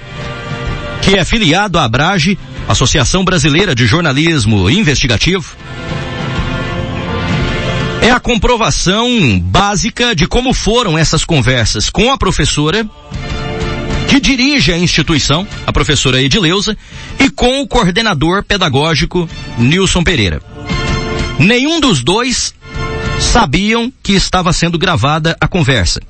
que 1.01 1.15
é 1.15 1.23
filiado 1.23 1.79
à 1.79 1.85
Abrage, 1.85 2.37
Associação 2.67 3.23
Brasileira 3.23 3.73
de 3.73 3.87
Jornalismo 3.87 4.69
Investigativo, 4.69 5.55
é 8.01 8.11
a 8.11 8.19
comprovação 8.19 9.39
básica 9.39 10.13
de 10.13 10.27
como 10.27 10.53
foram 10.53 10.97
essas 10.97 11.23
conversas 11.23 11.89
com 11.89 12.11
a 12.11 12.17
professora 12.17 12.85
que 14.09 14.19
dirige 14.19 14.71
a 14.71 14.77
instituição, 14.77 15.47
a 15.65 15.71
professora 15.71 16.21
Edileuza, 16.21 16.77
e 17.19 17.29
com 17.29 17.61
o 17.61 17.67
coordenador 17.67 18.43
pedagógico 18.43 19.29
Nilson 19.57 20.03
Pereira. 20.03 20.41
Nenhum 21.39 21.79
dos 21.79 22.03
dois 22.03 22.53
sabiam 23.19 23.91
que 24.01 24.13
estava 24.13 24.53
sendo 24.53 24.77
gravada 24.77 25.35
a 25.39 25.47
conversa. 25.47 26.01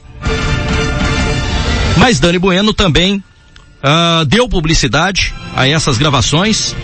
Mas 1.98 2.20
Dani 2.20 2.38
Bueno 2.38 2.74
também 2.74 3.24
uh, 3.84 4.26
deu 4.26 4.48
publicidade 4.48 5.34
a 5.56 5.68
essas 5.68 5.98
gravações. 5.98 6.76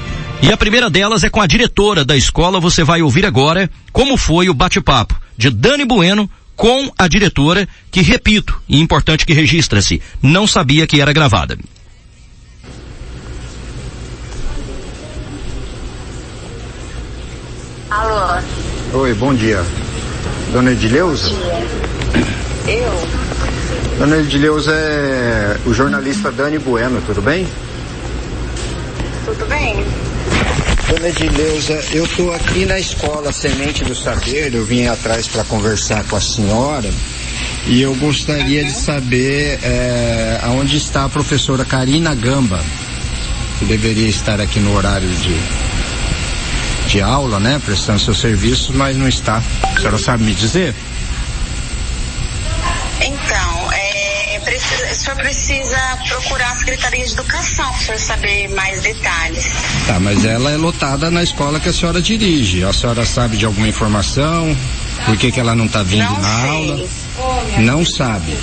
E 0.41 0.51
a 0.51 0.57
primeira 0.57 0.89
delas 0.89 1.24
é 1.24 1.30
com 1.30 1.39
a 1.39 1.47
diretora 1.47 2.03
da 2.03 2.17
escola. 2.17 2.59
Você 2.59 2.84
vai 2.84 3.01
ouvir 3.01 3.26
agora 3.26 3.69
como 3.91 4.17
foi 4.17 4.49
o 4.49 4.53
bate-papo 4.53 5.15
de 5.38 5.49
Dani 5.49 5.86
Bueno 5.86 6.30
com 6.55 6.91
a 6.97 7.07
diretora, 7.07 7.67
que 7.91 8.01
repito, 8.01 8.61
e 8.69 8.80
importante 8.80 9.26
que 9.26 9.34
registra-se, 9.34 10.01
não 10.21 10.45
sabia 10.45 10.86
que 10.86 11.01
era 11.01 11.11
gravada. 11.11 11.57
Alô? 17.89 18.41
Oi, 18.93 19.13
bom 19.15 19.34
dia. 19.34 19.63
Dona 20.51 20.71
Edileuza? 20.71 21.32
Eu? 22.67 23.07
Dona 23.97 24.17
Edileuza 24.17 24.71
é 24.71 25.57
o 25.65 25.74
jornalista 25.74 26.32
Dani 26.32 26.59
Bueno, 26.59 27.01
tudo 27.05 27.21
bem? 27.21 27.47
Tudo 29.26 29.45
bem? 29.47 29.84
Dona 30.88 31.07
Edileuza, 31.07 31.84
eu 31.91 32.03
estou 32.05 32.34
aqui 32.34 32.65
na 32.65 32.80
escola 32.80 33.32
Semente 33.32 33.84
do 33.84 33.95
Saber, 33.95 34.53
eu 34.53 34.65
vim 34.65 34.88
atrás 34.88 35.28
para 35.28 35.43
conversar 35.43 36.03
com 36.03 36.15
a 36.15 36.21
senhora 36.21 36.89
e 37.65 37.82
eu 37.82 37.95
gostaria 37.95 38.63
de 38.63 38.74
saber 38.74 39.59
é, 39.63 40.39
aonde 40.43 40.78
está 40.78 41.05
a 41.05 41.09
professora 41.09 41.63
Karina 41.63 42.13
Gamba, 42.13 42.61
que 43.57 43.65
deveria 43.65 44.07
estar 44.07 44.41
aqui 44.41 44.59
no 44.59 44.76
horário 44.76 45.07
de, 45.07 45.34
de 46.88 47.01
aula, 47.01 47.39
né, 47.39 47.59
prestando 47.65 47.99
seus 47.99 48.19
serviços, 48.19 48.69
mas 48.75 48.95
não 48.95 49.07
está. 49.07 49.41
A 49.63 49.77
senhora 49.79 49.97
sabe 49.97 50.23
me 50.23 50.34
dizer? 50.34 50.73
Então, 53.01 53.71
é, 53.73 54.36
é 54.36 54.39
precisa, 54.39 54.91
o 54.91 54.95
senhor 54.95 55.15
precisa 55.17 55.77
procurar 56.07 56.51
a 56.51 56.55
Secretaria 56.57 57.05
de 57.05 57.11
Educação 57.13 57.65
para 57.71 57.77
o 57.77 57.84
senhor 57.84 57.99
saber 57.99 58.47
mais 58.49 58.81
detalhes. 58.81 59.45
Tá, 59.88 59.99
mas 59.99 60.23
ela 60.23 60.51
é 60.51 60.57
lotada 60.57 61.09
na 61.11 61.23
escola 61.23 61.59
que 61.59 61.69
a 61.69 61.73
senhora 61.73 62.01
dirige. 62.01 62.63
A 62.63 62.71
senhora 62.71 63.05
sabe 63.05 63.38
de 63.38 63.45
alguma 63.45 63.67
informação? 63.67 64.55
Por 65.05 65.17
que, 65.17 65.31
que 65.31 65.39
ela 65.39 65.55
não 65.55 65.65
está 65.65 65.84
vindo 65.84 66.03
Não 66.05 66.21
na 66.21 66.41
sei. 66.41 66.49
aula? 66.49 66.86
Não 67.59 67.86
sabe. 67.86 68.38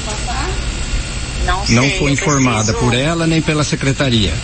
Não 1.46 1.64
sei. 1.66 1.74
Não 1.76 1.90
foi 1.98 2.10
informada 2.12 2.72
preciso- 2.72 2.78
por 2.80 2.94
ela 2.94 3.26
nem 3.26 3.40
pela 3.40 3.64
secretaria. 3.64 4.34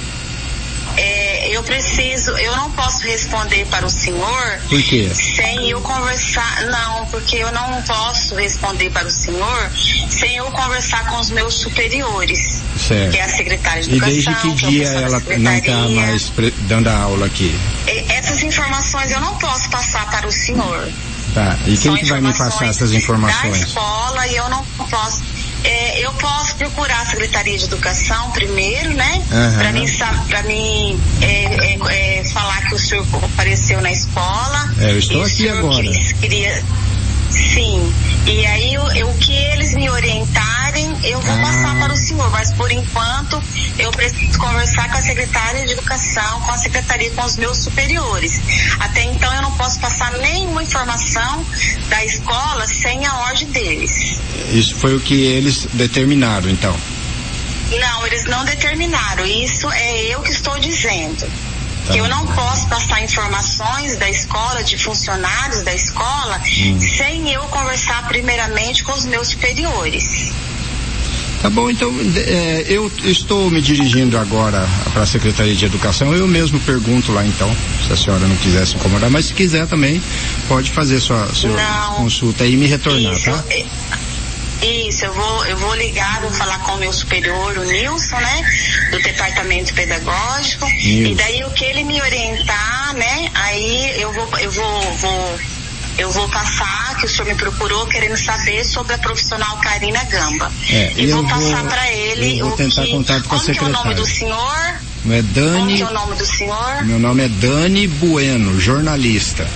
Eu 1.56 1.62
preciso, 1.62 2.32
eu 2.32 2.54
não 2.54 2.70
posso 2.72 3.02
responder 3.06 3.64
para 3.70 3.86
o 3.86 3.88
senhor 3.88 4.58
Por 4.68 4.82
quê? 4.82 5.10
sem 5.14 5.70
eu 5.70 5.80
conversar. 5.80 6.66
Não, 6.66 7.06
porque 7.06 7.36
eu 7.36 7.50
não 7.50 7.80
posso 7.80 8.34
responder 8.34 8.90
para 8.90 9.06
o 9.06 9.10
senhor 9.10 9.70
sem 10.10 10.36
eu 10.36 10.44
conversar 10.50 11.06
com 11.06 11.16
os 11.18 11.30
meus 11.30 11.54
superiores. 11.54 12.62
Certo. 12.76 13.10
Que 13.12 13.16
é 13.18 13.22
a 13.24 13.28
secretária 13.30 13.82
de 13.82 13.88
E 13.88 13.96
educação. 13.96 14.12
desde 14.12 14.34
que 14.60 14.66
é 14.66 14.68
dia 14.68 14.90
da 14.92 15.00
ela 15.00 15.22
não 15.38 15.56
está 15.56 15.78
mais 15.88 16.32
dando 16.68 16.88
a 16.88 16.94
aula 16.98 17.24
aqui? 17.24 17.58
E- 17.88 18.04
Essas 18.12 18.42
informações 18.42 19.10
eu 19.10 19.20
não 19.22 19.34
posso 19.36 19.70
passar 19.70 20.10
para 20.10 20.26
o 20.28 20.32
senhor. 20.32 20.86
Tá. 21.32 21.56
E 21.66 21.76
quem 21.76 21.94
que 21.96 22.04
vai 22.06 22.20
me 22.20 22.32
passar 22.34 22.66
essas 22.66 22.90
Da 22.90 22.96
informações? 22.96 23.62
escola 23.68 24.26
e 24.26 24.36
eu 24.36 24.48
não 24.50 24.62
posso. 24.90 25.22
É, 25.66 26.06
eu 26.06 26.12
posso 26.14 26.54
procurar 26.56 27.00
a 27.02 27.06
Secretaria 27.06 27.58
de 27.58 27.64
Educação 27.64 28.30
primeiro, 28.30 28.94
né? 28.94 29.22
Aham. 29.32 29.58
Para 29.58 29.72
mim, 29.72 29.86
pra 30.28 30.42
mim 30.44 31.00
é, 31.20 31.26
é, 31.26 32.18
é, 32.20 32.24
falar 32.24 32.68
que 32.68 32.74
o 32.74 32.78
senhor 32.78 33.04
apareceu 33.24 33.80
na 33.80 33.90
escola. 33.90 34.70
É, 34.78 34.92
eu 34.92 34.98
estou 34.98 35.26
e 35.26 35.30
aqui 35.30 35.48
agora. 35.48 35.82
queria, 36.20 36.62
sim. 37.30 37.92
E 38.26 38.46
aí 38.46 38.78
o, 38.78 39.10
o 39.10 39.14
que 39.18 39.32
eles 39.32 39.74
me 39.74 39.88
orientarem, 40.76 40.96
eu 41.04 41.20
vou 41.20 41.36
passar 41.38 41.78
para 41.78 41.92
o 41.92 41.96
senhor. 41.96 42.30
Mas 42.30 42.52
por 42.52 42.70
enquanto 42.70 43.42
eu 43.78 43.90
preciso 43.90 44.38
conversar 44.38 44.90
com 44.90 44.98
a 44.98 45.02
secretária 45.02 45.66
de 45.66 45.72
educação, 45.72 46.40
com 46.42 46.52
a 46.52 46.58
secretaria, 46.58 47.10
com 47.10 47.24
os 47.24 47.36
meus 47.36 47.58
superiores. 47.58 48.40
Até 48.78 49.04
então 49.04 49.32
eu 49.34 49.42
não 49.42 49.52
posso 49.52 49.80
passar 49.80 50.12
nenhuma 50.18 50.62
informação 50.62 51.44
da 51.88 52.04
escola 52.04 52.66
sem 52.66 53.04
a 53.06 53.14
ordem 53.20 53.48
deles. 53.48 54.20
Isso 54.52 54.74
foi 54.76 54.94
o 54.94 55.00
que 55.00 55.14
eles 55.24 55.66
determinaram, 55.72 56.48
então. 56.50 56.76
Não, 57.70 58.06
eles 58.06 58.24
não 58.24 58.44
determinaram. 58.44 59.24
Isso 59.24 59.68
é 59.70 60.14
eu 60.14 60.20
que 60.20 60.30
estou 60.30 60.58
dizendo. 60.58 61.26
Que 61.90 61.98
eu 61.98 62.08
não 62.08 62.26
posso 62.26 62.66
passar 62.66 63.00
informações 63.00 63.96
da 63.96 64.10
escola, 64.10 64.64
de 64.64 64.76
funcionários 64.76 65.62
da 65.62 65.72
escola, 65.72 66.40
sem 66.96 67.32
eu 67.32 67.42
conversar 67.42 68.08
primeiramente 68.08 68.82
com 68.82 68.90
os 68.90 69.04
meus 69.04 69.28
superiores. 69.28 70.32
Tá 71.42 71.50
bom, 71.50 71.70
então 71.70 71.94
é, 72.16 72.64
eu 72.66 72.90
estou 73.04 73.50
me 73.50 73.60
dirigindo 73.60 74.18
agora 74.18 74.66
para 74.92 75.02
a 75.02 75.06
Secretaria 75.06 75.54
de 75.54 75.64
Educação. 75.66 76.12
Eu 76.14 76.26
mesmo 76.26 76.58
pergunto 76.60 77.12
lá 77.12 77.24
então, 77.24 77.54
se 77.86 77.92
a 77.92 77.96
senhora 77.96 78.26
não 78.26 78.36
quiser 78.36 78.66
se 78.66 78.74
incomodar, 78.76 79.10
mas 79.10 79.26
se 79.26 79.34
quiser 79.34 79.66
também, 79.66 80.02
pode 80.48 80.70
fazer 80.70 80.98
sua, 80.98 81.26
sua 81.34 81.50
Não. 81.50 81.94
consulta 81.96 82.44
e 82.46 82.56
me 82.56 82.66
retornar, 82.66 83.12
Isso, 83.12 83.30
tá? 83.30 83.44
é- 83.50 83.66
Isso, 84.88 85.04
eu 85.04 85.12
vou, 85.12 85.44
eu 85.46 85.56
vou 85.58 85.74
ligar, 85.76 86.20
vou 86.22 86.30
falar 86.32 86.58
com 86.60 86.72
o 86.72 86.78
meu 86.78 86.92
superior, 86.92 87.58
o 87.58 87.64
Nilson, 87.64 88.16
né? 88.16 88.44
Do 88.90 88.98
departamento 89.00 89.74
pedagógico. 89.74 90.64
Nilson. 90.64 91.12
E 91.12 91.14
daí 91.14 91.44
o 91.44 91.50
que 91.50 91.64
ele 91.66 91.84
me 91.84 92.00
orientar, 92.00 92.94
né? 92.94 93.28
Aí 93.34 94.00
eu 94.00 94.10
vou, 94.14 94.28
eu 94.40 94.50
vou, 94.50 94.80
vou, 94.96 95.38
eu 95.98 96.10
vou 96.10 96.28
passar, 96.28 96.96
que 96.98 97.06
o 97.06 97.08
senhor 97.08 97.26
me 97.26 97.34
procurou 97.34 97.86
querendo 97.86 98.16
saber 98.16 98.64
sobre 98.64 98.94
a 98.94 98.98
profissional 98.98 99.56
Karina 99.58 100.02
Gamba. 100.04 100.52
É, 100.70 100.92
e 100.96 101.08
eu 101.10 101.16
vou 101.16 101.26
passar 101.26 101.64
para 101.64 101.92
ele 101.92 102.38
eu 102.38 102.46
vou 102.46 102.54
o 102.54 102.56
tentar 102.56 102.82
que, 102.82 102.90
contato 102.90 103.24
com 103.24 103.34
a 103.34 103.38
como 103.38 103.52
que 103.52 103.58
é 103.58 103.62
o 103.62 103.68
nome 103.68 103.94
secretária. 103.94 103.96
do 103.96 104.06
senhor? 104.06 104.86
Não 105.04 105.14
é 105.14 105.22
Como 105.22 105.32
Dani, 105.34 105.76
que 105.76 105.82
é 105.82 105.86
o 105.86 105.92
nome 105.92 106.16
do 106.16 106.26
senhor? 106.26 106.84
meu 106.84 106.98
nome 106.98 107.24
é 107.24 107.28
Dani 107.28 107.86
Bueno, 107.86 108.60
jornalista. 108.60 109.48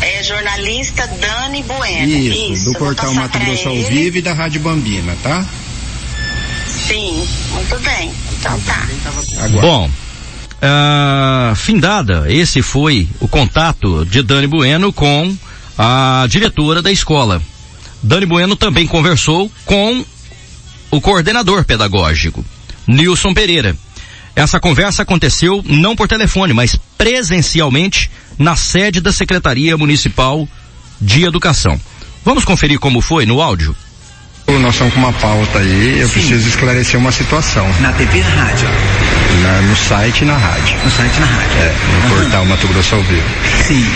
É 0.00 0.22
jornalista 0.22 1.06
Dani 1.06 1.62
Bueno. 1.64 2.06
Isso, 2.08 2.64
do 2.64 2.70
eu 2.70 2.72
vou 2.74 2.74
portal 2.86 3.12
Mato 3.14 3.38
Grosso 3.38 3.68
ao. 3.68 3.74
Vivo 3.74 4.18
e 4.18 4.22
da 4.22 4.32
Rádio 4.32 4.60
Bambina, 4.60 5.16
tá? 5.22 5.44
Sim, 6.66 7.26
muito 7.50 7.78
bem. 7.80 8.12
Então 8.38 8.58
tá. 8.60 8.86
Bom, 9.60 9.90
ah, 10.60 11.52
findada, 11.56 12.26
esse 12.28 12.62
foi 12.62 13.08
o 13.20 13.28
contato 13.28 14.04
de 14.04 14.22
Dani 14.22 14.46
Bueno 14.46 14.92
com 14.92 15.36
a 15.76 16.26
diretora 16.28 16.82
da 16.82 16.90
escola. 16.90 17.40
Dani 18.02 18.26
Bueno 18.26 18.56
também 18.56 18.86
conversou 18.86 19.50
com 19.64 20.04
o 20.90 21.00
coordenador 21.00 21.64
pedagógico, 21.64 22.44
Nilson 22.86 23.32
Pereira. 23.34 23.76
Essa 24.34 24.60
conversa 24.60 25.02
aconteceu 25.02 25.62
não 25.66 25.96
por 25.96 26.06
telefone, 26.06 26.52
mas 26.52 26.78
presencialmente 26.96 28.10
na 28.38 28.54
sede 28.54 29.00
da 29.00 29.12
Secretaria 29.12 29.76
Municipal 29.76 30.48
de 31.00 31.24
Educação. 31.24 31.80
Vamos 32.24 32.44
conferir 32.44 32.78
como 32.78 33.00
foi 33.00 33.26
no 33.26 33.40
áudio? 33.40 33.74
Nós 34.48 34.74
estamos 34.74 34.94
com 34.94 35.00
uma 35.00 35.12
pauta 35.12 35.58
aí, 35.58 36.00
eu 36.00 36.08
preciso 36.08 36.48
esclarecer 36.48 36.98
uma 36.98 37.12
situação. 37.12 37.68
Na 37.80 37.92
TV 37.92 38.18
e 38.18 38.22
na 38.22 38.30
rádio? 38.44 38.68
Na- 39.42 39.60
no 39.62 39.76
site 39.76 40.22
e 40.22 40.24
na 40.24 40.36
rádio. 40.36 40.76
No 40.84 40.90
site 40.90 41.16
e 41.16 41.20
na 41.20 41.26
rádio? 41.26 41.58
É, 41.60 41.72
no 42.08 42.14
portal 42.14 42.44
Mato 42.46 42.66
Grosso 42.68 42.94
ao 42.96 43.02
Vivo. 43.02 43.22
Sim. 43.66 43.86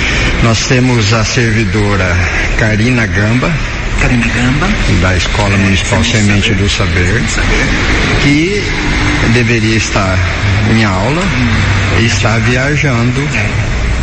Nós 0.42 0.66
temos 0.66 1.12
a 1.14 1.24
servidora 1.24 2.16
Karina 2.58 3.06
Gamba. 3.06 3.50
Karina 4.00 4.26
Gamba. 4.28 4.68
Da 5.00 5.16
Escola 5.16 5.56
Municipal 5.56 6.04
Semente 6.04 6.54
do 6.54 6.68
Saber. 6.68 7.22
Que 8.22 8.62
deveria 9.32 9.76
estar 9.76 10.18
em 10.70 10.84
aula 10.84 11.22
e 12.00 12.04
está 12.06 12.36
viajando. 12.38 13.26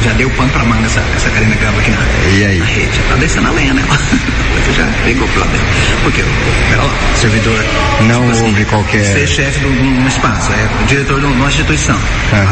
Já 0.03 0.13
deu 0.13 0.29
pano 0.31 0.49
pra 0.51 0.63
manga 0.63 0.85
essa, 0.85 1.03
essa 1.15 1.29
Karina 1.29 1.55
Gamba 1.55 1.79
aqui 1.79 1.91
na, 1.91 1.97
E 2.37 2.45
aí? 2.45 2.59
na 2.59 2.65
rede. 2.65 2.95
Já 2.95 3.03
tá 3.09 3.15
descendo 3.15 3.47
a 3.47 3.51
lenha, 3.51 3.73
né? 3.73 3.83
Você 3.89 4.73
já 4.73 4.85
pegou 5.03 5.27
lado 5.37 5.49
dela. 5.51 5.63
Porque, 6.03 6.23
pera 6.69 6.83
lá, 6.83 6.93
servidor. 7.15 7.65
Não 8.01 8.19
tipo 8.21 8.31
assim, 8.31 8.45
houve 8.45 8.65
qualquer- 8.65 9.03
Ser 9.05 9.27
chefe 9.27 9.59
de 9.59 9.65
um, 9.67 10.07
espaço, 10.07 10.51
é 10.53 10.85
diretor 10.87 11.19
de 11.19 11.25
uma 11.25 11.47
instituição. 11.47 11.97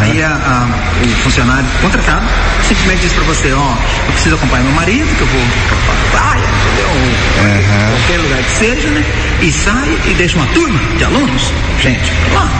Aí 0.01 0.21
a- 0.21 0.27
a- 0.29 0.67
o 1.03 1.09
funcionário 1.23 1.65
contratado 1.81 2.25
simplesmente 2.67 3.01
diz 3.01 3.13
pra 3.13 3.23
você, 3.23 3.51
ó, 3.53 3.73
eu 4.07 4.11
preciso 4.13 4.35
acompanhar 4.35 4.63
meu 4.63 4.73
marido, 4.73 5.07
que 5.15 5.21
eu 5.21 5.27
vou 5.27 5.41
pra 5.67 5.77
pra 6.11 6.19
praia, 6.19 6.43
entendeu? 6.65 6.89
Ou 6.89 7.97
qualquer 7.97 8.17
lugar 8.19 8.43
que 8.43 8.51
seja, 8.51 8.87
né? 8.89 9.03
E 9.41 9.51
sai 9.51 9.97
e 10.07 10.13
deixa 10.13 10.35
uma 10.37 10.47
turma 10.47 10.79
de 10.97 11.03
alunos. 11.03 11.51
Gente, 11.81 12.11
pra 12.31 12.39
lá. 12.41 12.51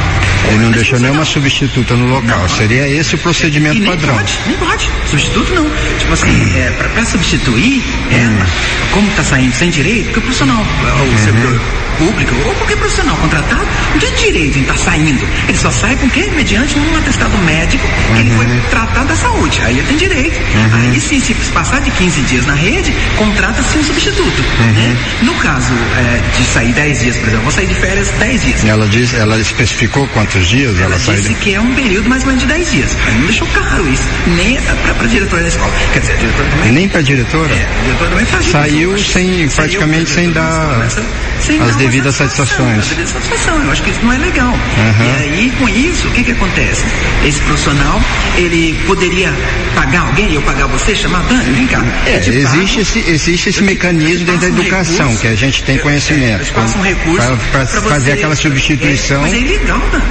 Ele 0.49 0.57
não 0.59 0.71
deixou 0.71 0.97
nenhuma 0.99 1.25
substituta 1.25 1.93
no 1.95 2.05
local. 2.05 2.47
Seria 2.47 2.87
esse 2.87 3.15
o 3.15 3.17
procedimento 3.17 3.83
padrão. 3.83 4.15
pode, 4.15 4.33
nem 4.45 4.55
pode. 4.57 4.76
Substituto 5.05 5.53
não. 5.53 5.69
Tipo 5.99 6.13
assim, 6.13 6.57
é, 6.57 6.71
pra, 6.71 6.89
pra 6.89 7.05
substituir 7.05 7.81
ela, 8.11 8.45
como 8.91 9.09
tá 9.11 9.23
saindo 9.23 9.53
sem 9.53 9.69
direito, 9.69 10.05
porque 10.05 10.19
o 10.19 10.21
profissional, 10.23 10.61
o 10.61 11.17
servidor 11.23 11.46
pública 11.97 12.33
ou 12.45 12.53
qualquer 12.55 12.77
profissional 12.77 13.15
contratado 13.17 13.65
não 13.93 13.99
tem 13.99 14.13
direito 14.15 14.57
em 14.57 14.61
estar 14.61 14.77
saindo. 14.77 15.27
Ele 15.47 15.57
só 15.57 15.71
sai 15.71 15.95
com 15.95 16.09
quê? 16.09 16.29
Mediante 16.35 16.77
um 16.77 16.97
atestado 16.97 17.37
médico 17.39 17.85
que 18.13 18.19
ele 18.21 18.31
foi 18.31 18.45
tratado 18.69 19.07
da 19.07 19.15
saúde. 19.15 19.59
Aí 19.63 19.77
ele 19.77 19.87
tem 19.87 19.97
direito. 19.97 20.39
Aí 20.73 20.99
sim, 20.99 21.19
se 21.19 21.33
passar 21.51 21.81
de 21.81 21.91
15 21.91 22.21
dias 22.21 22.45
na 22.45 22.53
rede, 22.53 22.93
contrata-se 23.17 23.77
um 23.77 23.83
substituto. 23.83 24.41
né? 24.75 24.95
No 25.23 25.33
caso 25.35 25.73
é, 25.97 26.37
de 26.37 26.43
sair 26.43 26.73
10 26.73 26.99
dias, 26.99 27.17
por 27.17 27.27
exemplo, 27.27 27.43
vou 27.43 27.51
sair 27.51 27.67
de 27.67 27.75
férias 27.75 28.09
10 28.19 28.41
dias. 28.43 28.65
Ela 28.65 28.87
diz, 28.87 29.13
ela 29.13 29.37
especificou 29.39 30.07
quantos 30.09 30.47
dias 30.47 30.75
ela, 30.79 30.85
Ela 30.93 30.99
saiu? 30.99 31.21
disse 31.21 31.33
que 31.35 31.53
é 31.53 31.59
um 31.61 31.73
período 31.75 32.09
mais 32.09 32.21
ou 32.23 32.27
menos 32.27 32.41
de 32.43 32.47
10 32.47 32.71
dias. 32.71 32.97
Aí 33.07 33.15
não 33.17 33.25
deixou 33.27 33.47
claro 33.53 33.87
isso. 33.89 34.03
Nem 34.35 34.57
para 34.61 35.03
a 35.05 35.07
diretora 35.07 35.41
da 35.41 35.47
escola. 35.47 35.71
Quer 35.93 35.99
dizer, 35.99 36.13
a 36.13 36.17
diretora 36.17 36.49
também. 36.49 36.71
Nem 36.71 36.87
para 36.89 36.99
a 36.99 37.03
diretora? 37.03 37.53
É, 37.53 37.65
a 37.79 37.83
diretora 37.83 38.09
também 38.11 38.25
faz 38.25 38.45
Saiu 38.45 38.95
isso. 38.95 39.11
sem, 39.11 39.47
praticamente 39.49 40.09
sem 40.09 40.31
dar 40.31 40.87
sem 41.39 41.61
as 41.61 41.75
dar 41.75 41.86
uma 41.87 41.91
devidas 41.91 42.15
satisfação, 42.15 42.65
satisfações. 42.65 42.79
as 42.79 42.89
devidas 42.89 43.11
satisfação. 43.11 43.63
Eu 43.63 43.71
acho 43.71 43.83
que 43.83 43.89
isso 43.89 43.99
não 44.03 44.13
é 44.13 44.17
legal. 44.17 44.53
Aham. 44.53 45.05
E 45.05 45.23
aí, 45.23 45.53
com 45.57 45.69
isso, 45.69 46.07
o 46.07 46.11
que 46.11 46.23
que 46.23 46.31
acontece? 46.31 46.85
Esse 47.25 47.41
profissional, 47.41 48.01
ele 48.37 48.77
poderia 48.85 49.33
pagar 49.75 50.01
alguém, 50.01 50.33
eu 50.33 50.41
pagar 50.41 50.67
você, 50.67 50.95
chamar 50.95 51.23
Dani, 51.23 51.51
vem 51.51 51.67
cá. 51.67 51.83
É, 52.05 52.15
eu 52.15 52.33
existe 52.33 52.79
esse, 52.81 52.99
existe 52.99 53.49
esse 53.49 53.63
mecanismo 53.63 54.25
dentro 54.25 54.41
da 54.41 54.47
passo 54.47 54.51
um 54.51 54.59
educação, 54.59 54.97
recurso, 54.97 55.21
que 55.21 55.27
a 55.27 55.35
gente 55.35 55.63
tem 55.63 55.77
conhecimento. 55.79 56.41
eu 56.41 56.45
te 56.45 56.51
passo 56.51 56.77
um 56.77 56.81
recurso 56.81 57.37
Para 57.51 57.65
fazer 57.65 58.13
aquela 58.13 58.35
substituição. 58.35 59.21
Mas 59.21 59.33
é 59.33 59.39
ilegal, 59.39 59.79
né? 59.91 60.01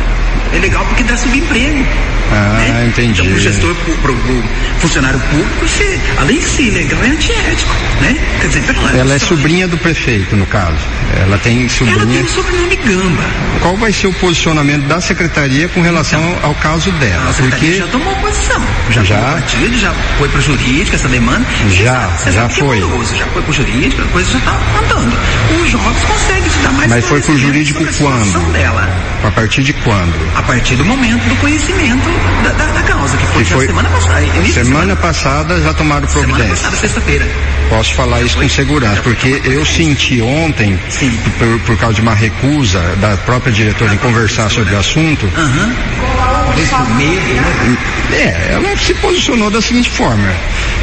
É 0.53 0.59
legal 0.59 0.85
porque 0.87 1.03
dá 1.03 1.17
subemprego. 1.17 1.85
Ah, 2.33 2.85
entendi. 2.87 3.21
Então, 3.21 3.27
pro 3.27 3.39
gestor, 3.41 3.75
pro, 3.77 3.95
pro, 3.97 4.45
funcionário 4.81 5.19
público, 5.21 5.65
é, 5.81 5.99
além 6.21 6.39
de 6.39 6.45
ser 6.45 6.63
ilegal, 6.65 6.99
é 7.05 7.09
antiético, 7.09 7.73
né? 8.01 8.17
Quer 8.41 8.47
dizer, 8.49 8.61
pera 8.63 8.81
lá, 8.81 8.97
Ela 8.97 9.15
é 9.15 9.19
sobrinha 9.19 9.69
do 9.69 9.79
prefeito, 9.79 10.35
no 10.37 10.47
caso. 10.47 10.77
Ela 11.23 11.39
tem 11.39 11.53
Ela 11.61 11.69
tem 11.69 11.69
sobrinha. 11.69 12.23
o 12.23 12.29
sobrenome 12.29 12.77
Gamba. 12.77 13.23
Qual 13.61 13.77
vai 13.77 13.93
ser 13.93 14.07
o 14.09 14.13
posicionamento 14.15 14.87
da 14.87 15.01
secretaria 15.01 15.69
com 15.69 15.81
relação 15.83 16.23
ao 16.43 16.55
caso 16.57 16.91
dela? 16.93 17.31
A 17.31 17.33
secretaria 17.33 17.69
Porque 17.69 17.79
já 17.79 17.87
tomou 17.89 18.15
posição. 18.17 18.63
Já, 18.91 19.03
Já? 19.05 19.17
foi 19.17 19.33
partido, 19.41 19.79
já 19.79 19.93
foi 20.19 20.29
pro 20.29 20.41
jurídico 20.41 20.97
essa 20.97 21.09
demanda. 21.09 21.45
Já, 21.71 22.09
Você 22.09 22.33
já 22.33 22.45
é 22.45 22.49
foi. 22.49 22.81
moroso, 22.81 23.17
já 23.17 23.27
foi 23.27 23.43
pro 23.43 23.53
jurídico, 23.53 24.03
a 24.03 24.07
coisa 24.07 24.33
já 24.33 24.41
tá 24.41 24.57
andando. 24.83 25.17
Os 25.63 25.71
jovens 25.71 26.05
conseguem 26.05 26.43
te 26.49 26.59
dar 26.59 26.73
mais 26.73 26.91
Mas 26.91 27.05
foi 27.07 27.21
pro 27.21 27.27
conhecimento 27.35 27.67
jurídico 27.67 27.85
quando? 28.05 28.53
dela. 28.53 28.89
a 29.25 29.31
partir 29.31 29.63
de 29.63 29.73
quando? 29.73 30.36
A 30.37 30.43
partir 30.43 30.77
do 30.77 30.85
momento 30.85 31.23
do 31.29 31.37
conhecimento 31.37 32.09
da, 32.45 32.51
da, 32.51 32.67
da 32.67 32.83
causa, 32.83 33.17
que 33.17 33.27
foi, 33.27 33.43
Que 33.43 33.51
foi 33.53 33.67
semana 33.67 33.89
passada. 33.89 34.21
início 34.23 34.55
da 34.55 34.65
semana 34.65 34.97
passada 34.97 35.61
já 35.63 35.73
tomaram 35.73 36.07
semana 36.07 36.29
providência. 36.29 36.57
passada, 36.65 36.77
sexta-feira. 36.77 37.27
Posso 37.71 37.95
falar 37.95 38.21
isso 38.23 38.37
com 38.37 38.49
segurança, 38.49 39.01
porque 39.03 39.41
eu 39.45 39.65
senti 39.65 40.21
ontem, 40.21 40.79
por, 41.39 41.59
por 41.61 41.77
causa 41.79 41.95
de 41.95 42.01
uma 42.03 42.15
recusa 42.15 42.81
da 43.01 43.17
própria 43.17 43.53
diretora 43.53 43.95
em 43.95 43.99
conversar 43.99 44.49
sobre 44.51 44.75
o 44.75 44.79
assunto, 44.79 45.27
né? 45.27 45.75
é, 48.13 48.53
ela 48.53 48.77
se 48.77 48.95
posicionou 48.95 49.51
da 49.51 49.61
seguinte 49.61 49.91
forma. 49.91 50.29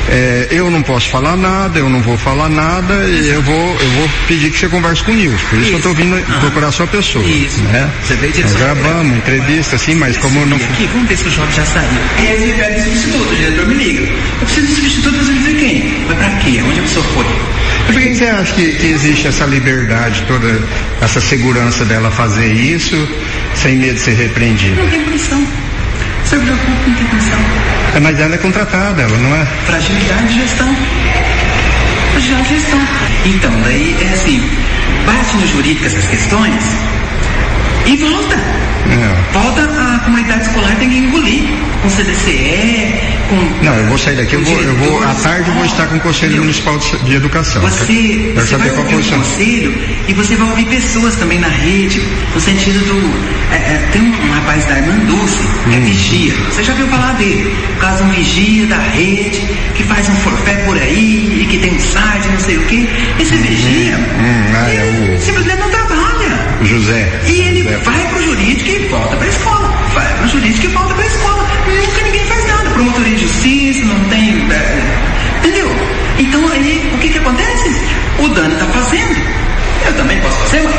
é, 0.09 0.47
eu 0.51 0.69
não 0.69 0.81
posso 0.81 1.09
falar 1.09 1.37
nada, 1.37 1.79
eu 1.79 1.89
não 1.89 2.01
vou 2.01 2.17
falar 2.17 2.49
nada, 2.49 2.93
e 3.05 3.29
eu 3.29 3.41
vou, 3.41 3.55
eu 3.55 3.89
vou 3.91 4.09
pedir 4.27 4.51
que 4.51 4.57
você 4.57 4.67
converse 4.67 5.03
com 5.03 5.11
o 5.11 5.15
Nils. 5.15 5.41
Por 5.43 5.57
isso, 5.59 5.67
que 5.69 5.73
eu 5.73 5.77
estou 5.77 5.93
vindo 5.93 6.39
procurar 6.41 6.67
a 6.67 6.71
sua 6.71 6.87
pessoa. 6.87 7.23
Isso. 7.23 7.61
Né? 7.63 7.89
Você 8.03 8.15
veio 8.15 8.33
Nós 8.41 8.53
gravamos 8.55 9.13
uma 9.13 9.21
entrevista, 9.43 9.75
assim, 9.75 9.95
mas 9.95 10.17
como 10.17 10.45
não. 10.45 10.57
Aqui, 10.57 10.87
vamos 10.91 11.07
ver 11.07 11.17
se 11.17 11.27
o 11.27 11.31
jovem 11.31 11.51
já 11.53 11.65
saiu. 11.65 11.89
Aí 12.17 12.43
ele 12.43 12.53
pega 12.53 12.79
o 12.79 12.83
substituto, 12.83 13.31
o 13.31 13.35
diretor 13.35 13.67
me 13.67 13.73
liga. 13.75 14.01
Eu 14.03 14.45
preciso 14.45 14.67
de 14.67 14.75
substituto, 14.75 15.17
mas 15.17 15.27
eu 15.27 15.35
dizer 15.35 15.55
quem? 15.55 16.05
Mas 16.07 16.17
pra 16.17 16.29
quê? 16.37 16.63
Onde 16.65 16.79
a 16.79 16.83
pessoa 16.83 17.05
foi? 17.13 17.25
Por 17.85 18.01
que 18.01 18.15
você 18.15 18.25
acha 18.25 18.53
que, 18.53 18.71
que 18.73 18.87
existe 18.87 19.27
essa 19.27 19.45
liberdade, 19.45 20.23
toda 20.27 20.59
essa 21.01 21.19
segurança 21.19 21.83
dela 21.85 22.09
fazer 22.09 22.53
isso 22.53 22.95
sem 23.55 23.75
medo 23.75 23.95
de 23.95 23.99
ser 23.99 24.13
repreendida? 24.13 24.81
Não 24.81 24.89
tem 24.89 25.03
condição. 25.03 25.45
Servidor 26.25 26.57
público 26.57 26.89
não 26.89 26.95
tem 26.95 27.05
condição. 27.07 27.39
É, 27.95 27.99
Mas 27.99 28.19
ela 28.19 28.35
é 28.35 28.37
contratada, 28.37 29.01
ela 29.01 29.17
não 29.17 29.35
é. 29.35 29.45
Fragilidade 29.65 30.27
de 30.27 30.39
gestão. 30.39 30.75
Fragilidade 32.11 32.47
de 32.47 32.55
gestão. 32.55 32.79
Então, 33.25 33.51
daí 33.63 33.95
é 34.01 34.13
assim, 34.13 34.41
bate 35.05 35.35
no 35.37 35.47
jurídico 35.47 35.85
essas 35.85 36.05
questões 36.05 36.63
e 37.85 37.95
volta. 37.97 38.35
É. 38.35 39.33
Volta 39.33 39.61
a 39.63 39.99
comunidade 39.99 40.41
escolar 40.43 40.75
tem 40.77 40.89
que 40.89 40.97
engolir 40.97 41.43
com 41.81 41.89
CDCE, 41.89 42.93
com. 43.29 43.65
Não, 43.65 43.73
eu 43.75 43.85
vou 43.87 43.97
sair 43.97 44.15
daqui, 44.15 44.33
eu 44.35 44.43
vou, 44.43 44.61
eu 44.61 44.75
vou, 44.75 45.03
à 45.03 45.13
tarde 45.15 45.49
eu 45.49 45.53
vou 45.55 45.65
estar 45.65 45.87
com 45.87 45.95
o 45.95 45.99
Conselho 46.01 46.37
Municipal 46.41 46.77
de, 46.77 47.15
Educação. 47.15 47.61
Você, 47.61 48.31
Quero 48.33 48.45
você 48.47 48.55
vai 48.57 48.69
qual 48.69 48.81
ouvir 48.85 48.95
o 48.95 49.17
conselho 49.17 49.73
e 50.07 50.13
você 50.13 50.35
vai 50.35 50.49
ouvir 50.49 50.65
pessoas 50.65 51.15
também 51.15 51.39
na 51.39 51.47
rede, 51.47 52.01
no 52.33 52.39
sentido 52.39 52.79
do. 52.85 53.53
é, 53.53 53.55
é, 53.55 53.89
tem 53.91 54.01
um 54.01 54.31
rapaz 54.33 54.65
da 54.65 54.77
Irmã 54.77 54.95
Dulce, 55.07 55.37
que 55.69 55.75
é 55.75 55.77
Hum. 55.77 55.81
vigia. 55.85 56.33
Você 56.51 56.63
já 56.63 56.73
viu 56.73 56.87
falar 56.87 57.13
dele? 57.13 57.53
O 57.75 57.79
caso 57.79 58.03
um 58.03 58.09
vigia 58.09 58.65
da 58.67 58.77
rede, 58.77 59.41
que 59.75 59.83
faz 59.83 60.07
um 60.09 60.15
forfé 60.17 60.53
por 60.65 60.77
aí 60.77 61.41
e 61.41 61.47
que 61.49 61.57
tem 61.57 61.73
um 61.73 61.79
site, 61.79 62.27
não 62.29 62.39
sei 62.39 62.57
o 62.57 62.61
quê. 62.65 62.87
Esse 63.19 63.35
vigia, 63.35 63.97
Hum, 63.97 64.53
ah, 64.55 64.69
é 64.69 65.17
simplesmente 65.19 65.59
não 65.59 65.69
trabalha. 65.69 66.52
José. 66.61 67.07
E 67.27 67.41
ele 67.41 67.63
José. 67.63 67.77
vai 67.77 68.07
pro 68.07 68.23
jurídico 68.23 68.69
e 68.69 68.87
volta 68.87 69.15
pra 69.17 69.27
escola. 69.27 69.73
Vai 69.93 70.13
pro 70.17 70.27
jurídico 70.29 70.65
e 70.65 70.69
volta 70.69 70.93
pra 70.93 71.05
escola. 71.05 71.47
Nunca 71.67 72.01
ninguém 72.03 72.25
faz 72.25 72.47
nada. 72.47 72.69
Promotoria 72.71 73.15
de 73.15 73.21
justiça, 73.21 73.85
não 73.85 73.99
tem. 74.05 74.29
é, 74.51 74.81
entendeu? 75.39 75.75
Então 76.19 76.47
aí, 76.51 76.91
o 76.93 76.97
que 76.99 77.09
que 77.09 77.17
acontece? 77.17 77.71
O 78.19 78.27
Dani 78.29 78.55
tá 78.55 78.65
fazendo. 78.65 79.15
Eu 79.85 79.93
também 79.93 80.19
posso 80.21 80.37
fazer, 80.37 80.61
mas 80.63 80.73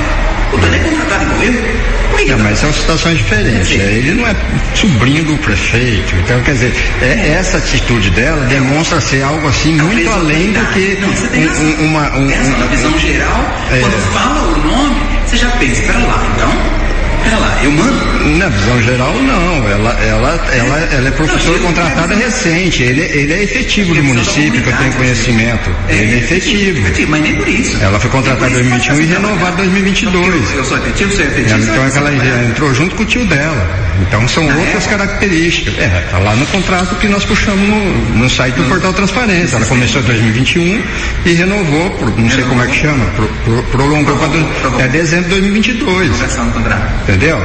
o 0.52 0.56
Dani 0.58 0.76
é 0.76 0.78
contratado 0.80 1.24
igual 1.24 1.42
eu. 1.42 1.84
Por 2.10 2.18
que 2.18 2.24
que 2.26 2.30
Não, 2.30 2.38
eu 2.38 2.44
mas 2.44 2.58
são 2.60 2.72
situações 2.72 3.18
diferentes. 3.18 3.76
né? 3.76 3.84
Ele 3.92 4.12
não 4.14 4.26
é 4.26 4.34
sobrinho 4.74 5.24
do 5.24 5.36
prefeito. 5.38 6.14
Então, 6.16 6.40
quer 6.42 6.52
dizer, 6.52 6.72
é, 7.02 7.34
essa 7.38 7.58
atitude 7.58 8.10
dela 8.10 8.44
demonstra 8.46 9.00
ser 9.00 9.22
algo 9.24 9.46
assim 9.48 9.72
muito 9.74 10.08
além 10.10 10.52
do 10.52 10.64
que 10.66 10.96
Não, 11.00 11.08
você 11.08 11.26
tem 11.28 11.48
um- 11.48 11.50
um- 11.82 11.86
uma. 11.88 12.16
um- 12.16 12.26
na 12.58 12.64
um- 12.64 12.68
visão 12.68 12.98
geral, 12.98 13.52
É. 13.72 13.80
quando 13.80 14.12
fala 14.12 14.42
o 14.42 14.58
nome, 14.58 15.00
você 15.34 15.38
já 15.38 15.50
pensa, 15.52 15.82
pera 15.82 15.98
lá, 15.98 16.32
então. 16.36 16.84
Lá, 17.40 17.64
eu 17.64 17.72
mando. 17.72 18.38
Na 18.38 18.48
visão 18.48 18.82
geral, 18.82 19.12
não. 19.14 19.68
Ela, 19.68 19.90
ela, 20.04 20.48
ela, 20.52 20.78
ela 20.92 21.08
é 21.08 21.10
professora 21.10 21.58
contratada 21.58 22.14
recente. 22.14 22.82
Ele, 22.82 23.00
ele 23.00 23.32
é 23.32 23.42
efetivo 23.42 23.94
do 23.94 24.04
município, 24.04 24.62
que 24.62 24.68
eu 24.68 24.76
tenho 24.76 24.92
conhecimento. 24.92 25.74
Ele 25.88 26.14
é 26.14 26.18
efetivo. 26.18 26.80
Mas 27.08 27.22
nem 27.22 27.34
por 27.34 27.48
isso. 27.48 27.82
Ela 27.82 27.98
foi 27.98 28.10
contratada 28.10 28.50
em 28.50 28.52
2021 28.52 29.00
e 29.00 29.06
renovada 29.06 29.64
em 29.64 29.70
2022. 29.70 30.54
Eu 30.54 30.64
sou 30.64 30.78
efetivo, 30.78 31.12
efetivo. 31.12 31.50
Ela, 31.50 31.62
então 31.64 31.84
é 31.84 31.96
ela 31.96 32.14
efetivo. 32.14 32.50
entrou 32.50 32.74
junto 32.74 32.94
com 32.94 33.02
o 33.02 33.06
tio 33.06 33.24
dela. 33.24 33.68
Então 34.00 34.26
são 34.28 34.44
outras 34.46 34.86
características. 34.86 35.78
É, 35.78 36.06
tá 36.10 36.18
lá 36.18 36.34
no 36.34 36.46
contrato 36.46 36.94
que 36.96 37.08
nós 37.08 37.24
puxamos 37.24 37.68
no, 37.68 38.18
no 38.18 38.30
site 38.30 38.54
do 38.54 38.64
Portal 38.64 38.92
Transparência. 38.92 39.56
Ela 39.56 39.66
começou 39.66 40.00
em 40.00 40.04
2021 40.04 40.82
e 41.26 41.32
renovou, 41.32 41.90
por, 41.90 42.18
não 42.18 42.30
sei 42.30 42.44
como 42.44 42.62
é 42.62 42.66
que 42.66 42.76
chama, 42.76 43.04
pro, 43.16 43.26
pro, 43.44 43.62
prolongou 43.64 44.16
para 44.16 44.68
até 44.68 44.88
dezembro 44.88 45.24
de 45.24 45.30
2022. 45.30 46.08
Prorrogação 46.08 46.46
do 46.46 46.52
contrato. 46.52 46.92
Entendeu? 47.02 47.38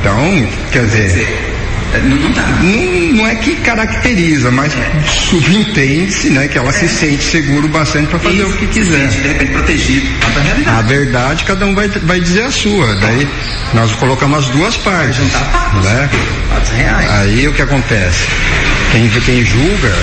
Então, 0.00 0.48
quer 0.72 0.84
dizer, 0.86 1.49
Não, 1.98 2.16
não 2.16 3.24
tá. 3.24 3.30
é 3.30 3.34
que 3.36 3.56
caracteriza, 3.56 4.50
mas 4.50 4.72
subentende-se, 5.06 6.30
né, 6.30 6.48
que 6.48 6.56
ela 6.56 6.72
se 6.72 6.88
sente 6.88 7.22
seguro 7.22 7.68
bastante 7.68 8.08
para 8.08 8.18
fazer 8.18 8.44
o 8.44 8.52
que 8.56 8.66
quiser. 8.68 9.08
De 9.08 9.28
repente 9.28 9.52
protegido. 9.52 10.06
Tá. 10.64 10.78
A 10.78 10.82
verdade, 10.82 11.44
cada 11.44 11.66
um 11.66 11.74
vai, 11.74 11.88
vai 11.88 12.20
dizer 12.20 12.44
a 12.44 12.50
sua. 12.50 12.94
Daí 12.96 13.28
nós 13.74 13.92
colocamos 13.92 14.38
as 14.38 14.46
duas 14.46 14.76
partes. 14.76 15.18
Né? 15.18 16.10
Fatos 16.48 16.70
reais. 16.70 17.10
Aí 17.10 17.48
o 17.48 17.52
que 17.52 17.62
acontece? 17.62 18.26
Quem, 18.92 19.08
quem 19.08 19.44
julga, 19.44 19.94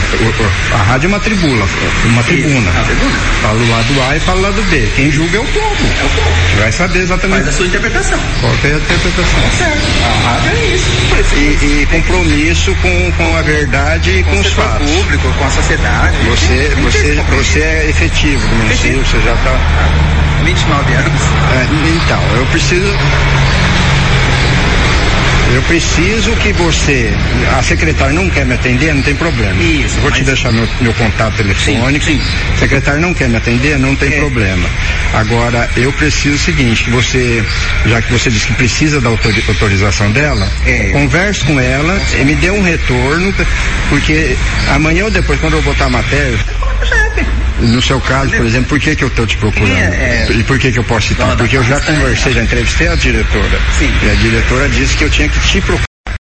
a 0.74 0.78
rádio 0.78 1.08
é 1.08 1.10
uma 1.10 1.20
tribuna, 1.20 1.66
uma 2.06 2.24
tribuna. 2.24 2.72
Fala 3.42 3.60
o 3.60 3.70
lado 3.70 4.02
A 4.10 4.16
e 4.16 4.20
fala 4.22 4.40
o 4.40 4.42
lado 4.44 4.62
B. 4.70 4.90
Quem 4.96 5.12
julga 5.12 5.38
é 5.38 5.42
o 5.42 5.46
povo. 5.46 5.66
É 6.00 6.06
o 6.06 6.10
povo. 6.10 6.32
Vai 6.58 6.72
saber 6.72 7.00
exatamente. 7.00 7.44
Faz 7.44 7.48
a 7.50 7.52
sua 7.52 7.68
interpretação. 7.68 8.20
Qual 8.40 8.54
é 8.64 8.74
a 8.74 8.78
interpretação. 8.78 9.52
Certo. 9.58 9.88
A 10.06 10.30
rádio 10.30 10.52
é 10.52 10.74
isso. 10.74 10.88
E, 11.36 11.77
e 11.77 11.77
compromisso 11.86 12.76
com, 12.82 13.12
com 13.12 13.36
a 13.38 13.42
verdade 13.42 14.12
e 14.12 14.24
com, 14.24 14.32
os 14.40 14.48
setor 14.48 14.64
fatos. 14.64 14.90
público, 14.90 15.34
com 15.34 15.46
a 15.46 15.50
sociedade. 15.50 16.18
Você, 16.30 16.76
você, 16.82 17.24
você 17.36 17.60
é 17.60 17.90
efetivo 17.90 18.48
do 18.48 18.56
município, 18.56 19.06
você 19.06 19.20
já 19.22 19.34
está. 19.34 19.58
29 20.44 20.94
anos. 20.94 21.22
então, 22.04 22.22
eu 22.38 22.46
preciso. 22.48 22.94
Eu 25.56 25.62
preciso 25.64 26.32
que 26.38 26.52
você. 26.54 27.12
A 27.58 27.64
secretária 27.64 28.14
não 28.14 28.30
quer 28.30 28.46
me 28.46 28.54
atender, 28.54 28.94
não 28.94 29.02
tem 29.02 29.16
problema. 29.16 29.62
Isso, 29.62 29.96
Eu 29.98 30.02
vou 30.02 30.12
te 30.12 30.18
mas- 30.20 30.28
deixar 30.28 30.52
meu, 30.52 30.68
meu 30.82 30.94
contato 30.94 31.36
telefônico. 31.38 32.06
Sim, 32.06 32.20
sim. 32.20 33.00
Não 33.00 33.14
quer 33.14 33.30
me 33.30 33.38
atender, 33.38 33.80
não 33.80 33.96
tem 33.96 34.14
É. 34.14 34.18
problema. 34.20 34.68
Agora, 35.14 35.70
eu 35.78 35.92
preciso 35.94 36.36
o 36.36 36.38
seguinte, 36.40 36.84
que 36.84 36.90
você, 36.90 37.44
já 37.86 38.02
que 38.02 38.12
você 38.12 38.30
disse 38.30 38.48
que 38.48 38.54
precisa 38.54 39.00
da 39.02 39.10
autori- 39.10 39.44
autorização 39.48 40.12
dela, 40.12 40.48
É. 40.66 40.90
converse 40.92 41.44
com 41.46 41.60
ela 41.60 42.00
e 42.20 42.26
me 42.26 42.36
dê 42.36 42.52
um 42.52 42.62
retorno, 42.62 43.34
porque 43.90 44.36
amanhã 44.74 45.06
ou 45.06 45.12
depois, 45.12 45.40
quando 45.40 45.54
eu 45.54 45.62
botar 45.62 45.86
a 45.86 45.90
matéria, 45.90 46.38
No 47.60 47.82
seu 47.82 48.00
caso, 48.00 48.32
por 48.32 48.46
exemplo, 48.46 48.70
por 48.70 48.80
que 48.80 48.96
que 48.96 49.04
eu 49.04 49.08
estou 49.08 49.26
te 49.26 49.36
procurando? 49.38 49.78
É, 49.78 50.28
é. 50.30 50.32
E 50.32 50.44
por 50.44 50.60
que 50.60 50.72
que 50.72 50.78
eu 50.78 50.84
posso 50.84 51.08
citar? 51.08 51.36
Porque 51.36 51.58
eu 51.58 51.64
já 51.64 51.80
conversei, 51.80 52.34
já 52.34 52.44
entrevistei 52.44 52.88
a 52.88 52.96
diretora. 52.96 53.60
Sim. 53.78 53.92
E 54.04 54.10
a 54.10 54.14
diretora 54.14 54.70
disse 54.70 54.96
que 54.96 55.04
eu 55.04 55.10
tinha 55.10 55.28
que 55.28 55.40
te 55.40 55.62
procurar. 55.62 55.87